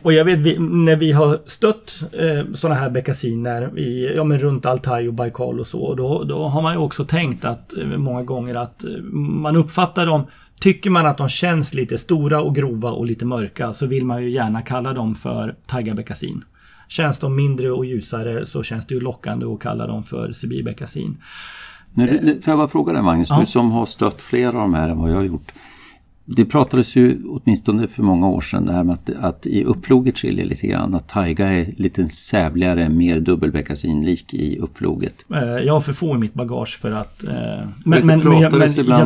Och 0.02 0.12
jag 0.12 0.24
vet 0.24 0.38
vi, 0.38 0.58
när 0.58 0.96
vi 0.96 1.12
har 1.12 1.40
stött 1.44 2.02
eh, 2.12 2.52
sådana 2.54 2.80
här 2.80 2.90
beckasiner 2.90 3.78
i, 3.78 4.12
ja, 4.16 4.24
men 4.24 4.38
runt 4.38 4.66
Altaj 4.66 5.08
och 5.08 5.14
Baikal 5.14 5.60
och 5.60 5.66
så. 5.66 5.94
Då, 5.94 6.24
då 6.24 6.48
har 6.48 6.62
man 6.62 6.72
ju 6.72 6.78
också 6.78 7.04
tänkt 7.04 7.44
att 7.44 7.76
eh, 7.76 7.84
många 7.84 8.22
gånger 8.22 8.54
att 8.54 8.84
eh, 8.84 8.90
man 9.12 9.56
uppfattar 9.56 10.06
dem 10.06 10.26
Tycker 10.60 10.90
man 10.90 11.06
att 11.06 11.18
de 11.18 11.28
känns 11.28 11.74
lite 11.74 11.98
stora 11.98 12.42
och 12.42 12.54
grova 12.54 12.90
och 12.90 13.06
lite 13.06 13.26
mörka 13.26 13.72
så 13.72 13.86
vill 13.86 14.06
man 14.06 14.22
ju 14.22 14.30
gärna 14.30 14.62
kalla 14.62 14.92
dem 14.92 15.14
för 15.14 15.56
taggarbeckasin. 15.66 16.44
Känns 16.88 17.18
de 17.18 17.36
mindre 17.36 17.70
och 17.70 17.86
ljusare 17.86 18.46
så 18.46 18.62
känns 18.62 18.86
det 18.86 18.94
ju 18.94 19.00
lockande 19.00 19.46
att 19.46 19.60
kalla 19.60 19.86
dem 19.86 20.02
för 20.02 20.32
sibirbeckasin. 20.32 21.16
Nu, 21.94 22.40
får 22.42 22.50
jag 22.50 22.58
bara 22.58 22.68
fråga 22.68 22.92
dig 22.92 23.02
Magnus, 23.02 23.30
ja. 23.30 23.40
du 23.40 23.46
som 23.46 23.70
har 23.72 23.86
stött 23.86 24.22
fler 24.22 24.46
av 24.46 24.54
de 24.54 24.74
här 24.74 24.88
än 24.88 24.98
vad 24.98 25.10
jag 25.10 25.16
har 25.16 25.22
gjort. 25.22 25.52
Det 26.36 26.44
pratades 26.44 26.96
ju 26.96 27.18
åtminstone 27.28 27.88
för 27.88 28.02
många 28.02 28.28
år 28.28 28.40
sedan 28.40 28.66
det 28.66 28.72
här 28.72 28.84
med 28.84 28.94
att, 28.94 29.10
att 29.20 29.46
i 29.46 29.64
uppfloget 29.64 30.18
skiljer 30.18 30.46
lite 30.46 30.66
grann. 30.66 30.94
Att 30.94 31.08
taiga 31.08 31.48
är 31.48 31.74
lite 31.76 32.06
sävligare, 32.06 32.88
mer 32.88 33.20
dubbelbeckasinlik 33.20 34.34
i 34.34 34.58
uppfloget. 34.58 35.14
Eh, 35.34 35.42
jag 35.42 35.72
har 35.72 35.80
för 35.80 35.92
få 35.92 36.14
i 36.14 36.18
mitt 36.18 36.34
bagage 36.34 36.78
för 36.80 36.90
att... 36.92 37.24
Eh, 37.24 37.30
men, 37.32 37.66
men, 37.84 38.06
men, 38.06 38.18
men 38.18 38.40
jag 38.40 38.50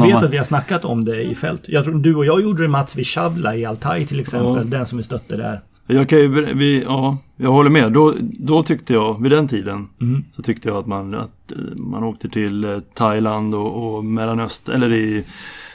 vet 0.07 0.23
att 0.23 0.33
vi 0.33 0.37
har 0.37 0.45
snackat 0.45 0.85
om 0.85 1.05
det 1.05 1.23
i 1.23 1.35
fält. 1.35 1.69
Jag 1.69 1.85
tror 1.85 1.99
du 1.99 2.15
och 2.15 2.25
jag 2.25 2.43
gjorde 2.43 2.63
det 2.63 2.69
Mats 2.69 2.97
vid 2.97 3.07
Chavla 3.07 3.57
i 3.57 3.65
Altaj 3.65 4.07
till 4.07 4.21
exempel. 4.21 4.57
Ja. 4.57 4.79
Den 4.79 4.87
som 4.87 4.99
vi 4.99 5.05
stötte 5.05 5.37
där. 5.37 5.61
Jag 5.87 6.09
kan 6.09 6.19
ju, 6.19 6.55
vi, 6.55 6.83
ja, 6.83 7.19
jag 7.37 7.53
håller 7.53 7.71
med. 7.71 7.93
Då, 7.93 8.15
då 8.21 8.63
tyckte 8.63 8.93
jag, 8.93 9.23
vid 9.23 9.33
den 9.33 9.49
tiden, 9.49 9.89
mm. 10.01 10.25
så 10.37 10.43
tyckte 10.43 10.69
jag 10.69 10.77
att 10.77 10.87
man, 10.87 11.15
att 11.15 11.53
man 11.77 12.05
åkte 12.05 12.29
till 12.29 12.81
Thailand 12.95 13.55
och, 13.55 13.97
och 13.97 14.05
Mellanöstern, 14.05 14.83
eller 14.83 14.93
i 14.93 15.25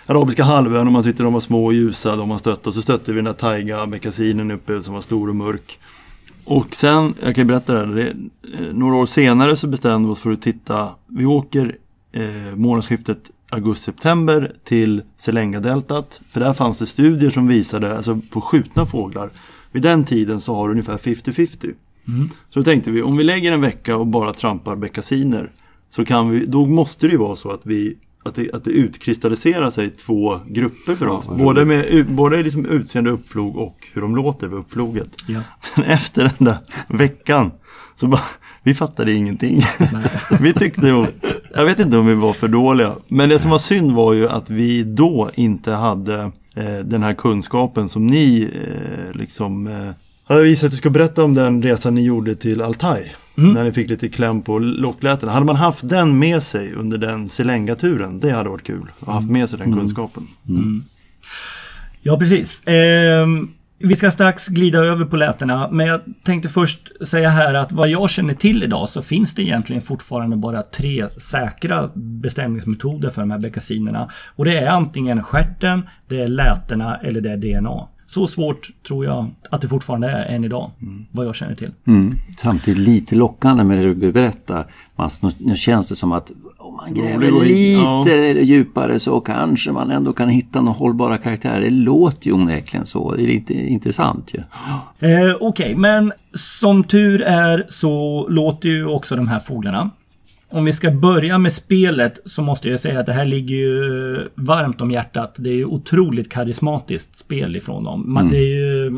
Arabiska 0.09 0.43
halvön 0.43 0.87
och 0.87 0.93
man 0.93 1.03
tyckte 1.03 1.23
de 1.23 1.33
var 1.33 1.39
små 1.39 1.65
och 1.65 1.73
ljusa, 1.73 2.15
de 2.15 2.29
man 2.29 2.39
stötte. 2.39 2.69
Och 2.69 2.75
så 2.75 2.81
stötte 2.81 3.11
vi 3.11 3.15
den 3.15 3.25
där 3.25 3.33
taiga 3.33 3.87
beckasinen 3.87 4.51
uppe 4.51 4.81
som 4.81 4.93
var 4.93 5.01
stor 5.01 5.29
och 5.29 5.35
mörk. 5.35 5.79
Och 6.45 6.75
sen, 6.75 7.13
jag 7.21 7.35
kan 7.35 7.47
berätta 7.47 7.73
det, 7.73 7.79
här, 7.79 7.95
det 7.95 8.73
några 8.73 8.95
år 8.95 9.05
senare 9.05 9.55
så 9.55 9.67
bestämde 9.67 10.07
vi 10.07 10.13
oss 10.13 10.19
för 10.19 10.31
att 10.31 10.41
titta. 10.41 10.89
Vi 11.07 11.25
åker 11.25 11.75
eh, 12.11 12.55
månadsskiftet 12.55 13.31
augusti-september 13.49 14.53
till 14.63 15.01
Selenga-deltat. 15.17 16.21
För 16.31 16.39
där 16.39 16.53
fanns 16.53 16.79
det 16.79 16.85
studier 16.85 17.29
som 17.29 17.47
visade, 17.47 17.97
alltså 17.97 18.19
på 18.29 18.41
skjutna 18.41 18.85
fåglar, 18.85 19.29
vid 19.71 19.81
den 19.81 20.05
tiden 20.05 20.41
så 20.41 20.55
har 20.55 20.67
du 20.67 20.71
ungefär 20.71 20.97
50-50. 20.97 21.73
Mm. 22.07 22.29
Så 22.49 22.59
då 22.59 22.63
tänkte 22.63 22.91
vi, 22.91 23.01
om 23.01 23.17
vi 23.17 23.23
lägger 23.23 23.51
en 23.51 23.61
vecka 23.61 23.97
och 23.97 24.07
bara 24.07 24.33
trampar 24.33 24.75
beckasiner 24.75 25.51
så 25.89 26.05
kan 26.05 26.29
vi, 26.29 26.45
då 26.45 26.65
måste 26.65 27.07
det 27.07 27.11
ju 27.11 27.17
vara 27.17 27.35
så 27.35 27.51
att 27.51 27.61
vi 27.63 27.97
att 28.29 28.35
det, 28.35 28.51
att 28.53 28.63
det 28.63 28.69
utkristalliserar 28.71 29.69
sig 29.69 29.89
två 29.89 30.39
grupper 30.47 30.95
för 30.95 31.07
oss. 31.07 31.27
både 31.27 31.65
med 31.65 32.05
både 32.05 32.43
liksom 32.43 32.65
utseende 32.65 33.09
uppflog 33.09 33.55
och 33.55 33.77
hur 33.93 34.01
de 34.01 34.15
låter 34.15 34.47
vid 34.47 34.59
uppfloget. 34.59 35.09
Ja. 35.27 35.41
Men 35.75 35.85
efter 35.85 36.23
den 36.23 36.45
där 36.47 36.57
veckan 36.87 37.51
så 37.95 38.07
bara, 38.07 38.21
vi 38.63 38.73
fattade 38.75 39.13
ingenting. 39.13 39.61
vi 40.41 40.53
tyckte, 40.53 41.07
jag 41.55 41.65
vet 41.65 41.79
inte 41.79 41.97
om 41.97 42.05
vi 42.05 42.15
var 42.15 42.33
för 42.33 42.47
dåliga. 42.47 42.95
Men 43.07 43.29
det 43.29 43.39
som 43.39 43.51
var 43.51 43.57
synd 43.57 43.91
var 43.91 44.13
ju 44.13 44.29
att 44.29 44.49
vi 44.49 44.83
då 44.83 45.29
inte 45.35 45.71
hade 45.71 46.19
eh, 46.55 46.79
den 46.85 47.03
här 47.03 47.13
kunskapen 47.13 47.89
som 47.89 48.07
ni 48.07 48.49
eh, 48.53 49.17
liksom 49.17 49.67
eh, 49.67 49.95
hade 50.23 50.43
visat 50.43 50.65
att 50.65 50.71
du 50.71 50.77
ska 50.77 50.89
berätta 50.89 51.23
om 51.23 51.33
den 51.33 51.63
resan 51.63 51.95
ni 51.95 52.01
gjorde 52.01 52.35
till 52.35 52.61
Altaj. 52.61 53.15
Mm. 53.39 53.53
När 53.53 53.63
ni 53.63 53.71
fick 53.71 53.89
lite 53.89 54.09
kläm 54.09 54.41
på 54.41 54.59
locklätena. 54.59 55.31
Hade 55.31 55.45
man 55.45 55.55
haft 55.55 55.89
den 55.89 56.19
med 56.19 56.43
sig 56.43 56.73
under 56.73 56.97
den 56.97 57.29
Selenga-turen, 57.29 58.19
det 58.19 58.31
hade 58.31 58.49
varit 58.49 58.63
kul. 58.63 58.85
Att 58.99 59.07
ha 59.07 59.13
haft 59.13 59.29
med 59.29 59.49
sig 59.49 59.59
den 59.59 59.67
mm. 59.67 59.79
kunskapen. 59.79 60.27
Mm. 60.49 60.83
Ja, 62.01 62.19
precis. 62.19 62.67
Eh, 62.67 63.27
vi 63.81 63.95
ska 63.95 64.11
strax 64.11 64.47
glida 64.47 64.79
över 64.79 65.05
på 65.05 65.15
lätena, 65.15 65.69
men 65.71 65.87
jag 65.87 66.01
tänkte 66.23 66.49
först 66.49 67.07
säga 67.07 67.29
här 67.29 67.53
att 67.53 67.71
vad 67.71 67.89
jag 67.89 68.09
känner 68.09 68.33
till 68.33 68.63
idag 68.63 68.89
så 68.89 69.01
finns 69.01 69.35
det 69.35 69.41
egentligen 69.41 69.81
fortfarande 69.81 70.37
bara 70.37 70.61
tre 70.61 71.07
säkra 71.09 71.89
bestämningsmetoder 71.95 73.09
för 73.09 73.21
de 73.21 73.31
här 73.31 73.39
beckasinerna. 73.39 74.09
Och 74.35 74.45
det 74.45 74.57
är 74.57 74.67
antingen 74.67 75.23
skärten, 75.23 75.89
det 76.07 76.21
är 76.21 76.27
lätena 76.27 76.97
eller 76.97 77.21
det 77.21 77.31
är 77.31 77.37
DNA. 77.37 77.87
Så 78.09 78.27
svårt 78.27 78.69
tror 78.87 79.05
jag 79.05 79.27
att 79.49 79.61
det 79.61 79.67
fortfarande 79.67 80.09
är 80.09 80.25
än 80.25 80.43
idag, 80.43 80.71
mm. 80.81 81.05
vad 81.11 81.25
jag 81.25 81.35
känner 81.35 81.55
till. 81.55 81.71
Mm. 81.87 82.15
Samtidigt 82.37 82.79
lite 82.79 83.15
lockande 83.15 83.63
med 83.63 83.77
det 83.77 83.93
du 83.93 84.11
berättar, 84.11 84.65
Mats. 84.95 85.21
Nu 85.39 85.55
känns 85.55 85.89
det 85.89 85.95
som 85.95 86.11
att 86.11 86.31
om 86.57 86.75
man 86.75 86.93
gräver 86.93 87.31
lite 87.31 88.09
ja. 88.09 88.41
djupare 88.41 88.99
så 88.99 89.19
kanske 89.19 89.71
man 89.71 89.91
ändå 89.91 90.13
kan 90.13 90.29
hitta 90.29 90.61
några 90.61 90.77
hållbara 90.77 91.17
karaktärer. 91.17 91.61
Det 91.61 91.69
låter 91.69 92.27
ju 92.27 92.33
onekligen 92.33 92.85
så. 92.85 93.15
Det 93.15 93.23
är 93.23 93.27
lite 93.27 93.53
intressant 93.53 94.33
ju. 94.33 94.43
Ja. 94.99 95.07
Eh, 95.07 95.35
Okej, 95.39 95.47
okay. 95.47 95.75
men 95.75 96.13
som 96.33 96.83
tur 96.83 97.21
är 97.21 97.65
så 97.67 98.27
låter 98.29 98.69
ju 98.69 98.85
också 98.85 99.15
de 99.15 99.27
här 99.27 99.39
fåglarna. 99.39 99.89
Om 100.51 100.65
vi 100.65 100.73
ska 100.73 100.91
börja 100.91 101.37
med 101.37 101.53
spelet 101.53 102.21
så 102.25 102.41
måste 102.41 102.69
jag 102.69 102.79
säga 102.79 102.99
att 102.99 103.05
det 103.05 103.13
här 103.13 103.25
ligger 103.25 103.55
ju 103.55 104.27
varmt 104.35 104.81
om 104.81 104.91
hjärtat. 104.91 105.35
Det 105.37 105.49
är 105.49 105.55
ju 105.55 105.65
otroligt 105.65 106.31
karismatiskt 106.31 107.17
spel 107.17 107.55
ifrån 107.55 107.83
dem. 107.83 108.13
Man, 108.13 108.23
mm. 108.23 108.33
det, 108.33 108.39
är 108.39 108.55
ju, 108.55 108.89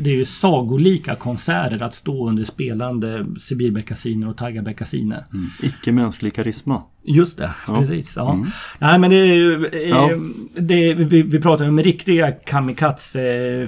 det 0.00 0.10
är 0.10 0.14
ju 0.14 0.24
sagolika 0.24 1.14
konserter 1.14 1.82
att 1.82 1.94
stå 1.94 2.28
under 2.28 2.44
spelande 2.44 3.26
sibirbeckasiner 3.38 4.28
och 4.28 4.36
taigabeckasiner. 4.36 5.26
Mm. 5.32 5.46
Icke-mänsklig 5.62 6.34
karisma. 6.34 6.82
Just 7.06 7.38
det, 7.38 7.50
ja. 7.66 7.78
precis. 7.78 8.16
Ja. 8.16 8.32
Mm. 8.32 8.46
Nej 8.78 8.98
men 8.98 9.10
det 9.10 9.16
är 9.16 9.34
ju... 9.34 9.66
Eh, 9.66 9.88
ja. 9.88 10.10
Det, 10.56 10.94
vi, 10.94 11.22
vi 11.22 11.40
pratar 11.40 11.68
om 11.68 11.82
riktiga 11.82 12.32
kamikaze 12.32 13.66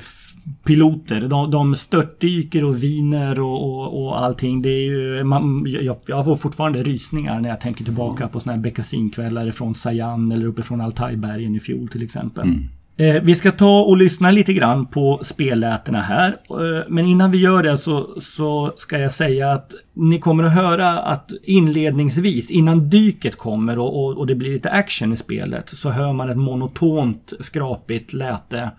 piloter. 0.64 1.20
De, 1.20 1.51
de 1.51 1.74
störtdyker 1.74 2.64
och 2.64 2.82
viner 2.82 3.40
och, 3.40 3.62
och, 3.62 4.07
och 4.07 4.20
allting. 4.20 4.62
Det 4.62 4.68
är 4.68 4.84
ju, 4.84 5.24
man, 5.24 5.66
jag, 5.68 5.97
jag 6.07 6.24
får 6.24 6.36
fortfarande 6.36 6.82
rysningar 6.82 7.40
när 7.40 7.49
jag 7.49 7.61
tänker 7.61 7.84
tillbaka 7.84 8.28
på 8.28 8.40
såna 8.40 8.55
här 8.55 8.62
beckasinkvällar 8.62 9.51
från 9.51 9.74
Sayan 9.74 10.32
eller 10.32 10.47
uppifrån 10.47 10.80
Altajbergen 10.80 11.55
i 11.55 11.61
fjol 11.61 11.88
till 11.88 12.03
exempel. 12.03 12.44
Mm. 12.44 12.68
Eh, 12.99 13.22
vi 13.22 13.34
ska 13.34 13.53
ta 13.53 13.80
och 13.80 13.97
lyssna 13.97 14.30
lite 14.30 14.53
grann 14.53 14.86
på 14.86 15.20
spellätena 15.22 16.01
här. 16.01 16.28
Eh, 16.51 16.84
men 16.88 17.05
innan 17.05 17.30
vi 17.30 17.38
gör 17.38 17.62
det 17.62 17.76
så, 17.76 18.20
så 18.20 18.72
ska 18.76 18.99
jag 18.99 19.12
säga 19.12 19.53
att 19.53 19.74
ni 19.94 20.18
kommer 20.18 20.44
att 20.44 20.55
höra 20.55 20.99
att 20.99 21.30
inledningsvis, 21.42 22.51
innan 22.51 22.90
dyket 22.90 23.36
kommer 23.36 23.78
och, 23.78 24.05
och, 24.05 24.18
och 24.18 24.26
det 24.26 24.34
blir 24.34 24.51
lite 24.51 24.70
action 24.70 25.12
i 25.12 25.16
spelet, 25.16 25.68
så 25.68 25.90
hör 25.90 26.12
man 26.12 26.30
ett 26.30 26.36
monotont 26.36 27.32
skrapigt 27.40 28.12
läte 28.12 28.70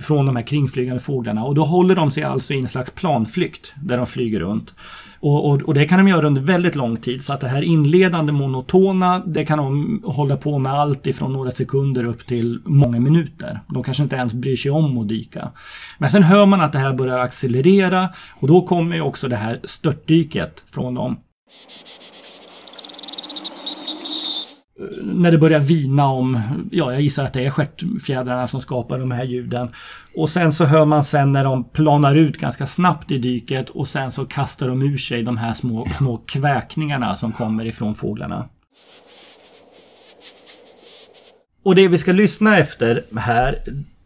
från 0.00 0.26
de 0.26 0.36
här 0.36 0.42
kringflygande 0.42 1.00
fåglarna. 1.00 1.44
Och 1.44 1.54
då 1.54 1.64
håller 1.64 1.94
de 1.94 2.10
sig 2.10 2.22
alltså 2.22 2.54
i 2.54 2.58
en 2.58 2.68
slags 2.68 2.90
planflykt 2.90 3.74
där 3.82 3.96
de 3.96 4.06
flyger 4.06 4.40
runt. 4.40 4.74
Och, 5.20 5.50
och, 5.50 5.62
och, 5.62 5.74
det 5.74 5.84
kan 5.84 5.98
de 5.98 6.08
göra 6.08 6.26
under 6.26 6.42
väldigt 6.42 6.74
lång 6.74 6.96
tid. 6.96 7.24
Så 7.24 7.32
att 7.32 7.40
det 7.40 7.48
här 7.48 7.62
inledande 7.62 8.32
monotona, 8.32 9.22
det 9.26 9.44
kan 9.44 9.58
de 9.58 10.02
hålla 10.04 10.36
på 10.36 10.58
med 10.58 10.72
allt 10.72 11.06
ifrån 11.06 11.32
några 11.32 11.50
sekunder 11.50 12.04
upp 12.04 12.26
till 12.26 12.60
många 12.64 13.00
minuter. 13.00 13.60
De 13.68 13.82
kanske 13.82 14.02
inte 14.02 14.16
ens 14.16 14.34
bryr 14.34 14.56
sig 14.56 14.70
om 14.70 14.98
att 14.98 15.08
dyka. 15.08 15.48
Men 15.98 16.10
sen 16.10 16.22
hör 16.22 16.46
man 16.46 16.60
att 16.60 16.72
det 16.72 16.78
här 16.78 16.94
börjar 16.94 17.18
accelerera 17.18 18.08
och 18.40 18.48
då 18.48 18.62
kommer 18.62 19.00
också 19.00 19.28
det 19.28 19.36
här 19.36 19.60
störtdyket 19.64 20.64
från 20.66 20.94
dem 20.94 21.16
Eh, 24.80 25.04
när 25.04 25.30
det 25.30 25.38
börjar 25.38 25.60
vina 25.60 26.06
om, 26.06 26.40
ja 26.70 26.92
jag 26.92 27.00
gissar 27.00 27.24
att 27.24 27.32
det 27.32 27.46
är 27.46 27.50
stjärtfjädrarna 27.50 28.48
som 28.48 28.60
skapar 28.60 28.98
de 28.98 29.10
här 29.10 29.24
ljuden. 29.24 29.68
Och 30.16 30.30
sen 30.30 30.52
så 30.52 30.64
hör 30.64 30.84
man 30.84 31.04
sen 31.04 31.32
när 31.32 31.44
de 31.44 31.64
planar 31.64 32.14
ut 32.14 32.38
ganska 32.38 32.66
snabbt 32.66 33.10
i 33.10 33.18
dyket 33.18 33.70
och 33.70 33.88
sen 33.88 34.12
så 34.12 34.24
kastar 34.24 34.68
de 34.68 34.82
ur 34.82 34.96
sig 34.96 35.22
de 35.22 35.36
här 35.36 35.52
små, 35.52 35.86
små 35.98 36.16
kväkningarna 36.16 37.14
som 37.14 37.32
kommer 37.32 37.66
ifrån 37.66 37.94
fåglarna. 37.94 38.48
Och 41.62 41.74
det 41.74 41.88
vi 41.88 41.98
ska 41.98 42.12
lyssna 42.12 42.58
efter 42.58 43.02
här 43.16 43.56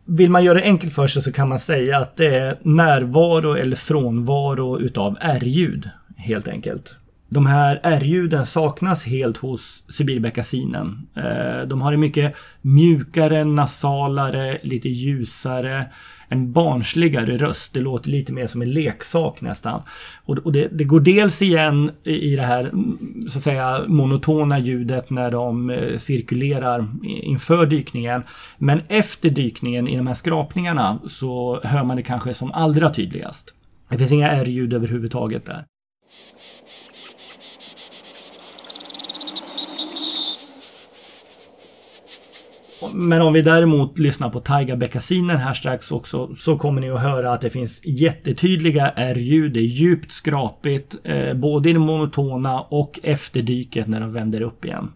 vill 0.04 0.30
man 0.30 0.44
göra 0.44 0.58
det 0.58 0.64
enkelt 0.64 0.92
för 0.92 1.06
sig 1.06 1.22
så 1.22 1.32
kan 1.32 1.48
man 1.48 1.58
säga 1.58 1.98
att 1.98 2.16
det 2.16 2.36
är 2.36 2.58
närvaro 2.62 3.54
eller 3.54 3.76
frånvaro 3.76 4.80
utav 4.80 5.16
R-ljud 5.20 5.90
helt 6.16 6.48
enkelt. 6.48 6.96
De 7.32 7.46
här 7.46 7.80
R-ljuden 7.82 8.46
saknas 8.46 9.06
helt 9.06 9.36
hos 9.36 9.84
sibirbeckasinen. 9.88 11.08
Eh, 11.16 11.66
de 11.66 11.82
har 11.82 11.92
en 11.92 12.00
mycket 12.00 12.36
mjukare, 12.62 13.44
nasalare, 13.44 14.58
lite 14.62 14.88
ljusare, 14.88 15.84
en 16.28 16.52
barnsligare 16.52 17.36
röst. 17.36 17.74
Det 17.74 17.80
låter 17.80 18.10
lite 18.10 18.32
mer 18.32 18.46
som 18.46 18.62
en 18.62 18.72
leksak 18.72 19.40
nästan. 19.40 19.82
Och 20.26 20.52
det, 20.52 20.68
det 20.72 20.84
går 20.84 21.00
dels 21.00 21.42
igen 21.42 21.90
i 22.04 22.36
det 22.36 22.42
här 22.42 22.60
mm, 22.60 22.98
så 23.28 23.38
att 23.38 23.42
säga 23.42 23.80
monotona 23.86 24.58
ljudet 24.58 25.10
när 25.10 25.30
de 25.30 25.70
eh, 25.70 25.96
cirkulerar 25.96 26.86
inför 27.04 27.66
dykningen. 27.66 28.22
Men 28.58 28.80
efter 28.88 29.30
dykningen 29.30 29.88
i 29.88 29.96
de 29.96 30.06
här 30.06 30.14
skrapningarna 30.14 30.98
så 31.06 31.60
hör 31.64 31.84
man 31.84 31.96
det 31.96 32.02
kanske 32.02 32.34
som 32.34 32.52
allra 32.52 32.90
tydligast. 32.90 33.54
Det 33.88 33.98
finns 33.98 34.12
inga 34.12 34.30
R-ljud 34.30 34.72
överhuvudtaget 34.72 35.46
där. 35.46 35.64
Men 42.94 43.22
om 43.22 43.32
vi 43.32 43.42
däremot 43.42 43.98
lyssnar 43.98 44.30
på 44.30 44.40
Taiga-beckasinen 44.40 45.36
här 45.36 45.52
strax 45.52 45.92
också 45.92 46.34
så 46.34 46.58
kommer 46.58 46.80
ni 46.80 46.90
att 46.90 47.02
höra 47.02 47.32
att 47.32 47.40
det 47.40 47.50
finns 47.50 47.82
jättetydliga 47.84 48.88
R-ljud. 48.96 49.52
Det 49.52 49.60
är 49.60 49.64
djupt 49.64 50.12
skrapigt 50.12 50.96
eh, 51.04 51.34
både 51.34 51.70
i 51.70 51.72
det 51.72 51.78
monotona 51.78 52.60
och 52.60 53.00
efter 53.02 53.42
dyket 53.42 53.88
när 53.88 54.00
de 54.00 54.12
vänder 54.12 54.40
upp 54.40 54.64
igen. 54.64 54.90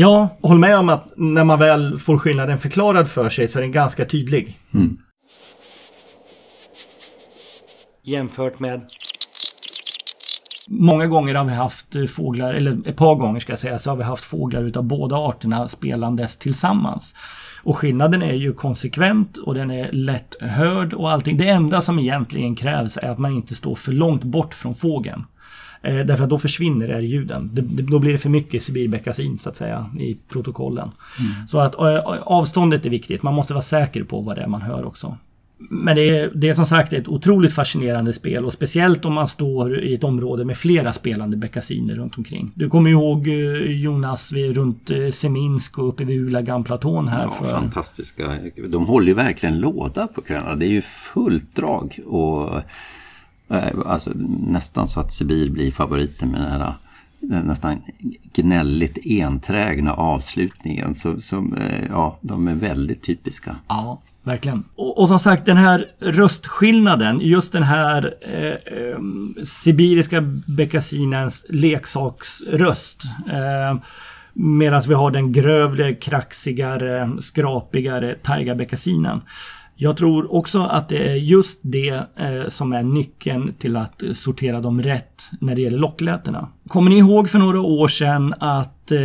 Ja, 0.00 0.28
håll 0.42 0.58
med 0.58 0.76
om 0.76 0.88
att 0.88 1.12
när 1.16 1.44
man 1.44 1.58
väl 1.58 1.98
får 1.98 2.18
skillnaden 2.18 2.58
förklarad 2.58 3.08
för 3.08 3.28
sig 3.28 3.48
så 3.48 3.58
är 3.58 3.62
den 3.62 3.72
ganska 3.72 4.04
tydlig. 4.04 4.56
Mm. 4.74 4.96
Jämfört 8.04 8.60
med 8.60 8.80
Många 10.68 11.06
gånger 11.06 11.34
har 11.34 11.44
vi 11.44 11.52
haft 11.52 12.10
fåglar, 12.16 12.54
eller 12.54 12.88
ett 12.88 12.96
par 12.96 13.14
gånger 13.14 13.40
ska 13.40 13.52
jag 13.52 13.58
säga, 13.58 13.78
så 13.78 13.90
har 13.90 13.96
vi 13.96 14.02
haft 14.02 14.24
fåglar 14.24 14.62
utav 14.62 14.84
båda 14.84 15.16
arterna 15.16 15.68
spelandes 15.68 16.36
tillsammans. 16.36 17.14
Och 17.62 17.76
skillnaden 17.76 18.22
är 18.22 18.34
ju 18.34 18.52
konsekvent 18.52 19.36
och 19.36 19.54
den 19.54 19.70
är 19.70 19.92
lätt 19.92 20.42
hörd 20.42 20.92
och 20.92 21.10
allting. 21.10 21.36
Det 21.36 21.48
enda 21.48 21.80
som 21.80 21.98
egentligen 21.98 22.56
krävs 22.56 22.96
är 22.96 23.10
att 23.10 23.18
man 23.18 23.32
inte 23.32 23.54
står 23.54 23.74
för 23.74 23.92
långt 23.92 24.24
bort 24.24 24.54
från 24.54 24.74
fågeln. 24.74 25.24
Eh, 25.82 26.06
därför 26.06 26.24
att 26.24 26.30
då 26.30 26.38
försvinner 26.38 26.88
det 26.88 27.00
ljuden. 27.00 27.50
Det, 27.52 27.62
då 27.82 27.98
blir 27.98 28.12
det 28.12 28.18
för 28.18 28.30
mycket 28.30 28.62
sibirbeckasin 28.62 29.38
så 29.38 29.48
att 29.48 29.56
säga 29.56 29.90
i 29.98 30.16
protokollen. 30.32 30.90
Mm. 31.20 31.48
Så 31.48 31.58
att 31.58 31.74
eh, 31.74 31.98
avståndet 32.22 32.86
är 32.86 32.90
viktigt. 32.90 33.22
Man 33.22 33.34
måste 33.34 33.54
vara 33.54 33.62
säker 33.62 34.04
på 34.04 34.20
vad 34.20 34.36
det 34.36 34.42
är 34.42 34.46
man 34.46 34.62
hör 34.62 34.84
också. 34.84 35.16
Men 35.70 35.96
det 35.96 36.08
är, 36.08 36.30
det 36.34 36.48
är 36.48 36.54
som 36.54 36.66
sagt 36.66 36.92
ett 36.92 37.08
otroligt 37.08 37.52
fascinerande 37.52 38.12
spel 38.12 38.44
och 38.44 38.52
speciellt 38.52 39.04
om 39.04 39.12
man 39.12 39.28
står 39.28 39.80
i 39.80 39.94
ett 39.94 40.04
område 40.04 40.44
med 40.44 40.56
flera 40.56 40.92
spelande 40.92 41.36
beckasiner 41.36 41.94
runt 41.94 42.18
omkring. 42.18 42.52
Du 42.54 42.68
kommer 42.68 42.90
ihåg 42.90 43.28
eh, 43.28 43.34
Jonas 43.80 44.32
runt 44.32 44.90
Seminsk 45.10 45.78
och 45.78 45.88
uppe 45.88 46.04
vid 46.04 46.20
Ulagan-platån 46.20 47.08
här. 47.08 47.22
Ja, 47.22 47.30
för... 47.30 47.44
fantastiska. 47.44 48.24
De 48.68 48.86
håller 48.86 49.06
ju 49.06 49.14
verkligen 49.14 49.60
låda 49.60 50.06
på 50.06 50.20
kvällarna. 50.20 50.54
Det 50.54 50.66
är 50.66 50.70
ju 50.70 50.80
fullt 50.80 51.56
drag. 51.56 51.98
Och 52.06 52.50
Eh, 52.54 52.62
Eh, 53.50 53.72
alltså 53.86 54.10
nästan 54.46 54.88
så 54.88 55.00
att 55.00 55.12
Sibir 55.12 55.50
blir 55.50 55.70
favoriten 55.70 56.28
med 56.28 56.40
den 56.40 56.50
här 56.50 56.74
eh, 57.32 57.44
nästan 57.44 57.82
gnälligt 58.32 58.98
enträgna 59.04 59.94
avslutningen. 59.94 60.94
Så, 60.94 61.20
som, 61.20 61.54
eh, 61.54 61.84
ja, 61.88 62.18
de 62.20 62.48
är 62.48 62.54
väldigt 62.54 63.02
typiska. 63.02 63.56
Ja, 63.68 64.00
verkligen. 64.22 64.64
Och, 64.76 64.98
och 64.98 65.08
som 65.08 65.18
sagt 65.18 65.46
den 65.46 65.56
här 65.56 65.86
röstskillnaden, 65.98 67.20
just 67.20 67.52
den 67.52 67.62
här 67.62 68.14
eh, 68.20 68.78
eh, 68.78 68.98
sibiriska 69.44 70.20
beckasinens 70.46 71.46
leksaksröst. 71.48 73.02
Eh, 73.32 73.80
Medan 74.32 74.82
vi 74.88 74.94
har 74.94 75.10
den 75.10 75.32
grövre, 75.32 75.94
kraxigare, 75.94 77.10
skrapigare 77.18 78.14
taigabeckasinen. 78.22 79.22
Jag 79.82 79.96
tror 79.96 80.34
också 80.34 80.58
att 80.62 80.88
det 80.88 81.10
är 81.10 81.14
just 81.14 81.60
det 81.62 82.02
eh, 82.16 82.48
som 82.48 82.72
är 82.72 82.82
nyckeln 82.82 83.54
till 83.58 83.76
att 83.76 84.02
sortera 84.12 84.60
dem 84.60 84.82
rätt 84.82 85.30
när 85.40 85.54
det 85.54 85.62
gäller 85.62 85.78
locklätena. 85.78 86.48
Kommer 86.68 86.90
ni 86.90 86.98
ihåg 86.98 87.28
för 87.28 87.38
några 87.38 87.60
år 87.60 87.88
sedan 87.88 88.34
att 88.38 88.92
eh, 88.92 88.98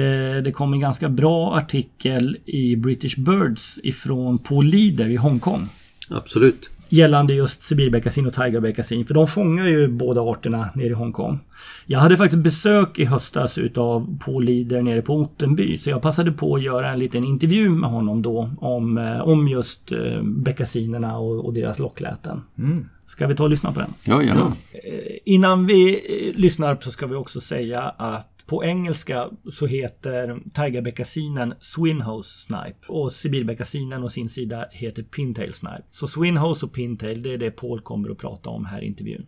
det 0.43 0.51
kom 0.53 0.73
en 0.73 0.79
ganska 0.79 1.09
bra 1.09 1.55
artikel 1.55 2.37
i 2.45 2.75
British 2.75 3.17
Birds 3.17 3.79
ifrån 3.83 4.39
Paul 4.39 4.65
Leader 4.65 5.05
i 5.05 5.15
Hongkong? 5.15 5.69
Absolut 6.09 6.69
gällande 6.95 7.33
just 7.33 7.61
sibirbeckasin 7.61 8.27
och 8.27 8.33
tigerbeckasin. 8.33 9.05
För 9.05 9.13
de 9.13 9.27
fångar 9.27 9.67
ju 9.67 9.87
båda 9.87 10.21
arterna 10.21 10.69
nere 10.75 10.87
i 10.87 10.93
Hongkong. 10.93 11.39
Jag 11.85 11.99
hade 11.99 12.17
faktiskt 12.17 12.43
besök 12.43 12.99
i 12.99 13.05
höstas 13.05 13.57
utav 13.57 14.17
Paul 14.25 14.43
Lider 14.43 14.81
nere 14.81 15.01
på 15.01 15.13
Ottenby. 15.15 15.77
Så 15.77 15.89
jag 15.89 16.01
passade 16.01 16.31
på 16.31 16.55
att 16.55 16.63
göra 16.63 16.91
en 16.91 16.99
liten 16.99 17.23
intervju 17.23 17.69
med 17.69 17.89
honom 17.89 18.21
då 18.21 18.49
om, 18.57 18.97
eh, 18.97 19.21
om 19.21 19.47
just 19.47 19.91
eh, 19.91 20.21
beckasinerna 20.23 21.17
och, 21.17 21.45
och 21.45 21.53
deras 21.53 21.79
lockläten. 21.79 22.41
Mm. 22.57 22.85
Ska 23.05 23.27
vi 23.27 23.35
ta 23.35 23.43
och 23.43 23.49
lyssna 23.49 23.71
på 23.71 23.79
den? 23.79 23.89
Ja, 24.05 24.23
gärna. 24.23 24.41
Eh, 24.41 25.17
Innan 25.25 25.65
vi 25.67 25.99
lyssnar 26.35 26.77
så 26.81 26.91
ska 26.91 27.07
vi 27.07 27.15
också 27.15 27.41
säga 27.41 27.81
att 27.81 28.34
på 28.45 28.63
engelska 28.63 29.29
så 29.51 29.65
heter 29.65 30.39
tigerbeckasinen 30.53 31.53
Swinhose 31.59 32.29
Snipe 32.29 32.87
och 32.87 33.11
sibirbeckasinen 33.11 34.03
å 34.03 34.09
sin 34.09 34.29
sida 34.29 34.65
heter 34.71 35.03
Pintail 35.03 35.53
Snipe. 35.53 35.83
Så 35.91 36.07
Swinhose 36.07 36.65
och 36.65 36.73
Pintail, 36.73 37.23
det 37.23 37.33
är 37.33 37.37
det 37.37 37.51
Paul 37.51 37.81
kommer 37.81 38.09
att 38.09 38.17
prata 38.17 38.49
om 38.49 38.65
här 38.65 38.83
i 38.83 38.87
intervjun. 38.87 39.27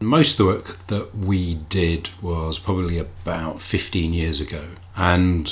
Most 0.00 0.40
of 0.40 0.46
the 0.46 0.52
work 0.52 0.86
that 0.88 1.08
we 1.14 1.56
did 1.68 2.08
was 2.20 2.58
probably 2.58 2.98
about 2.98 3.62
15 3.62 4.14
years 4.14 4.40
ago, 4.40 4.62
and 4.94 5.48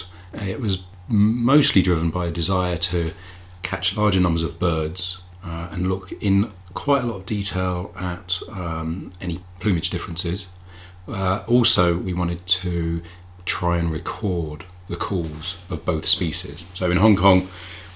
it 0.48 0.60
was 0.60 0.78
mostly 1.08 1.82
driven 1.82 2.10
by 2.10 2.26
a 2.26 2.30
desire 2.30 2.76
to 2.76 3.14
catch 3.62 3.96
larger 3.96 4.20
numbers 4.20 4.44
of 4.44 4.58
birds 4.58 5.18
uh, 5.44 5.72
and 5.72 5.86
look 5.86 6.12
in 6.20 6.46
quite 6.74 7.02
a 7.02 7.06
lot 7.06 7.16
of 7.16 7.26
detail 7.26 7.90
at 7.96 8.38
um, 8.52 9.12
any 9.20 9.40
plumage 9.60 9.90
differences. 9.90 10.48
Uh, 11.08 11.42
also, 11.46 11.96
we 11.98 12.14
wanted 12.14 12.46
to 12.46 13.02
try 13.44 13.76
and 13.76 13.92
record 13.92 14.64
the 14.88 14.96
calls 14.96 15.62
of 15.70 15.84
both 15.84 16.06
species. 16.06 16.64
So 16.74 16.90
in 16.90 16.98
Hong 16.98 17.16
Kong, 17.16 17.48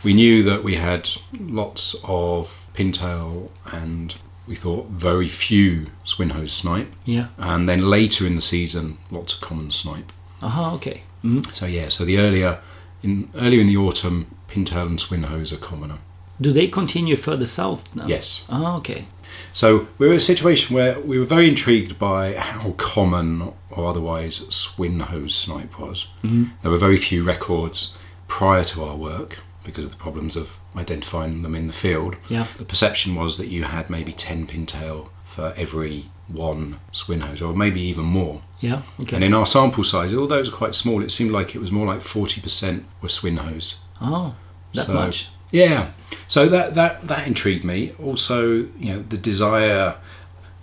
we 0.05 0.15
knew 0.15 0.43
that 0.43 0.63
we 0.63 0.77
had 0.77 1.09
lots 1.39 1.97
of 2.05 2.67
pintail 2.75 3.51
and 3.73 4.15
we 4.47 4.55
thought 4.55 4.89
very 4.89 5.29
few 5.29 5.87
swinhose 6.05 6.51
snipe. 6.51 6.93
Yeah. 7.05 7.29
And 7.37 7.69
then 7.69 7.83
later 7.83 8.27
in 8.27 8.37
the 8.37 8.43
season, 8.43 8.99
lots 9.11 9.35
of 9.35 9.41
common 9.41 9.71
snipe. 9.71 10.13
Aha, 10.41 10.79
okej. 10.79 11.01
Mm. 11.25 11.53
So 11.53 11.67
yeah, 11.67 11.89
so 11.89 12.05
the 12.05 12.19
earlier 12.19 12.61
in 13.03 13.29
earlier 13.35 13.61
in 13.61 13.67
the 13.67 13.77
autumn, 13.77 14.35
pintail 14.49 14.87
and 14.87 14.99
swinhose 14.99 15.53
are 15.53 15.57
commoner. 15.57 15.99
Do 16.41 16.53
they 16.53 16.69
continue 16.69 17.17
further 17.17 17.47
south 17.47 17.97
now? 17.97 18.07
Yes. 18.07 18.45
Ah, 18.49 18.79
okej. 18.81 19.05
So 19.53 19.87
we 19.99 20.07
were 20.07 20.13
in 20.13 20.19
a 20.19 20.21
situation 20.21 20.75
where 20.77 20.99
we 21.01 21.19
were 21.19 21.25
very 21.27 21.49
intrigued 21.49 21.99
by 21.99 22.35
how 22.35 22.73
common 22.77 23.53
or 23.71 23.87
otherwise 23.87 24.41
swinhose 24.51 25.31
snipe 25.33 25.79
was. 25.79 26.07
There 26.23 26.71
were 26.71 26.79
very 26.79 26.97
few 26.97 27.25
records 27.25 27.93
prior 28.29 28.65
to 28.65 28.85
our 28.85 28.97
work 28.97 29.39
because 29.65 29.85
of 29.85 29.91
the 29.91 29.97
problems 29.97 30.37
of 30.37 30.57
identifying 30.77 31.43
them 31.43 31.55
in 31.55 31.67
the 31.67 31.73
field. 31.73 32.17
Yeah. 32.29 32.47
The 32.57 32.65
perception 32.65 33.15
was 33.15 33.37
that 33.37 33.49
you 33.49 33.65
had 33.65 33.91
maybe 33.91 34.13
10 34.13 34.47
pintail 34.47 35.09
for 35.27 35.53
every 35.57 36.05
one 36.29 36.77
swinhose 36.93 37.41
or 37.43 37.55
maybe 37.55 37.81
even 37.81 38.05
more. 38.05 38.41
Ja, 38.61 38.83
okej. 38.99 39.13
And 39.15 39.25
in 39.25 39.35
our 39.35 39.47
sample 39.47 39.85
size, 39.85 40.13
although 40.15 40.39
it 40.39 40.41
was 40.47 40.51
quite 40.51 40.75
small, 40.75 41.03
it 41.03 41.13
seemed 41.13 41.31
like 41.31 41.55
it 41.55 41.61
was 41.61 41.71
more 41.71 41.87
like 41.87 42.01
40% 42.03 42.83
were 43.03 43.09
swinhose. 43.09 43.75
Ah, 44.01 44.33
that 44.75 44.87
So- 44.87 44.93
much. 44.95 45.29
Yeah. 45.51 45.89
So 46.27 46.49
that 46.49 46.75
that 46.75 47.09
that 47.09 47.27
intrigued 47.27 47.65
me. 47.65 47.93
Also, 48.03 48.67
you 48.79 48.93
know, 48.95 49.03
the 49.09 49.17
desire. 49.17 49.97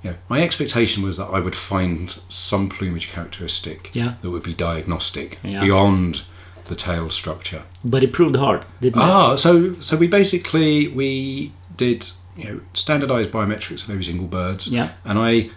You 0.03 0.11
know, 0.11 0.17
my 0.29 0.43
expectation 0.43 1.01
was 1.03 1.17
that 1.17 1.29
I 1.33 1.39
would 1.39 1.55
find 1.55 2.11
some 2.29 2.69
plumage 2.69 3.11
characteristic 3.11 3.89
Yeah. 3.93 4.13
that 4.21 4.29
would 4.29 4.43
be 4.43 4.53
diagnostic 4.53 5.39
Yeah. 5.43 5.59
beyond 5.59 6.21
the 6.67 6.75
tail 6.75 7.09
structure. 7.09 7.63
But 7.83 8.03
it 8.03 8.13
proved 8.13 8.35
hard, 8.35 8.65
didn't 8.81 9.01
it? 9.01 9.03
Ah, 9.03 9.35
so 9.35 9.73
so 9.79 9.97
we 9.97 10.07
basically 10.07 10.87
we 10.87 11.51
did 11.75 12.07
you 12.37 12.45
know 12.45 12.59
standardized 12.73 13.31
biometrics 13.31 13.83
of 13.83 13.89
every 13.89 14.03
single 14.03 14.27
bird. 14.27 14.67
Yeah. 14.67 14.89
And 15.03 15.17
I 15.17 15.49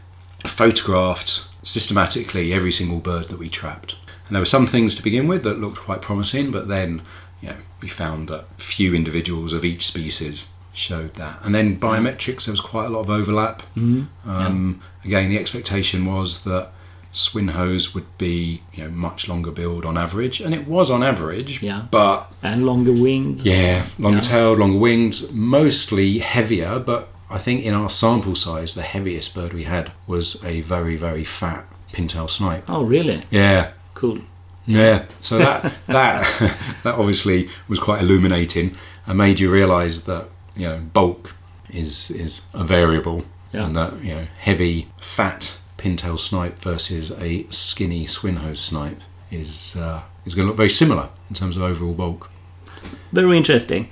photographed 0.47 1.45
systematically 1.63 2.53
every 2.53 2.73
single 2.73 2.99
bird 2.99 3.29
that 3.29 3.39
we 3.39 3.49
trapped. 3.49 3.97
And 4.27 4.35
there 4.35 4.41
were 4.41 4.47
some 4.57 4.67
things 4.67 4.95
to 4.97 5.03
begin 5.03 5.27
with 5.29 5.43
that 5.43 5.61
looked 5.61 5.79
quite 5.79 6.01
promising, 6.03 6.51
but 6.51 6.69
then 6.69 7.03
you 7.41 7.49
know 7.51 7.57
we 7.81 7.89
found 7.89 8.29
that 8.29 8.45
few 8.57 8.95
individuals 8.95 9.53
of 9.53 9.65
each 9.65 9.87
species 9.87 10.49
showed 10.73 11.15
that. 11.15 11.39
And 11.43 11.55
then 11.55 11.79
biometrics, 11.81 12.45
there 12.45 12.53
was 12.53 12.61
quite 12.61 12.87
a 12.87 12.89
lot 12.91 13.01
of 13.01 13.11
overlap. 13.11 13.63
Mm-hmm. 13.77 14.31
Um, 14.31 14.81
Again, 15.05 15.29
the 15.31 15.39
expectation 15.39 16.05
was 16.07 16.45
that 16.45 16.71
swinhose 17.13 17.95
would 17.95 18.07
be 18.19 18.63
you 18.75 18.85
know 18.85 18.91
much 18.91 19.29
longer 19.29 19.51
build 19.51 19.85
on 19.85 19.97
average, 19.97 20.41
and 20.41 20.55
it 20.55 20.67
was 20.69 20.91
on 20.91 21.03
average. 21.03 21.63
Yeah. 21.63 21.87
But 21.91 22.31
And 22.43 22.67
longer 22.67 22.93
winged. 22.93 23.43
yeah, 23.43 23.87
longer 23.99 24.19
Yeah. 24.19 24.29
tailed, 24.29 24.59
longer 24.59 24.79
winged, 24.79 25.33
mostly 25.33 26.19
heavier, 26.19 26.79
but 26.79 27.09
I 27.31 27.39
think 27.39 27.65
in 27.65 27.75
our 27.75 27.91
sample 27.91 28.35
size, 28.35 28.75
the 28.75 28.83
heaviest 28.83 29.35
bird 29.35 29.53
we 29.53 29.65
had 29.65 29.93
was 30.07 30.43
a 30.45 30.61
very, 30.63 30.97
very 30.97 31.25
fat 31.25 31.67
pintail 31.93 32.29
snipe. 32.29 32.65
Oh, 32.69 32.85
really? 32.85 33.23
Yeah. 33.31 33.73
Cool. 33.95 34.21
Yeah, 34.69 35.07
so 35.21 35.39
that 35.39 35.73
that 35.87 36.23
that 36.85 36.95
obviously 36.95 37.49
was 37.69 37.79
quite 37.81 38.03
illuminating 38.03 38.77
and 39.07 39.17
made 39.19 39.41
you 39.41 39.51
realise 39.51 40.03
that 40.03 40.29
you 40.55 40.69
know 40.69 40.79
bulk 40.93 41.35
is 41.71 42.11
is 42.11 42.43
a 42.55 42.65
variable, 42.65 43.25
Yeah. 43.53 43.65
and 43.67 43.75
that 43.77 44.03
you 44.05 44.15
know 44.15 44.27
heavy 44.39 44.87
fat 45.01 45.59
pintail 45.79 46.19
snipe 46.19 46.59
versus 46.59 47.11
a 47.13 47.47
skinny 47.51 48.05
swinhose 48.07 48.59
snipe 48.59 49.01
is 49.31 49.75
uh, 49.77 50.03
is 50.27 50.35
going 50.35 50.47
to 50.47 50.51
look 50.51 50.57
very 50.57 50.71
similar 50.71 51.09
in 51.31 51.35
terms 51.35 51.57
of 51.57 51.63
overall 51.63 51.95
bulk. 51.95 52.31
Very 53.13 53.37
interesting. 53.37 53.89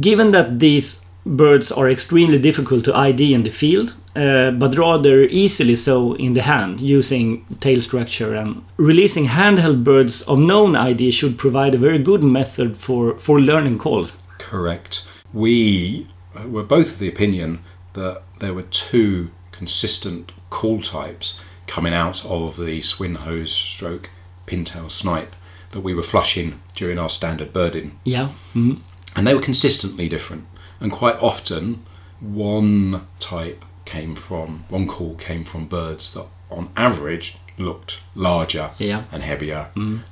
Given 0.00 0.30
that 0.32 0.58
these 0.58 1.05
birds 1.26 1.72
are 1.72 1.90
extremely 1.90 2.38
difficult 2.38 2.84
to 2.84 2.94
ID 2.94 3.34
in 3.34 3.42
the 3.42 3.50
field, 3.50 3.94
uh, 4.14 4.52
but 4.52 4.78
rather 4.78 5.22
easily 5.22 5.76
so 5.76 6.14
in 6.14 6.34
the 6.34 6.42
hand 6.42 6.80
using 6.80 7.44
tail 7.60 7.80
structure 7.82 8.34
and 8.34 8.64
releasing 8.76 9.26
handheld 9.26 9.82
birds 9.82 10.22
of 10.22 10.38
known 10.38 10.76
ID 10.76 11.10
should 11.10 11.36
provide 11.36 11.74
a 11.74 11.78
very 11.78 11.98
good 11.98 12.22
method 12.22 12.76
for, 12.76 13.18
for 13.18 13.40
learning 13.40 13.78
calls. 13.78 14.12
Correct. 14.38 15.04
We 15.34 16.08
uh, 16.34 16.48
were 16.48 16.62
both 16.62 16.92
of 16.92 16.98
the 17.00 17.08
opinion 17.08 17.64
that 17.94 18.22
there 18.38 18.54
were 18.54 18.62
two 18.62 19.30
consistent 19.50 20.32
call 20.50 20.80
types 20.80 21.38
coming 21.66 21.92
out 21.92 22.24
of 22.24 22.56
the 22.56 22.80
swinhose 22.80 23.48
stroke 23.48 24.10
pintail 24.46 24.90
snipe 24.90 25.34
that 25.72 25.80
we 25.80 25.94
were 25.94 26.02
flushing 26.02 26.60
during 26.74 26.98
our 26.98 27.10
standard 27.10 27.52
birding. 27.52 27.98
Yeah. 28.04 28.30
Mm. 28.54 28.80
And 29.16 29.26
they 29.26 29.34
were 29.34 29.40
consistently 29.40 30.08
different. 30.08 30.46
And 30.80 30.92
quite 30.92 31.16
often, 31.22 31.82
one 32.20 33.06
type 33.18 33.64
came 33.84 34.14
from, 34.14 34.64
one 34.68 34.86
call 34.86 35.14
came 35.14 35.44
from 35.44 35.66
birds 35.66 36.12
that 36.14 36.26
on 36.50 36.68
average 36.76 37.36
looked 37.58 37.98
larger 38.14 38.72
Yeah. 38.78 39.04
and 39.12 39.22
heavier. 39.22 39.68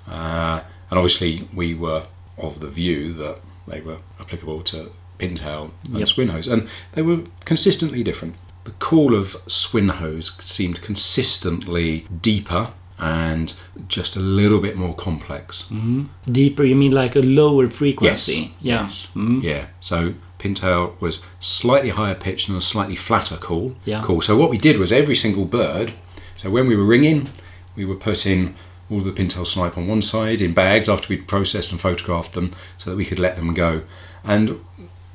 Uh, 0.09 0.61
and 0.91 0.99
obviously, 0.99 1.49
we 1.53 1.75
were 1.75 2.05
of 2.39 2.61
the 2.61 2.69
view 2.69 3.12
that 3.15 3.39
they 3.67 3.81
were 3.81 3.99
applicable 4.21 4.62
to 4.62 4.91
pintail 5.19 5.71
and 5.89 5.99
Yep. 6.01 6.09
swinhose. 6.09 6.51
And 6.53 6.69
they 6.93 7.03
were 7.03 7.21
consistently 7.45 8.03
different. 8.03 8.35
The 8.65 8.73
call 8.73 9.15
of 9.15 9.37
swinhose 9.47 10.33
seemed 10.43 10.81
consistently 10.83 12.07
deeper 12.23 12.69
and 12.99 13.55
just 13.89 14.17
a 14.17 14.21
little 14.21 14.59
bit 14.61 14.77
more 14.77 14.95
complex. 14.95 15.65
Deeper, 16.31 16.65
you 16.65 16.75
mean 16.77 16.93
like 16.93 17.15
a 17.17 17.21
lower 17.21 17.69
frequency? 17.69 18.55
Yeah. 18.61 18.83
Yes. 18.83 19.09
Mm. 19.15 19.43
Yeah. 19.43 19.67
So 19.81 20.15
pintail 20.45 21.01
was 21.01 21.22
slightly 21.40 21.90
higher 21.90 22.14
pitched 22.14 22.49
and 22.49 22.59
a 22.59 22.61
slightly 22.61 22.97
flatter 22.97 23.36
call. 23.36 23.74
Yeah. 23.84 24.03
Call. 24.03 24.20
So 24.20 24.36
what 24.36 24.51
we 24.51 24.59
did 24.59 24.78
was 24.78 24.92
every 24.92 25.16
single 25.16 25.47
bird. 25.47 25.95
So 26.36 26.51
when 26.51 26.68
we 26.68 26.76
were 26.76 26.84
ringing, 26.84 27.30
we 27.74 27.84
were 27.84 27.97
putting 27.97 28.55
all 28.90 29.01
the 29.01 29.12
pintail 29.12 29.47
snipe 29.47 29.78
on 29.78 29.88
one 29.88 30.03
side 30.03 30.42
in 30.42 30.53
bags 30.53 30.88
after 30.88 31.09
we'd 31.09 31.26
processed 31.26 31.72
and 31.72 31.80
photographed 31.80 32.34
them, 32.34 32.53
so 32.76 32.90
that 32.90 32.97
we 32.97 33.07
could 33.07 33.18
let 33.18 33.36
them 33.36 33.55
go. 33.55 33.82
And 34.22 34.61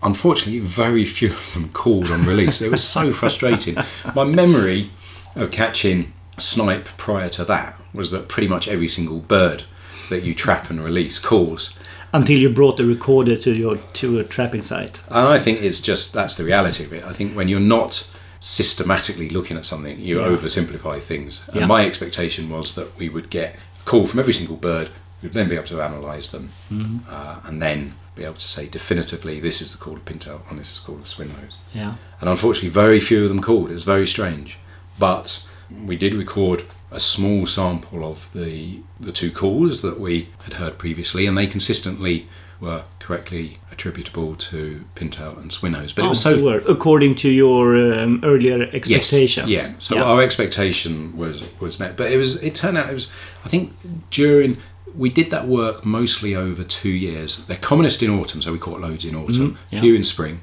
unfortunately, 0.01 0.59
very 0.59 1.05
few 1.05 1.29
of 1.29 1.53
them 1.53 1.69
called 1.73 2.09
on 2.09 2.25
release. 2.25 2.61
it 2.61 2.71
was 2.71 2.83
so 2.83 3.11
frustrating. 3.11 3.77
My 4.15 4.23
memory 4.23 4.89
of 5.35 5.51
catching 5.51 6.13
snipe 6.37 6.85
prior 6.97 7.29
to 7.29 7.45
that 7.45 7.79
was 7.93 8.11
that 8.11 8.27
pretty 8.27 8.47
much 8.47 8.67
every 8.67 8.87
single 8.87 9.19
bird 9.19 9.63
that 10.09 10.23
you 10.23 10.33
trap 10.33 10.69
and 10.69 10.83
release 10.83 11.19
calls. 11.19 11.77
Until 12.11 12.37
you 12.39 12.49
brought 12.49 12.77
the 12.77 12.85
recorder 12.85 13.35
to 13.37 13.53
your 13.53 13.77
to 13.77 14.19
a 14.19 14.23
trapping 14.23 14.61
site. 14.63 15.01
And 15.09 15.27
I 15.27 15.37
think 15.39 15.61
it's 15.61 15.79
just 15.81 16.13
that's 16.13 16.35
the 16.35 16.43
reality 16.43 16.83
of 16.83 16.93
it. 16.93 17.03
I 17.03 17.11
think 17.13 17.35
when 17.35 17.47
you're 17.49 17.59
not 17.59 18.09
systematically 18.39 19.29
looking 19.29 19.57
at 19.57 19.65
something, 19.65 19.99
you 19.99 20.19
Yeah. 20.19 20.27
oversimplify 20.27 20.99
things. 21.01 21.41
And 21.47 21.57
Yeah. 21.61 21.65
my 21.67 21.85
expectation 21.85 22.49
was 22.49 22.73
that 22.75 22.97
we 22.97 23.09
would 23.09 23.29
get 23.29 23.55
a 23.81 23.89
call 23.89 24.07
from 24.07 24.19
every 24.19 24.33
single 24.33 24.55
bird, 24.55 24.89
we'd 25.21 25.33
then 25.33 25.49
be 25.49 25.55
able 25.55 25.67
to 25.67 25.81
analyse 25.81 26.29
them, 26.29 26.49
Mm-hmm. 26.73 26.97
uh, 27.09 27.35
and 27.47 27.61
then 27.61 27.93
be 28.15 28.23
able 28.23 28.35
to 28.35 28.47
say 28.49 28.65
definitively 28.67 29.39
this 29.39 29.61
is 29.61 29.71
the 29.71 29.77
call 29.77 29.93
of 29.95 30.05
pintail 30.05 30.41
and 30.49 30.59
this 30.59 30.71
is 30.71 30.79
the 30.79 30.85
call 30.85 30.95
of 30.95 31.05
swinhose. 31.05 31.55
Yeah. 31.73 31.93
And 32.21 32.29
unfortunately, 32.29 32.69
very 32.69 32.99
few 32.99 33.23
of 33.23 33.29
them 33.29 33.41
called. 33.41 33.69
It 33.69 33.73
was 33.73 33.83
very 33.83 34.07
strange. 34.07 34.57
But 34.97 35.43
we 35.85 35.95
did 35.95 36.15
record 36.15 36.63
a 36.91 36.99
small 36.99 37.45
sample 37.45 38.03
of 38.03 38.29
the 38.33 38.79
the 38.99 39.11
two 39.11 39.31
calls 39.31 39.81
that 39.81 39.99
we 39.99 40.27
had 40.43 40.53
heard 40.53 40.77
previously, 40.77 41.25
and 41.27 41.37
they 41.37 41.47
consistently 41.47 42.27
were 42.59 42.83
correctly 42.99 43.57
attributable 43.71 44.35
to 44.35 44.83
pintail 44.95 45.37
and 45.41 45.49
swinhose. 45.51 45.95
But 45.95 46.03
it 46.05 46.09
was 46.09 46.25
Oh, 46.25 46.37
so 46.37 46.49
according 46.67 47.15
to 47.15 47.29
your 47.29 47.75
um, 47.75 48.19
earlier 48.23 48.57
yes, 48.57 48.73
expectations. 48.75 49.47
yeah. 49.47 49.67
So 49.79 49.95
yeah. 49.95 50.03
our 50.03 50.21
expectation 50.21 51.15
was 51.15 51.41
was 51.61 51.79
met, 51.79 51.95
but 51.95 52.11
it 52.11 52.17
was 52.17 52.41
it 52.43 52.55
turned 52.55 52.77
out 52.77 52.89
it 52.89 52.93
was 52.93 53.07
I 53.45 53.49
think 53.49 53.73
during 54.09 54.57
we 54.95 55.09
did 55.09 55.29
that 55.29 55.47
work 55.47 55.85
mostly 55.85 56.35
over 56.35 56.63
two 56.63 56.89
years. 56.89 57.45
They're 57.45 57.57
commonest 57.57 58.01
in 58.03 58.09
autumn, 58.09 58.41
so 58.41 58.51
we 58.51 58.57
caught 58.59 58.81
loads 58.81 59.05
in 59.05 59.15
autumn, 59.15 59.51
Mm-hmm. 59.53 59.75
yeah. 59.75 59.81
few 59.81 59.95
in 59.95 60.03
spring. 60.03 60.41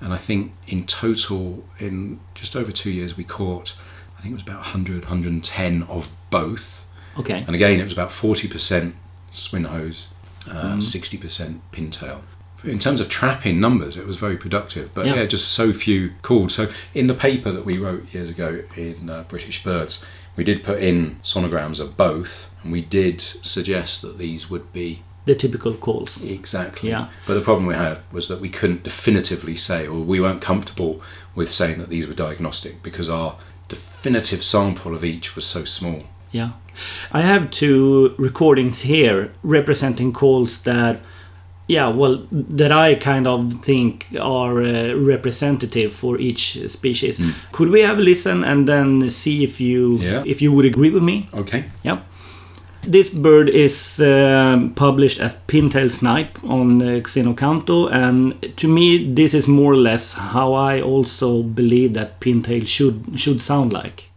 And 0.00 0.14
I 0.14 0.16
think 0.16 0.52
in 0.68 0.86
total, 0.86 1.64
in 1.80 2.20
just 2.34 2.54
over 2.54 2.70
two 2.70 2.92
years, 2.92 3.16
we 3.16 3.24
caught, 3.24 3.74
I 4.18 4.22
think 4.22 4.32
it 4.32 4.34
was 4.34 4.42
about 4.42 4.56
100, 4.60 5.02
110 5.04 5.84
of 5.84 6.10
both. 6.30 6.84
Okay. 7.18 7.44
And 7.46 7.54
again, 7.54 7.78
it 7.78 7.84
was 7.84 7.92
about 7.92 8.10
40% 8.10 8.92
swinhose, 9.32 10.06
uh, 10.50 10.76
60% 10.78 11.60
pintail. 11.72 12.20
In 12.64 12.78
terms 12.80 13.00
of 13.00 13.08
trapping 13.08 13.60
numbers, 13.60 13.96
it 13.96 14.06
was 14.06 14.16
very 14.16 14.36
productive, 14.36 14.92
but 14.92 15.06
Yeah. 15.06 15.14
yeah. 15.16 15.26
just 15.26 15.48
so 15.52 15.72
few 15.72 16.12
called. 16.22 16.50
So, 16.50 16.68
in 16.94 17.06
the 17.06 17.14
paper 17.14 17.52
that 17.52 17.64
we 17.64 17.78
wrote 17.78 18.12
years 18.12 18.28
ago 18.30 18.62
in 18.76 19.08
uh, 19.08 19.24
British 19.28 19.62
Birds, 19.62 20.02
we 20.34 20.42
did 20.42 20.64
put 20.64 20.80
in 20.80 21.18
sonograms 21.22 21.78
of 21.78 21.96
both, 21.96 22.50
and 22.62 22.72
we 22.72 22.80
did 22.80 23.20
suggest 23.20 24.02
that 24.02 24.18
these 24.18 24.50
would 24.50 24.72
be 24.72 25.02
The 25.26 25.36
typical 25.36 25.74
calls. 25.74 26.24
exactly. 26.24 26.90
Yeah. 26.90 27.08
But 27.26 27.34
the 27.34 27.40
problem 27.42 27.66
we 27.66 27.74
had 27.74 27.98
was 28.10 28.26
that 28.26 28.40
we 28.40 28.48
couldn't 28.48 28.82
definitively 28.82 29.56
say, 29.56 29.86
or 29.86 30.00
we 30.00 30.20
weren't 30.20 30.40
comfortable 30.40 31.00
with 31.36 31.52
saying 31.52 31.78
that 31.78 31.90
these 31.90 32.08
were 32.08 32.14
diagnostic 32.14 32.82
because 32.82 33.08
our 33.08 33.36
definitive 33.68 34.42
sample 34.42 34.94
of 34.94 35.04
each 35.04 35.34
was 35.36 35.44
so 35.46 35.64
small. 35.64 36.02
Yeah. 36.32 36.50
I 37.12 37.22
have 37.22 37.50
two 37.50 38.14
recordings 38.18 38.82
here 38.82 39.30
representing 39.42 40.12
calls 40.12 40.62
that, 40.62 41.00
yeah, 41.66 41.88
well, 41.88 42.26
that 42.30 42.70
I 42.72 42.94
kind 42.94 43.26
of 43.26 43.52
think 43.64 44.06
are 44.20 44.62
uh, 44.62 44.94
representative 44.94 45.92
for 45.92 46.18
each 46.18 46.58
species. 46.70 47.20
Could 47.52 47.70
we 47.70 47.80
have 47.82 47.98
a 47.98 48.02
listen 48.02 48.44
and 48.44 48.66
then 48.68 49.10
see 49.10 49.42
if 49.44 49.60
you 49.60 49.98
Yeah. 49.98 50.22
if 50.26 50.40
you 50.42 50.52
would 50.54 50.66
agree 50.66 50.90
with 50.90 51.02
me? 51.02 51.28
Okay. 51.34 51.64
Yeah. 51.84 51.98
This 52.88 53.10
bird 53.10 53.50
is 53.50 54.00
um, 54.00 54.72
published 54.74 55.20
as 55.20 55.36
pintail 55.46 55.90
snipe 55.90 56.42
on 56.42 56.80
uh, 56.80 56.86
Xenocanto, 57.04 57.92
and 57.92 58.56
to 58.56 58.66
me, 58.66 59.12
this 59.12 59.34
is 59.34 59.46
more 59.46 59.74
or 59.74 59.76
less 59.76 60.14
how 60.14 60.54
I 60.54 60.80
also 60.80 61.42
believe 61.42 61.92
that 61.92 62.18
pintail 62.18 62.66
should 62.66 63.20
should 63.20 63.42
sound 63.42 63.74
like. 63.74 64.10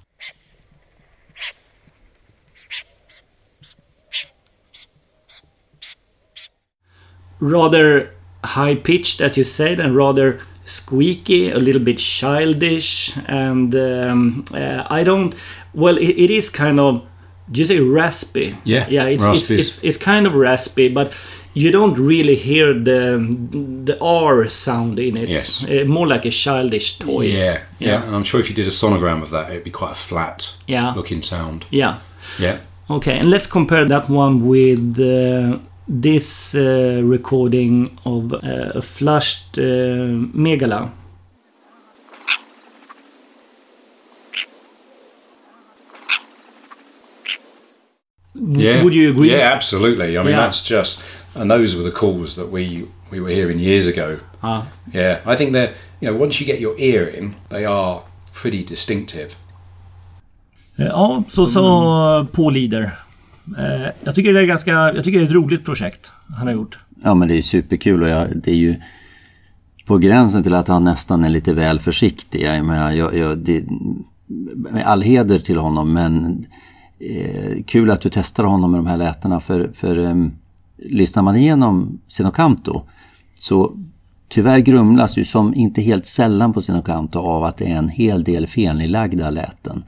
Rather 7.42 8.16
high 8.42 8.76
pitched, 8.76 9.20
as 9.20 9.36
you 9.36 9.44
said, 9.44 9.82
and 9.82 9.98
rather 9.98 10.40
squeaky, 10.64 11.52
a 11.52 11.60
little 11.60 11.82
bit 11.84 11.98
childish, 11.98 13.18
and 13.28 13.76
um, 13.76 14.46
uh, 14.54 14.88
I 14.90 15.04
don't. 15.04 15.36
Well, 15.74 15.98
it, 15.98 16.16
it 16.18 16.30
is 16.30 16.50
kind 16.50 16.80
of. 16.80 17.06
Do 17.52 17.60
you 17.60 17.66
say 17.66 17.80
raspy? 17.80 18.56
Yeah, 18.64 18.88
yeah. 18.90 19.06
It's, 19.06 19.24
it's, 19.24 19.52
it's, 19.52 19.84
it's 19.84 19.98
kind 19.98 20.26
of 20.28 20.36
raspy, 20.36 20.88
but 20.94 21.12
you 21.54 21.70
don't 21.72 21.96
really 22.00 22.36
hear 22.36 22.74
the 22.74 23.20
the 23.86 23.98
R 24.02 24.48
sound 24.48 25.00
in 25.00 25.18
it. 25.18 25.30
Yes. 25.30 25.64
Uh, 25.64 25.84
more 25.88 26.08
like 26.08 26.26
a 26.26 26.32
childish 26.32 26.98
toy. 27.00 27.26
Yeah, 27.26 27.60
yeah, 27.80 27.90
Yeah. 27.90 28.04
And 28.06 28.16
I'm 28.16 28.24
sure 28.24 28.40
if 28.40 28.50
you 28.50 28.56
did 28.56 28.68
a 28.68 28.72
sonogram 28.72 29.22
of 29.22 29.30
that, 29.32 29.50
it'd 29.50 29.64
be 29.64 29.72
quite 29.72 29.92
a 29.92 29.96
flat 29.96 30.54
Yeah. 30.68 30.94
looking 30.96 31.24
sound. 31.24 31.66
Yeah. 31.72 32.00
Yeah. 32.40 32.58
Okay, 32.90 33.18
and 33.20 33.30
let's 33.30 33.48
compare 33.48 33.86
that 33.86 34.10
one 34.10 34.48
with 34.48 35.00
uh, 35.00 35.60
this 35.88 36.56
uh, 36.56 37.02
recording 37.04 37.98
of 38.06 38.34
uh, 38.34 38.38
a 38.76 38.82
flushed 38.82 39.58
uh, 39.58 39.62
megala. 40.34 40.92
Yeah. 48.48 48.84
Would 48.84 48.94
you 48.96 49.12
agree? 49.12 49.30
Yeah, 49.32 49.54
absolutely. 49.56 50.06
I 50.18 50.18
mean, 50.24 50.28
Yeah. 50.28 50.46
that's 50.46 50.62
just, 50.70 51.00
and 51.36 51.52
those 51.52 51.78
were 51.78 51.84
the 51.92 51.98
calls 51.98 52.36
that 52.36 52.52
we 52.52 52.86
we 53.12 53.20
were 53.20 53.32
hearing 53.36 53.60
years 53.60 53.88
ago. 53.88 54.18
Ah, 54.42 54.62
Yeah, 54.94 55.34
I 55.34 55.36
think 55.38 55.54
they're, 55.54 55.70
you 56.00 56.10
know, 56.10 56.22
once 56.24 56.42
you 56.44 56.48
get 56.54 56.60
your 56.62 56.76
ear 56.80 57.08
in, 57.20 57.34
they 57.50 57.66
are 57.66 58.00
pretty 58.42 58.64
distinctive. 58.66 59.28
Eh, 60.78 60.86
Ja, 60.86 61.24
så 61.30 61.46
sa 61.48 62.28
Paul 62.34 62.54
Lider. 62.54 62.84
Eh, 63.58 63.88
Jag 64.04 64.16
tycker 64.16 64.34
det 64.34 64.40
är 64.40 64.46
ganska... 64.46 64.72
Jag 64.72 65.04
tycker 65.04 65.20
det 65.20 65.26
är 65.26 65.28
ett 65.28 65.34
roligt 65.34 65.66
projekt 65.66 66.12
han 66.38 66.48
har 66.48 66.54
gjort. 66.54 66.80
Ja, 67.04 67.14
men 67.14 67.28
det 67.28 67.38
är 67.38 67.42
superkul 67.42 68.04
och 68.04 68.10
jag, 68.10 68.28
det 68.36 68.52
är 68.52 68.56
ju 68.56 68.76
på 69.86 69.98
gränsen 69.98 70.44
till 70.44 70.56
att 70.56 70.68
han 70.68 70.84
nästan 70.84 71.24
är 71.26 71.30
lite 71.30 71.54
väl 71.54 71.80
försiktig. 71.80 72.42
Jag 72.42 72.66
menar, 72.66 72.92
jag, 72.92 73.18
jag, 73.18 73.38
det, 73.38 73.64
med 74.72 74.84
all 74.86 75.02
heder 75.02 75.40
till 75.40 75.58
honom, 75.58 75.94
men 75.94 76.46
eh, 77.02 77.64
kul 77.66 77.92
att 77.92 78.02
du 78.02 78.10
testar 78.10 78.44
honom 78.44 78.72
med 78.72 78.80
de 78.80 78.88
här 78.88 78.98
lätena. 78.98 79.40
För, 79.40 79.72
för 79.74 79.98
eh, 79.98 80.16
lyssnar 80.78 81.24
man 81.24 81.36
igenom 81.36 82.00
Sinocanto 82.08 82.82
så 83.40 83.74
tyvärr 84.32 84.60
grumlas 84.60 85.18
ju 85.18 85.26
som 85.26 85.54
inte 85.54 85.82
helt 85.82 86.06
sällan 86.06 86.54
på 86.54 86.62
Sinocanto 86.62 87.20
av 87.20 87.44
att 87.44 87.58
det 87.58 87.66
är 87.66 87.76
en 87.76 87.90
hel 87.90 88.24
del 88.24 88.48
felinlagda 88.48 89.30
läten. 89.30 89.84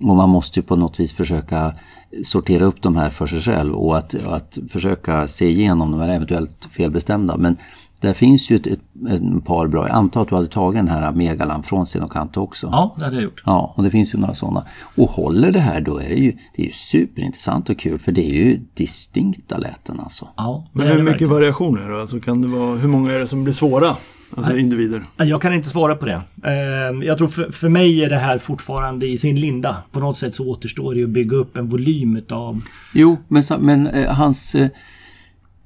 Och 0.00 0.16
man 0.16 0.28
måste 0.28 0.60
ju 0.60 0.66
på 0.66 0.76
något 0.76 1.00
vis 1.00 1.12
försöka 1.12 1.74
sortera 2.22 2.64
upp 2.64 2.82
de 2.82 2.96
här 2.96 3.10
för 3.10 3.26
sig 3.26 3.40
själv 3.40 3.74
och 3.74 3.98
att, 3.98 4.26
att 4.26 4.58
försöka 4.68 5.26
se 5.26 5.50
igenom 5.50 5.90
de 5.90 6.00
här 6.00 6.08
eventuellt 6.08 6.68
felbestämda. 6.70 7.36
Men 7.36 7.56
där 8.04 8.14
finns 8.14 8.50
ju 8.50 8.56
ett, 8.56 8.66
ett, 8.66 8.80
ett 9.10 9.44
par 9.44 9.66
bra. 9.66 9.88
Jag 9.88 9.96
antar 9.96 10.22
att 10.22 10.28
du 10.28 10.34
hade 10.34 10.46
tagit 10.46 10.78
den 10.78 10.88
här 10.88 11.12
Megalan 11.12 11.62
från 11.62 11.86
Sinocanto 11.86 12.40
också. 12.40 12.68
Ja, 12.72 12.94
det 12.98 13.04
hade 13.04 13.16
jag 13.16 13.22
gjort. 13.24 13.42
Ja, 13.46 13.72
och 13.76 13.82
det 13.84 13.90
finns 13.90 14.14
ju 14.14 14.18
några 14.18 14.34
sådana. 14.34 14.64
Och 14.94 15.10
håller 15.10 15.52
det 15.52 15.60
här 15.60 15.80
då 15.80 15.98
är 15.98 16.08
det 16.08 16.14
ju, 16.14 16.32
det 16.56 16.62
är 16.62 16.66
ju 16.66 16.72
superintressant 16.72 17.68
och 17.70 17.78
kul 17.78 17.98
för 17.98 18.12
det 18.12 18.30
är 18.30 18.34
ju 18.34 18.60
distinkta 18.74 19.58
läten 19.58 20.00
alltså. 20.00 20.28
Ja, 20.36 20.68
det 20.72 20.78
Men 20.78 20.88
är 20.88 20.92
hur 20.92 20.98
mycket 21.02 21.12
verkligen. 21.12 21.32
variation 21.32 21.78
är 21.78 21.88
det? 21.90 22.00
Alltså 22.00 22.20
kan 22.20 22.42
det 22.42 22.48
vara, 22.48 22.74
hur 22.76 22.88
många 22.88 23.12
är 23.12 23.18
det 23.20 23.26
som 23.26 23.44
blir 23.44 23.54
svåra? 23.54 23.96
Alltså 24.36 24.56
individer. 24.56 25.04
Jag 25.16 25.42
kan 25.42 25.54
inte 25.54 25.68
svara 25.68 25.94
på 25.94 26.06
det. 26.06 26.20
Eh, 26.44 27.06
Jag 27.06 27.18
tror 27.18 27.28
för, 27.28 27.50
för 27.50 27.68
mig 27.68 28.04
är 28.04 28.08
det 28.10 28.18
här 28.18 28.38
fortfarande 28.38 29.06
i 29.06 29.18
sin 29.18 29.40
linda. 29.40 29.76
På 29.92 30.00
något 30.00 30.16
sätt 30.18 30.34
så 30.34 30.48
återstår 30.50 30.94
det 30.94 31.02
att 31.02 31.08
bygga 31.08 31.36
upp 31.36 31.56
en 31.56 31.68
volym 31.68 32.16
utav... 32.16 32.60
Jo, 32.94 33.16
men, 33.28 33.42
men 33.58 33.86
eh, 33.86 34.12
hans... 34.14 34.54
Eh, 34.54 34.68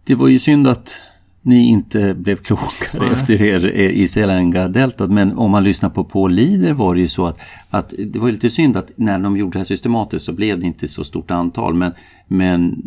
det 0.05 0.15
var 0.15 0.29
ju 0.29 0.39
synd 0.39 0.69
att 0.69 1.01
ni 1.43 1.69
inte 1.69 2.15
blev 2.15 2.37
klokare 2.37 3.07
efter 3.13 3.43
er 3.43 3.73
eh, 3.75 3.91
i 3.91 4.09
Selenga-deltat. 4.09 5.11
Men 5.11 5.39
om 5.39 5.51
man 5.51 5.65
lyssnar 5.65 5.91
på 5.91 6.05
Paul 6.05 6.33
Lider 6.33 6.73
var 6.73 6.95
det 6.95 7.01
ju 7.01 7.09
så 7.09 7.27
att, 7.27 7.41
att 7.71 7.95
det 7.99 8.19
var 8.19 8.31
lite 8.31 8.51
synd 8.51 8.77
att 8.77 8.91
när 8.97 9.19
de 9.19 9.37
gjorde 9.37 9.53
det 9.53 9.59
här 9.59 9.65
systematiskt 9.65 10.25
så 10.25 10.33
blev 10.33 10.61
det 10.61 10.67
inte 10.67 10.89
så 10.89 11.05
stort 11.05 11.31
antal. 11.31 11.75
Men, 11.75 11.93
men 12.27 12.83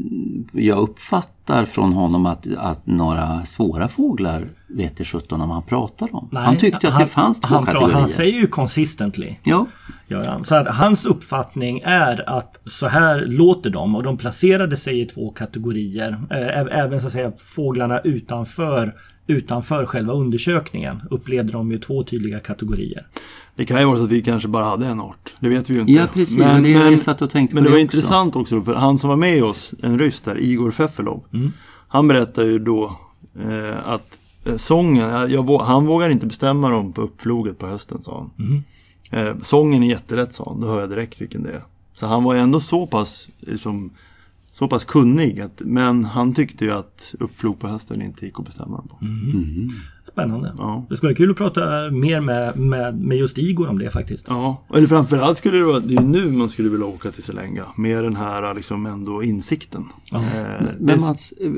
jag 0.51 0.77
uppfattar 0.77 1.65
från 1.65 1.93
honom 1.93 2.25
att, 2.25 2.47
att 2.57 2.87
några 2.87 3.45
svåra 3.45 3.87
fåglar 3.87 4.47
vet 4.67 4.97
det 4.97 5.05
sjutton 5.05 5.41
om 5.41 5.49
han 5.49 5.63
pratar 5.63 6.15
om. 6.15 6.29
han 6.33 6.57
tyckte 6.57 6.87
att 6.87 6.99
det 6.99 7.07
fanns 7.07 7.39
två 7.41 7.55
han, 7.55 7.65
kategorier. 7.65 7.99
Han 7.99 8.09
säger 8.09 8.39
ju 8.39 8.47
consistently. 8.47 9.35
Ja, 9.43 9.65
Gör 10.11 10.25
han. 10.25 10.43
Så 10.43 10.55
att 10.55 10.67
hans 10.67 11.05
uppfattning 11.05 11.81
är 11.85 12.29
att 12.29 12.59
så 12.65 12.87
här 12.87 13.25
låter 13.25 13.69
de 13.69 13.95
och 13.95 14.03
de 14.03 14.17
placerade 14.17 14.77
sig 14.77 15.01
i 15.01 15.05
två 15.05 15.29
kategorier. 15.29 16.21
Eh, 16.31 16.79
Även 16.79 17.01
så 17.01 17.07
att 17.07 17.13
säga 17.13 17.31
fåglarna 17.55 17.99
utanför, 17.99 18.95
utanför 19.27 19.85
själva 19.85 20.13
undersökningen 20.13 21.01
upplevde 21.09 21.51
de 21.51 21.71
ju 21.71 21.77
två 21.77 22.03
tydliga 22.03 22.39
kategorier. 22.39 23.07
Det 23.55 23.65
kan 23.65 23.79
ju 23.79 23.85
vara 23.85 23.97
så 23.97 24.03
att 24.03 24.09
vi 24.09 24.21
kanske 24.21 24.49
bara 24.49 24.65
hade 24.65 24.85
en 24.85 24.99
art. 24.99 25.33
Det 25.39 25.49
vet 25.49 25.69
vi 25.69 25.73
ju 25.73 25.79
inte. 25.81 25.91
Ja, 25.93 26.07
precis. 26.13 26.37
Det 26.37 26.43
är 26.43 26.61
det 26.61 26.69
jag 26.69 27.01
satt 27.01 27.21
och 27.21 27.29
tänkte 27.29 27.55
men 27.55 27.63
på 27.63 27.69
det 27.69 27.71
var 27.71 27.79
det 27.79 27.85
också. 27.85 27.97
intressant 27.97 28.35
också, 28.35 28.61
för 28.61 28.73
han 28.75 28.97
som 28.97 29.09
var 29.09 29.17
med 29.17 29.43
oss, 29.43 29.73
en 29.83 29.99
ryss 29.99 30.21
där, 30.21 30.39
Igor 30.39 30.71
Fefelov. 30.71 31.23
Mm. 31.33 31.51
Han 31.87 32.07
berättade 32.07 32.47
ju 32.47 32.59
då 32.59 32.97
eh, 33.39 33.89
att 33.89 34.17
eh, 34.45 34.55
sången, 34.55 35.09
jag, 35.09 35.31
jag, 35.31 35.57
han 35.57 35.85
vågar 35.85 36.09
inte 36.09 36.25
bestämma 36.25 36.69
dem 36.69 36.93
på 36.93 37.01
uppfloget 37.01 37.57
på 37.59 37.67
hösten, 37.67 38.01
sa 38.01 38.17
han. 38.37 38.47
Mm. 38.47 38.63
Eh, 39.11 39.35
sången 39.41 39.83
är 39.83 39.87
jättelätt, 39.87 40.33
sa 40.33 40.43
han. 40.47 40.59
Då 40.59 40.67
hör 40.67 40.79
jag 40.79 40.89
direkt 40.89 41.21
vilken 41.21 41.43
det 41.43 41.51
är. 41.51 41.63
Så 41.93 42.07
han 42.07 42.23
var 42.23 42.35
ändå 42.35 42.59
så 42.59 42.87
pass, 42.87 43.27
liksom, 43.39 43.91
så 44.51 44.67
pass 44.67 44.85
kunnig. 44.85 45.41
Att, 45.41 45.61
men 45.65 46.05
han 46.05 46.33
tyckte 46.33 46.65
ju 46.65 46.71
att 46.71 47.15
uppflog 47.19 47.59
på 47.59 47.67
hösten 47.67 48.01
inte 48.01 48.25
gick 48.25 48.39
att 48.39 48.45
bestämma 48.45 48.77
dem 48.77 48.87
på. 48.87 49.05
Mm. 49.05 49.65
Spännande. 50.13 50.53
Ja. 50.57 50.85
Det 50.89 50.97
skulle 50.97 51.09
vara 51.09 51.17
kul 51.17 51.31
att 51.31 51.37
prata 51.37 51.61
mer 51.91 52.19
med, 52.21 52.57
med, 52.59 52.99
med 53.01 53.17
just 53.17 53.37
Igor 53.37 53.69
om 53.69 53.79
det 53.79 53.89
faktiskt. 53.89 54.25
Ja, 54.29 54.63
eller 54.75 54.87
framförallt 54.87 55.37
skulle 55.37 55.57
det 55.57 55.63
vara, 55.63 55.79
det 55.79 55.95
är 55.95 56.01
nu 56.01 56.31
man 56.31 56.49
skulle 56.49 56.69
vilja 56.69 56.85
åka 56.85 57.11
till 57.11 57.23
Selenga. 57.23 57.63
Med 57.77 58.03
den 58.03 58.15
här 58.15 58.53
liksom 58.55 58.85
ändå 58.85 59.23
insikten. 59.23 59.85
Eh, 60.13 60.19
Men 60.79 60.97
det- 60.97 61.05
Mats, 61.05 61.31
eh, 61.41 61.51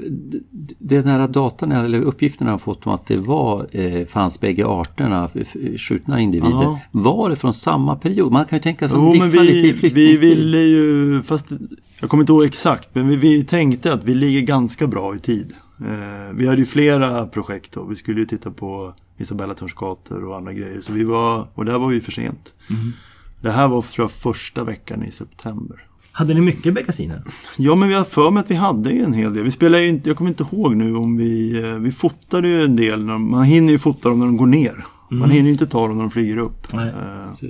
den 0.79 1.03
här 1.07 1.27
datan, 1.27 1.71
eller 1.71 2.01
uppgifterna 2.01 2.49
jag 2.49 2.53
har 2.53 2.59
fått 2.59 2.87
om 2.87 2.93
att 2.93 3.05
det 3.05 3.17
var, 3.17 3.67
eh, 3.71 4.05
fanns 4.05 4.41
bägge 4.41 4.65
arterna, 4.67 5.29
skjutna 5.77 6.19
individer. 6.19 6.49
Ja. 6.63 6.79
Var 6.91 7.29
det 7.29 7.35
från 7.35 7.53
samma 7.53 7.95
period? 7.95 8.31
Man 8.31 8.45
kan 8.45 8.57
ju 8.57 8.63
tänka 8.63 8.89
sig 8.89 8.97
att 8.97 9.13
diffa 9.13 9.25
lite 9.41 9.41
i 9.53 9.61
vi, 9.61 9.67
vi 9.71 9.73
flyttningstid. 9.73 10.29
ville 10.37 10.57
ju, 10.57 11.21
fast 11.25 11.47
jag 12.01 12.09
kommer 12.09 12.23
inte 12.23 12.33
ihåg 12.33 12.43
exakt, 12.43 12.89
men 12.95 13.07
vi, 13.07 13.15
vi 13.15 13.43
tänkte 13.43 13.93
att 13.93 14.03
vi 14.03 14.13
ligger 14.15 14.41
ganska 14.41 14.87
bra 14.87 15.15
i 15.15 15.19
tid. 15.19 15.53
Eh, 15.81 16.35
vi 16.35 16.47
hade 16.47 16.59
ju 16.59 16.65
flera 16.65 17.25
projekt 17.25 17.71
då. 17.71 17.85
Vi 17.85 17.95
skulle 17.95 18.19
ju 18.19 18.25
titta 18.25 18.51
på 18.51 18.93
Isabella 19.17 19.53
Törnsgator 19.53 20.25
och 20.25 20.37
andra 20.37 20.53
grejer. 20.53 20.81
Så 20.81 20.93
vi 20.93 21.03
var, 21.03 21.47
och 21.53 21.65
där 21.65 21.79
var 21.79 21.87
vi 21.87 22.01
för 22.01 22.11
sent. 22.11 22.53
Mhm. 22.67 22.93
Det 23.41 23.51
här 23.51 23.67
var 23.67 23.81
tror 23.81 24.03
jag 24.03 24.11
första 24.11 24.63
veckan 24.63 25.03
i 25.03 25.11
september. 25.11 25.85
Hade 26.11 26.33
ni 26.33 26.41
mycket 26.41 26.73
beckasiner? 26.73 27.21
Ja, 27.57 27.75
men 27.75 27.89
vi 27.89 27.95
har 27.95 28.03
för 28.03 28.31
mig 28.31 28.41
att 28.41 28.51
vi 28.51 28.55
hade 28.55 28.91
en 28.91 29.13
hel 29.13 29.33
del. 29.33 29.43
Vi 29.43 29.51
spelar 29.51 29.79
ju 29.79 29.87
inte, 29.87 30.09
jag 30.09 30.17
kommer 30.17 30.29
inte 30.29 30.45
ihåg 30.51 30.75
nu 30.75 30.95
om 30.95 31.17
vi, 31.17 31.63
eh, 31.63 31.79
vi 31.79 31.91
fotade 31.91 32.47
ju 32.47 32.63
en 32.63 32.75
del. 32.75 33.05
När, 33.05 33.17
man 33.17 33.43
hinner 33.43 33.71
ju 33.71 33.79
fota 33.79 34.09
dem 34.09 34.19
när 34.19 34.25
de 34.25 34.37
går 34.37 34.45
ner. 34.45 34.85
Man 35.09 35.31
hinner 35.31 35.45
ju 35.45 35.51
inte 35.51 35.67
ta 35.67 35.87
dem 35.87 35.97
när 35.97 36.03
de 36.03 36.11
flyger 36.11 36.37
upp. 36.37 36.73
Nej. 36.73 36.87
Eh. 36.87 37.49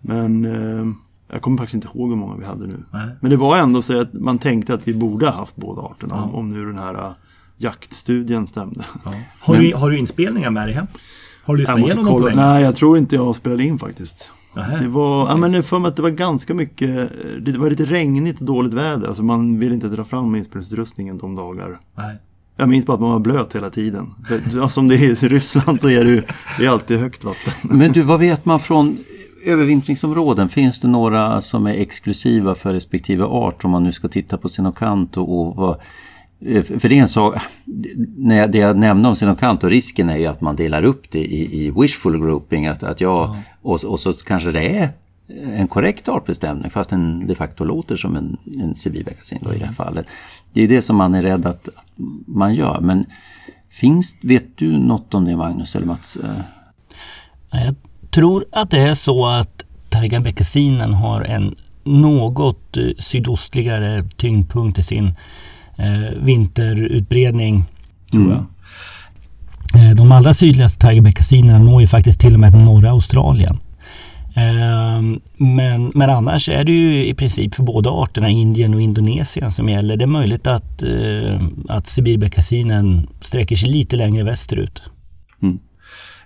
Men 0.00 0.44
eh, 0.44 0.94
jag 1.32 1.42
kommer 1.42 1.58
faktiskt 1.58 1.74
inte 1.74 1.88
ihåg 1.94 2.10
hur 2.10 2.16
många 2.16 2.36
vi 2.36 2.44
hade 2.44 2.66
nu. 2.66 2.84
Nej. 2.92 3.08
Men 3.20 3.30
det 3.30 3.36
var 3.36 3.56
ändå 3.56 3.82
så 3.82 4.00
att 4.00 4.12
man 4.12 4.38
tänkte 4.38 4.74
att 4.74 4.88
vi 4.88 4.94
borde 4.94 5.26
ha 5.26 5.32
haft 5.32 5.56
båda 5.56 5.82
arterna. 5.82 6.24
Om, 6.24 6.34
om 6.34 6.50
nu 6.50 6.66
den 6.66 6.78
här 6.78 6.94
eh, 6.94 7.12
jaktstudien 7.56 8.46
stämde. 8.46 8.84
Har, 9.40 9.56
du, 9.56 9.74
har 9.74 9.90
du 9.90 9.98
inspelningar 9.98 10.50
med 10.50 10.66
dig 10.66 10.74
hem? 10.74 10.86
Har 11.44 11.54
du 11.54 11.60
lyssnat 11.60 11.78
igenom 11.78 12.04
dem 12.04 12.14
på 12.14 12.28
länge? 12.28 12.36
Nej, 12.36 12.62
jag 12.62 12.76
tror 12.76 12.98
inte 12.98 13.14
jag 13.16 13.36
spelade 13.36 13.64
in 13.64 13.78
faktiskt. 13.78 14.30
Nähä. 14.56 14.78
Det 14.78 14.88
var, 14.88 15.28
ja, 15.28 15.36
men 15.36 15.62
för 15.62 15.78
mig 15.78 15.88
att 15.88 15.96
det 15.96 16.02
var 16.02 16.10
ganska 16.10 16.54
mycket, 16.54 17.12
det 17.40 17.58
var 17.58 17.70
lite 17.70 17.84
regnigt 17.84 18.40
och 18.40 18.46
dåligt 18.46 18.72
väder. 18.72 19.08
Alltså 19.08 19.22
man 19.22 19.58
ville 19.58 19.74
inte 19.74 19.88
dra 19.88 20.04
fram 20.04 20.34
inspelningsutrustningen 20.34 21.18
de 21.18 21.36
dagar. 21.36 21.80
Nej. 21.96 22.16
Jag 22.56 22.68
minns 22.68 22.86
bara 22.86 22.94
att 22.94 23.00
man 23.00 23.10
var 23.10 23.18
blöt 23.18 23.54
hela 23.54 23.70
tiden. 23.70 24.14
För, 24.28 24.40
ja, 24.54 24.68
som 24.68 24.88
det 24.88 24.94
är 24.94 25.24
i 25.24 25.28
Ryssland 25.28 25.80
så 25.80 25.88
är 25.88 26.04
det 26.04 26.10
ju 26.10 26.22
det 26.58 26.66
är 26.66 26.70
alltid 26.70 26.98
högt 26.98 27.24
vatten. 27.24 27.52
Men 27.78 27.92
du, 27.92 28.02
vad 28.02 28.20
vet 28.20 28.44
man 28.44 28.60
från 28.60 28.98
övervintringsområden? 29.44 30.48
Finns 30.48 30.80
det 30.80 30.88
några 30.88 31.40
som 31.40 31.66
är 31.66 31.74
exklusiva 31.74 32.54
för 32.54 32.72
respektive 32.72 33.24
art 33.24 33.64
om 33.64 33.70
man 33.70 33.84
nu 33.84 33.92
ska 33.92 34.08
titta 34.08 34.38
på 34.38 34.48
Sinocanto 34.48 35.22
och 35.22 35.56
vad... 35.56 35.76
eh, 36.46 36.62
För 36.62 36.88
det 36.88 36.98
är 36.98 37.02
en 37.02 37.08
sak, 37.08 37.34
när 38.16 38.36
jag, 38.36 38.52
det 38.52 38.58
jag 38.58 38.76
nämnde 38.76 39.08
om 39.08 39.16
Sinocanto, 39.16 39.68
risken 39.68 40.10
är 40.10 40.16
ju 40.16 40.26
att 40.26 40.40
man 40.40 40.56
delar 40.56 40.84
upp 40.84 41.10
det 41.10 41.24
i, 41.24 41.66
i 41.66 41.70
wishful 41.70 42.18
grouping, 42.18 42.66
att, 42.66 42.82
att 42.82 43.00
jag, 43.00 43.36
och, 43.62 43.84
och 43.84 44.00
så 44.00 44.12
kanske 44.12 44.52
det 44.52 44.78
är 44.78 44.90
en 45.56 45.68
korrekt 45.68 46.08
artbestämning 46.08 46.70
fast 46.70 46.90
den 46.90 47.26
de 47.26 47.34
facto 47.34 47.64
låter 47.64 47.96
som 47.96 48.16
en, 48.16 48.36
en 48.62 48.74
civilbeckasin 48.74 49.38
då 49.42 49.54
i 49.54 49.58
det 49.58 49.66
här 49.66 49.72
fallet. 49.72 50.06
Det 50.52 50.62
är 50.62 50.68
det 50.68 50.82
som 50.82 50.96
man 50.96 51.14
är 51.14 51.22
rädd 51.22 51.46
att 51.46 51.68
man 52.26 52.54
gör, 52.54 52.80
men 52.80 53.06
finns, 53.70 54.18
vet 54.22 54.56
du 54.56 54.78
något 54.78 55.14
om 55.14 55.24
det 55.24 55.36
Magnus 55.36 55.76
eller 55.76 55.86
Mats? 55.86 56.16
Eh, 56.16 57.64
Jag 57.64 57.74
tror 58.10 58.44
att 58.52 58.70
det 58.70 58.78
är 58.78 58.94
så 58.94 59.26
att 59.26 59.64
Taigabeckasinen 59.88 60.94
har 60.94 61.20
en 61.20 61.54
något 61.84 62.76
eh, 62.76 62.84
sydostligare 62.98 64.04
tyngdpunkt 64.16 64.78
i 64.78 64.82
sin 64.82 65.14
eh, 65.78 66.22
vinterutbredning. 66.22 67.64
Tror 68.12 68.30
jag. 68.30 68.44
Eh, 69.82 69.96
de 69.96 70.12
allra 70.12 70.34
sydligaste 70.34 70.80
Taigabeckasinerna 70.80 71.58
når 71.58 71.80
ju 71.80 71.86
faktiskt 71.86 72.20
till 72.20 72.34
och 72.34 72.40
med 72.40 72.52
norra 72.52 72.90
Australien. 72.90 73.58
Eh, 74.36 75.02
men, 75.36 75.92
men 75.94 76.10
annars 76.10 76.48
är 76.48 76.64
det 76.64 76.72
ju 76.72 77.06
i 77.06 77.14
princip 77.14 77.54
för 77.54 77.62
båda 77.62 77.90
arterna 77.90 78.28
Indien 78.28 78.74
och 78.74 78.80
Indonesien 78.80 79.50
som 79.50 79.68
gäller. 79.68 79.96
Det 79.96 80.04
är 80.04 80.06
möjligt 80.06 80.46
att, 80.46 80.82
eh, 80.82 81.40
att 81.68 81.86
Sibirbeckasinen 81.86 83.08
sträcker 83.20 83.56
sig 83.56 83.68
lite 83.70 83.96
längre 83.96 84.24
västerut. 84.24 84.82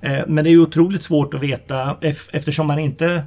Eh, 0.01 0.19
Men 0.29 0.45
det 0.45 0.51
är 0.51 0.53
ju 0.53 0.61
otroligt 0.63 1.03
svårt 1.03 1.35
att 1.35 1.43
veta 1.43 1.77
ef- 2.01 2.29
eftersom 2.33 2.67
man 2.67 2.79
inte 2.79 3.23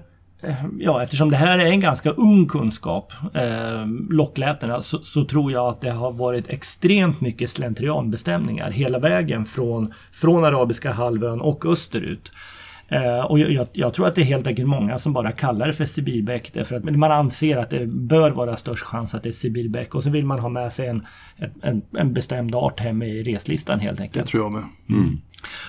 Ja, 0.80 1.04
eftersom 1.04 1.32
det 1.32 1.38
här 1.38 1.60
är 1.60 1.66
en 1.66 1.80
ganska 1.80 2.10
ung 2.10 2.48
kunskap, 2.48 3.14
eh, 3.34 3.88
locklätena, 4.10 4.82
så, 4.82 5.00
så 5.00 5.26
tror 5.26 5.52
jag 5.52 5.68
att 5.68 5.82
det 5.82 5.92
har 5.92 6.12
varit 6.12 6.50
extremt 6.50 7.22
mycket 7.22 7.50
slentrianbestämningar 7.50 8.72
hela 8.72 9.00
vägen 9.00 9.46
från, 9.46 9.94
från 10.12 10.44
Arabiska 10.44 10.92
halvön 10.92 11.42
och 11.42 11.66
österut. 11.66 12.32
Eh, 12.88 13.26
och 13.26 13.40
jag, 13.40 13.68
jag, 13.74 13.94
tror 13.94 14.08
att 14.08 14.16
det 14.16 14.22
är 14.22 14.26
helt 14.26 14.48
enkelt 14.48 14.68
många 14.68 14.98
som 14.98 15.14
bara 15.14 15.32
kallar 15.32 15.68
det 15.68 15.74
för 15.74 15.86
Sibirbäck 15.86 16.54
därför 16.54 16.76
att 16.76 16.84
man 16.84 17.12
anser 17.12 17.58
att 17.58 17.70
det 17.70 17.86
bör 17.88 18.32
vara 18.32 18.56
störst 18.56 18.84
chans 18.84 19.16
att 19.16 19.24
det 19.24 19.30
är 19.30 19.34
Sibirbäck 19.34 19.96
och 19.96 20.04
så 20.04 20.10
vill 20.10 20.26
man 20.26 20.40
ha 20.40 20.50
med 20.50 20.74
sig 20.74 20.88
en, 20.88 21.06
en, 21.62 21.82
en 21.98 22.14
bestämd 22.14 22.56
art 22.56 22.80
hem 22.80 23.04
i 23.04 23.24
reslistan 23.24 23.80
helt 23.80 24.02
enkelt. 24.02 24.26
Det 24.26 24.32
tror 24.32 24.44
jag 24.44 24.52
med. 24.52 24.64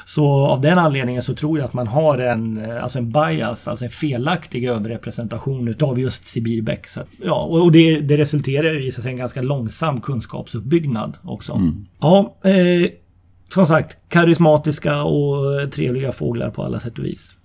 Så 0.05 0.47
av 0.47 0.61
den 0.61 0.79
anledningen 0.79 1.23
så 1.23 1.35
tror 1.35 1.59
jag 1.59 1.65
att 1.65 1.73
man 1.73 1.87
har 1.87 2.19
en, 2.19 2.65
eh, 2.65 2.83
alltså 2.83 2.99
en 2.99 3.11
bias, 3.11 3.69
alltså 3.69 3.85
en 3.85 3.91
felaktig 3.91 4.65
överrepresentation 4.65 5.69
utav 5.69 6.01
just 6.01 6.25
Sibirbäck. 6.25 6.89
Så 6.89 7.01
att, 7.01 7.09
ja, 7.25 7.43
och 7.45 7.73
det, 7.73 8.01
det 8.01 8.17
resulterar 8.17 8.87
i 8.87 8.93
säga, 8.93 9.11
en 9.11 9.17
ganska 9.17 9.43
långsam 9.43 10.01
kunskapsuppbyggnad 10.01 11.19
också. 11.23 11.61
Ja, 12.01 12.37
eh, 12.45 12.91
som 13.49 13.67
sagt, 13.67 13.99
karismatiska 14.09 15.03
och 15.03 15.73
trevliga 15.73 16.13
fåglar 16.13 16.51
på 16.51 16.63
alla 16.63 16.81
sätt 16.81 16.99
och 16.99 17.05
vis. 17.05 17.37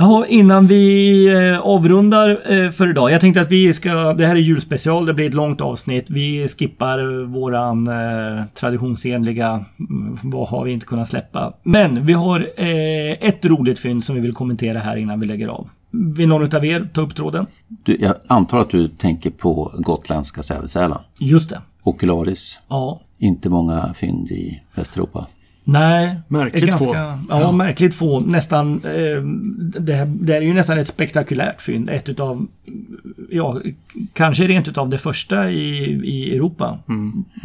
Jaha, 0.00 0.26
innan 0.28 0.66
vi 0.66 1.26
eh, 1.52 1.60
avrundar 1.60 2.30
eh, 2.52 2.70
för 2.70 2.90
idag. 2.90 3.10
Jag 3.10 3.20
tänkte 3.20 3.40
att 3.40 3.50
vi 3.50 3.74
ska... 3.74 4.12
Det 4.12 4.26
här 4.26 4.36
är 4.36 4.40
julspecial, 4.40 5.06
det 5.06 5.14
blir 5.14 5.26
ett 5.26 5.34
långt 5.34 5.60
avsnitt. 5.60 6.10
Vi 6.10 6.48
skippar 6.48 7.24
våran 7.24 7.88
eh, 7.88 8.44
traditionsenliga... 8.54 9.64
mm, 9.90 10.16
Vad 10.22 10.48
har 10.48 10.64
vi 10.64 10.72
inte 10.72 10.86
kunnat 10.86 11.08
släppa? 11.08 11.52
Men 11.62 12.06
vi 12.06 12.12
har 12.12 12.40
eh, 12.56 13.28
ett 13.28 13.44
roligt 13.44 13.78
fynd 13.78 14.04
som 14.04 14.14
vi 14.14 14.20
vill 14.20 14.32
kommentera 14.32 14.78
här 14.78 14.96
innan 14.96 15.20
vi 15.20 15.26
lägger 15.26 15.48
av. 15.48 15.68
Vill 15.90 16.28
någon 16.28 16.56
av 16.56 16.64
er 16.64 16.88
ta 16.94 17.00
upp 17.00 17.14
tråden? 17.14 17.46
Du, 17.84 17.96
jag 18.00 18.14
antar 18.26 18.58
att 18.60 18.70
du 18.70 18.88
tänker 18.88 19.30
på 19.30 19.72
gotländska 19.78 20.42
sädesärlan. 20.42 21.00
Just 21.18 21.50
det. 21.50 21.60
Ocularis. 21.82 22.60
Ja. 22.68 23.00
Inte 23.18 23.50
många 23.50 23.92
fynd 23.94 24.30
i 24.30 24.62
Västeuropa. 24.74 25.26
Nej. 25.64 26.20
Märkligt 26.28 26.62
är 26.62 26.66
ganska, 26.66 26.86
få. 26.86 27.18
Ja, 27.28 27.52
märkligt 27.52 27.94
få. 27.94 28.20
Nästan... 28.20 28.80
Eh, 28.84 29.22
det, 29.80 29.92
här- 29.94 30.06
det 30.20 30.36
är 30.36 30.40
ju 30.40 30.54
nästan 30.54 30.78
ett 30.78 30.86
spektakulärt 30.86 31.62
fynd. 31.62 31.90
Ett 31.90 32.08
utav... 32.08 32.46
Ja, 33.30 33.60
kanske 34.12 34.46
rent 34.46 34.68
utav 34.68 34.88
det 34.88 34.98
första 34.98 35.50
i, 35.50 35.84
i 36.04 36.36
Europa. 36.36 36.78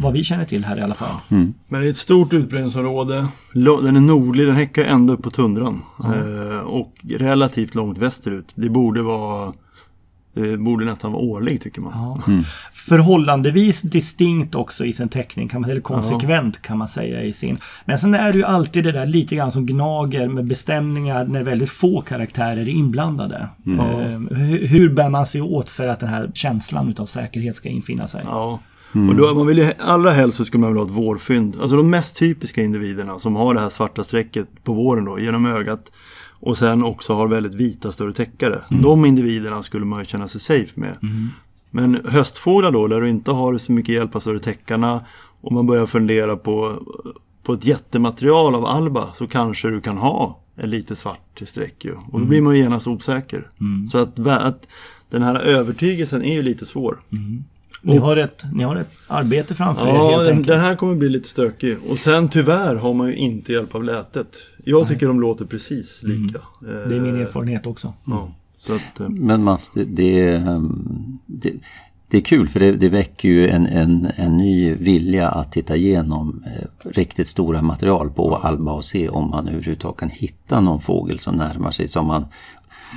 Vad 0.00 0.12
vi 0.12 0.24
känner 0.24 0.44
till 0.44 0.64
här 0.64 0.78
i 0.78 0.80
alla 0.80 0.94
fall. 0.94 1.14
Men 1.68 1.80
det 1.80 1.86
är 1.86 1.90
ett 1.90 1.96
stort 1.96 2.32
utbredningsområde. 2.32 3.26
Den 3.82 3.96
är 3.96 4.00
nordlig, 4.00 4.46
den 4.46 4.56
häckar 4.56 4.84
ända 4.84 5.12
upp 5.12 5.22
på 5.22 5.30
tundran. 5.30 5.82
Eh, 6.04 6.66
och 6.66 6.92
relativt 7.18 7.74
långt 7.74 7.98
västerut. 7.98 8.52
Det 8.54 8.68
borde 8.70 9.02
vara... 9.02 9.52
Det 10.36 10.56
borde 10.56 10.84
nästan 10.84 11.12
vara 11.12 11.22
årlig 11.22 11.60
tycker 11.60 11.80
man. 11.80 11.92
Ja. 11.94 12.42
Förhållandevis 12.72 13.82
distinkt 13.82 14.54
också 14.54 14.84
i 14.84 14.92
sin 14.92 15.08
teckning, 15.08 15.48
kan 15.48 15.60
man, 15.60 15.70
eller 15.70 15.80
konsekvent 15.80 16.62
kan 16.62 16.78
man 16.78 16.88
säga 16.88 17.22
i 17.22 17.32
sin. 17.32 17.58
Men 17.84 17.98
sen 17.98 18.14
är 18.14 18.32
det 18.32 18.38
ju 18.38 18.44
alltid 18.44 18.84
det 18.84 18.92
där 18.92 19.06
lite 19.06 19.36
grann 19.36 19.52
som 19.52 19.66
gnager 19.66 20.28
med 20.28 20.46
bestämningar 20.46 21.24
när 21.24 21.42
väldigt 21.42 21.70
få 21.70 22.00
karaktärer 22.00 22.60
är 22.60 22.68
inblandade. 22.68 23.48
Eh, 23.66 24.36
hur, 24.36 24.66
hur 24.66 24.88
bär 24.88 25.08
man 25.08 25.26
sig 25.26 25.40
åt 25.40 25.70
för 25.70 25.88
att 25.88 26.00
den 26.00 26.08
här 26.08 26.30
känslan 26.34 26.88
utav 26.88 27.06
säkerhet 27.06 27.56
ska 27.56 27.68
infinna 27.68 28.06
sig? 28.06 28.22
Ja. 28.24 28.60
Och 28.92 29.16
då, 29.16 29.34
man 29.34 29.46
vill 29.46 29.58
ju, 29.58 29.72
allra 29.78 30.10
helst 30.10 30.38
så 30.38 30.44
skulle 30.44 30.60
man 30.60 30.70
vilja 30.70 30.82
ha 30.82 30.90
ett 30.90 30.96
vårfynd. 30.96 31.56
Alltså 31.60 31.76
de 31.76 31.90
mest 31.90 32.18
typiska 32.18 32.62
individerna 32.62 33.18
som 33.18 33.36
har 33.36 33.54
det 33.54 33.60
här 33.60 33.68
svarta 33.68 34.04
strecket 34.04 34.64
på 34.64 34.74
våren 34.74 35.04
då, 35.04 35.20
genom 35.20 35.46
ögat. 35.46 35.92
Och 36.40 36.58
sen 36.58 36.84
också 36.84 37.14
har 37.14 37.28
väldigt 37.28 37.54
vita 37.54 37.92
större 37.92 38.12
täckare. 38.12 38.60
De 38.82 39.04
individerna 39.04 39.62
skulle 39.62 39.84
man 39.84 39.98
ju 40.00 40.04
känna 40.06 40.28
sig 40.28 40.40
safe 40.40 40.80
med. 40.80 40.96
Men 41.70 42.00
höstfåglar 42.04 42.70
då, 42.70 42.86
där 42.88 43.00
du 43.00 43.08
inte 43.08 43.30
har 43.30 43.58
så 43.58 43.72
mycket 43.72 43.94
hjälp 43.94 44.16
av 44.16 44.20
större 44.20 44.38
täckarna 44.40 45.00
och 45.40 45.52
man 45.52 45.66
börjar 45.66 45.86
fundera 45.86 46.36
på, 46.36 46.82
på 47.42 47.52
ett 47.52 47.64
jättematerial 47.64 48.54
av 48.54 48.64
alba 48.66 49.12
så 49.12 49.26
kanske 49.26 49.68
du 49.68 49.80
kan 49.80 49.96
ha 49.98 50.40
en 50.56 50.70
lite 50.70 50.96
svart 50.96 51.40
streck 51.42 51.84
ju. 51.84 51.92
Och 52.12 52.20
då 52.20 52.26
blir 52.26 52.42
man 52.42 52.54
ju 52.56 52.62
genast 52.62 52.86
osäker. 52.86 53.46
Så 53.92 53.98
att, 53.98 54.18
att 54.26 54.68
den 55.10 55.22
här 55.22 55.40
övertygelsen 55.40 56.24
är 56.24 56.34
ju 56.34 56.42
lite 56.42 56.64
svår. 56.66 56.98
Ni, 57.82 57.96
har 57.96 58.16
ett, 58.16 58.42
ni 58.52 58.64
har 58.64 58.76
ett 58.76 58.96
arbete 59.08 59.54
framför 59.54 59.86
er 59.86 59.94
Ja, 59.94 60.10
helt 60.10 60.24
den, 60.24 60.28
enkelt. 60.30 60.48
den 60.48 60.60
här 60.60 60.76
kommer 60.76 60.94
bli 60.94 61.08
lite 61.08 61.28
stökig. 61.28 61.76
Och 61.90 61.98
sen 61.98 62.28
tyvärr 62.28 62.74
har 62.76 62.94
man 62.94 63.08
ju 63.08 63.14
inte 63.16 63.52
hjälp 63.52 63.74
av 63.74 63.84
lätet. 63.84 64.36
Jag 64.68 64.88
tycker 64.88 65.06
de 65.06 65.20
låter 65.20 65.44
precis 65.44 66.02
lika. 66.02 66.40
Mm. 66.62 66.88
Det 66.88 66.96
är 66.96 67.00
min 67.00 67.16
erfarenhet 67.16 67.66
också. 67.66 67.92
Ja, 68.06 68.28
så 68.56 68.74
att, 68.74 69.00
eh, 69.00 69.08
Men 69.08 69.44
Mats, 69.44 69.70
det, 69.70 69.84
det, 69.84 70.30
ehm, 70.30 71.18
det, 71.26 71.52
det 72.08 72.16
är 72.16 72.22
kul 72.22 72.48
för 72.48 72.60
det, 72.60 72.72
det 72.72 72.88
väcker 72.88 73.28
ju 73.28 73.48
en, 73.48 73.66
en, 73.66 74.08
en 74.16 74.36
ny 74.38 74.74
vilja 74.74 75.28
att 75.28 75.52
titta 75.52 75.76
igenom 75.76 76.44
eh, 76.46 76.90
riktigt 76.90 77.28
stora 77.28 77.62
material 77.62 78.10
på 78.10 78.36
Alba 78.36 78.72
och 78.72 78.84
se 78.84 79.08
om 79.08 79.30
man 79.30 79.48
överhuvudtaget 79.48 80.00
kan 80.00 80.10
hitta 80.10 80.60
någon 80.60 80.80
fågel 80.80 81.18
som 81.18 81.34
närmar 81.36 81.70
sig 81.70 81.88
som 81.88 82.06
man 82.06 82.24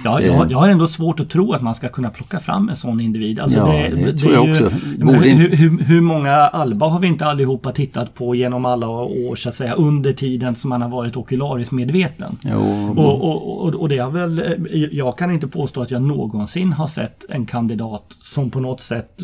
Ja, 0.03 0.21
jag, 0.21 0.33
har- 0.33 0.47
jag 0.49 0.57
har 0.57 0.69
ändå 0.69 0.87
svårt 0.87 1.19
att 1.19 1.29
tro 1.29 1.53
att 1.53 1.61
man 1.61 1.75
ska 1.75 1.89
kunna 1.89 2.09
plocka 2.09 2.39
fram 2.39 2.69
en 2.69 2.75
sån 2.75 2.99
individ. 2.99 3.39
Alltså 3.39 3.57
Ja, 3.59 3.89
det 3.95 4.13
tror 4.13 4.33
jag 4.33 4.45
är 4.45 4.51
också. 4.51 4.69
hur, 4.69 5.49
hur, 5.55 5.83
hur 5.83 6.01
många 6.01 6.31
Alba 6.33 6.87
har 6.87 6.99
vi 6.99 7.07
inte 7.07 7.25
allihopa 7.25 7.71
tittat 7.71 8.13
på 8.13 8.35
genom 8.35 8.65
alla 8.65 8.87
år, 8.89 9.35
så 9.35 9.49
att 9.49 9.55
säga, 9.55 9.73
under 9.73 10.13
tiden 10.13 10.55
som 10.55 10.69
man 10.69 10.81
har 10.81 10.89
varit 10.89 11.17
okulariskt 11.17 11.71
medveten? 11.71 12.35
Jo, 12.45 12.93
Och, 12.97 13.23
och, 13.23 13.65
och, 13.65 13.75
och 13.75 13.89
det 13.89 13.97
har 13.97 14.11
väl, 14.11 14.39
eh, 14.39 14.79
jag 14.91 15.17
kan 15.17 15.31
inte 15.31 15.47
påstå 15.47 15.81
att 15.81 15.91
jag 15.91 16.01
någonsin 16.01 16.73
har 16.73 16.87
sett 16.87 17.25
en 17.29 17.45
kandidat 17.45 18.03
som 18.21 18.49
på 18.51 18.59
något 18.59 18.81
sätt 18.81 19.19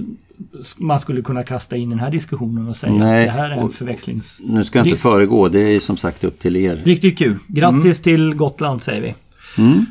man 0.78 1.00
skulle 1.00 1.22
kunna 1.22 1.44
kasta 1.44 1.76
in 1.78 1.88
i 1.88 1.90
den 1.90 2.00
här 2.00 2.12
diskussionen 2.12 2.68
och 2.70 2.76
säga 2.76 2.94
Nej, 2.94 3.28
att 3.30 3.36
det 3.36 3.42
här 3.42 3.52
är 3.52 3.58
en 3.58 3.70
förväxlings... 3.70 4.42
nu 4.46 4.64
ska 4.64 4.80
jag 4.80 4.88
inte 4.88 5.00
föregå, 5.00 5.48
det 5.50 5.60
är 5.60 5.70
ju 5.72 5.80
som 5.80 5.98
sagt 5.98 6.24
upp 6.24 6.40
till 6.40 6.56
er. 6.56 6.76
Riktigt 6.84 7.18
kul. 7.18 7.38
Grattis 7.48 8.02
till 8.02 8.36
Gotland 8.36 8.82
säger 8.82 9.02
vi. 9.02 9.14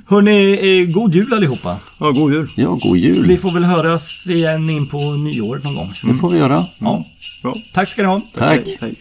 Hörni, 0.09 0.53
eh, 0.81 0.89
god 0.91 1.15
jul 1.15 1.33
allihopa. 1.33 1.77
Ja, 1.99 2.11
god 2.11 2.33
jul. 2.33 2.49
Ja, 2.57 2.79
god 2.83 2.97
jul. 2.97 3.27
Vi 3.27 3.37
får 3.37 3.53
väl 3.53 3.65
höras 3.65 4.27
igen 4.31 4.71
in 4.71 4.87
på 4.87 4.99
nyåret 4.99 5.65
någon 5.65 5.75
gång. 5.75 5.93
Det 6.03 6.15
får 6.15 6.31
vi 6.31 6.39
göra. 6.39 6.67
Ja. 6.79 7.05
Bra. 7.43 7.57
Tack 7.73 7.89
ska 7.89 8.03
ni 8.03 8.09
ha. 8.09 8.21
Tack. 8.35 8.61
Hej. 8.81 8.95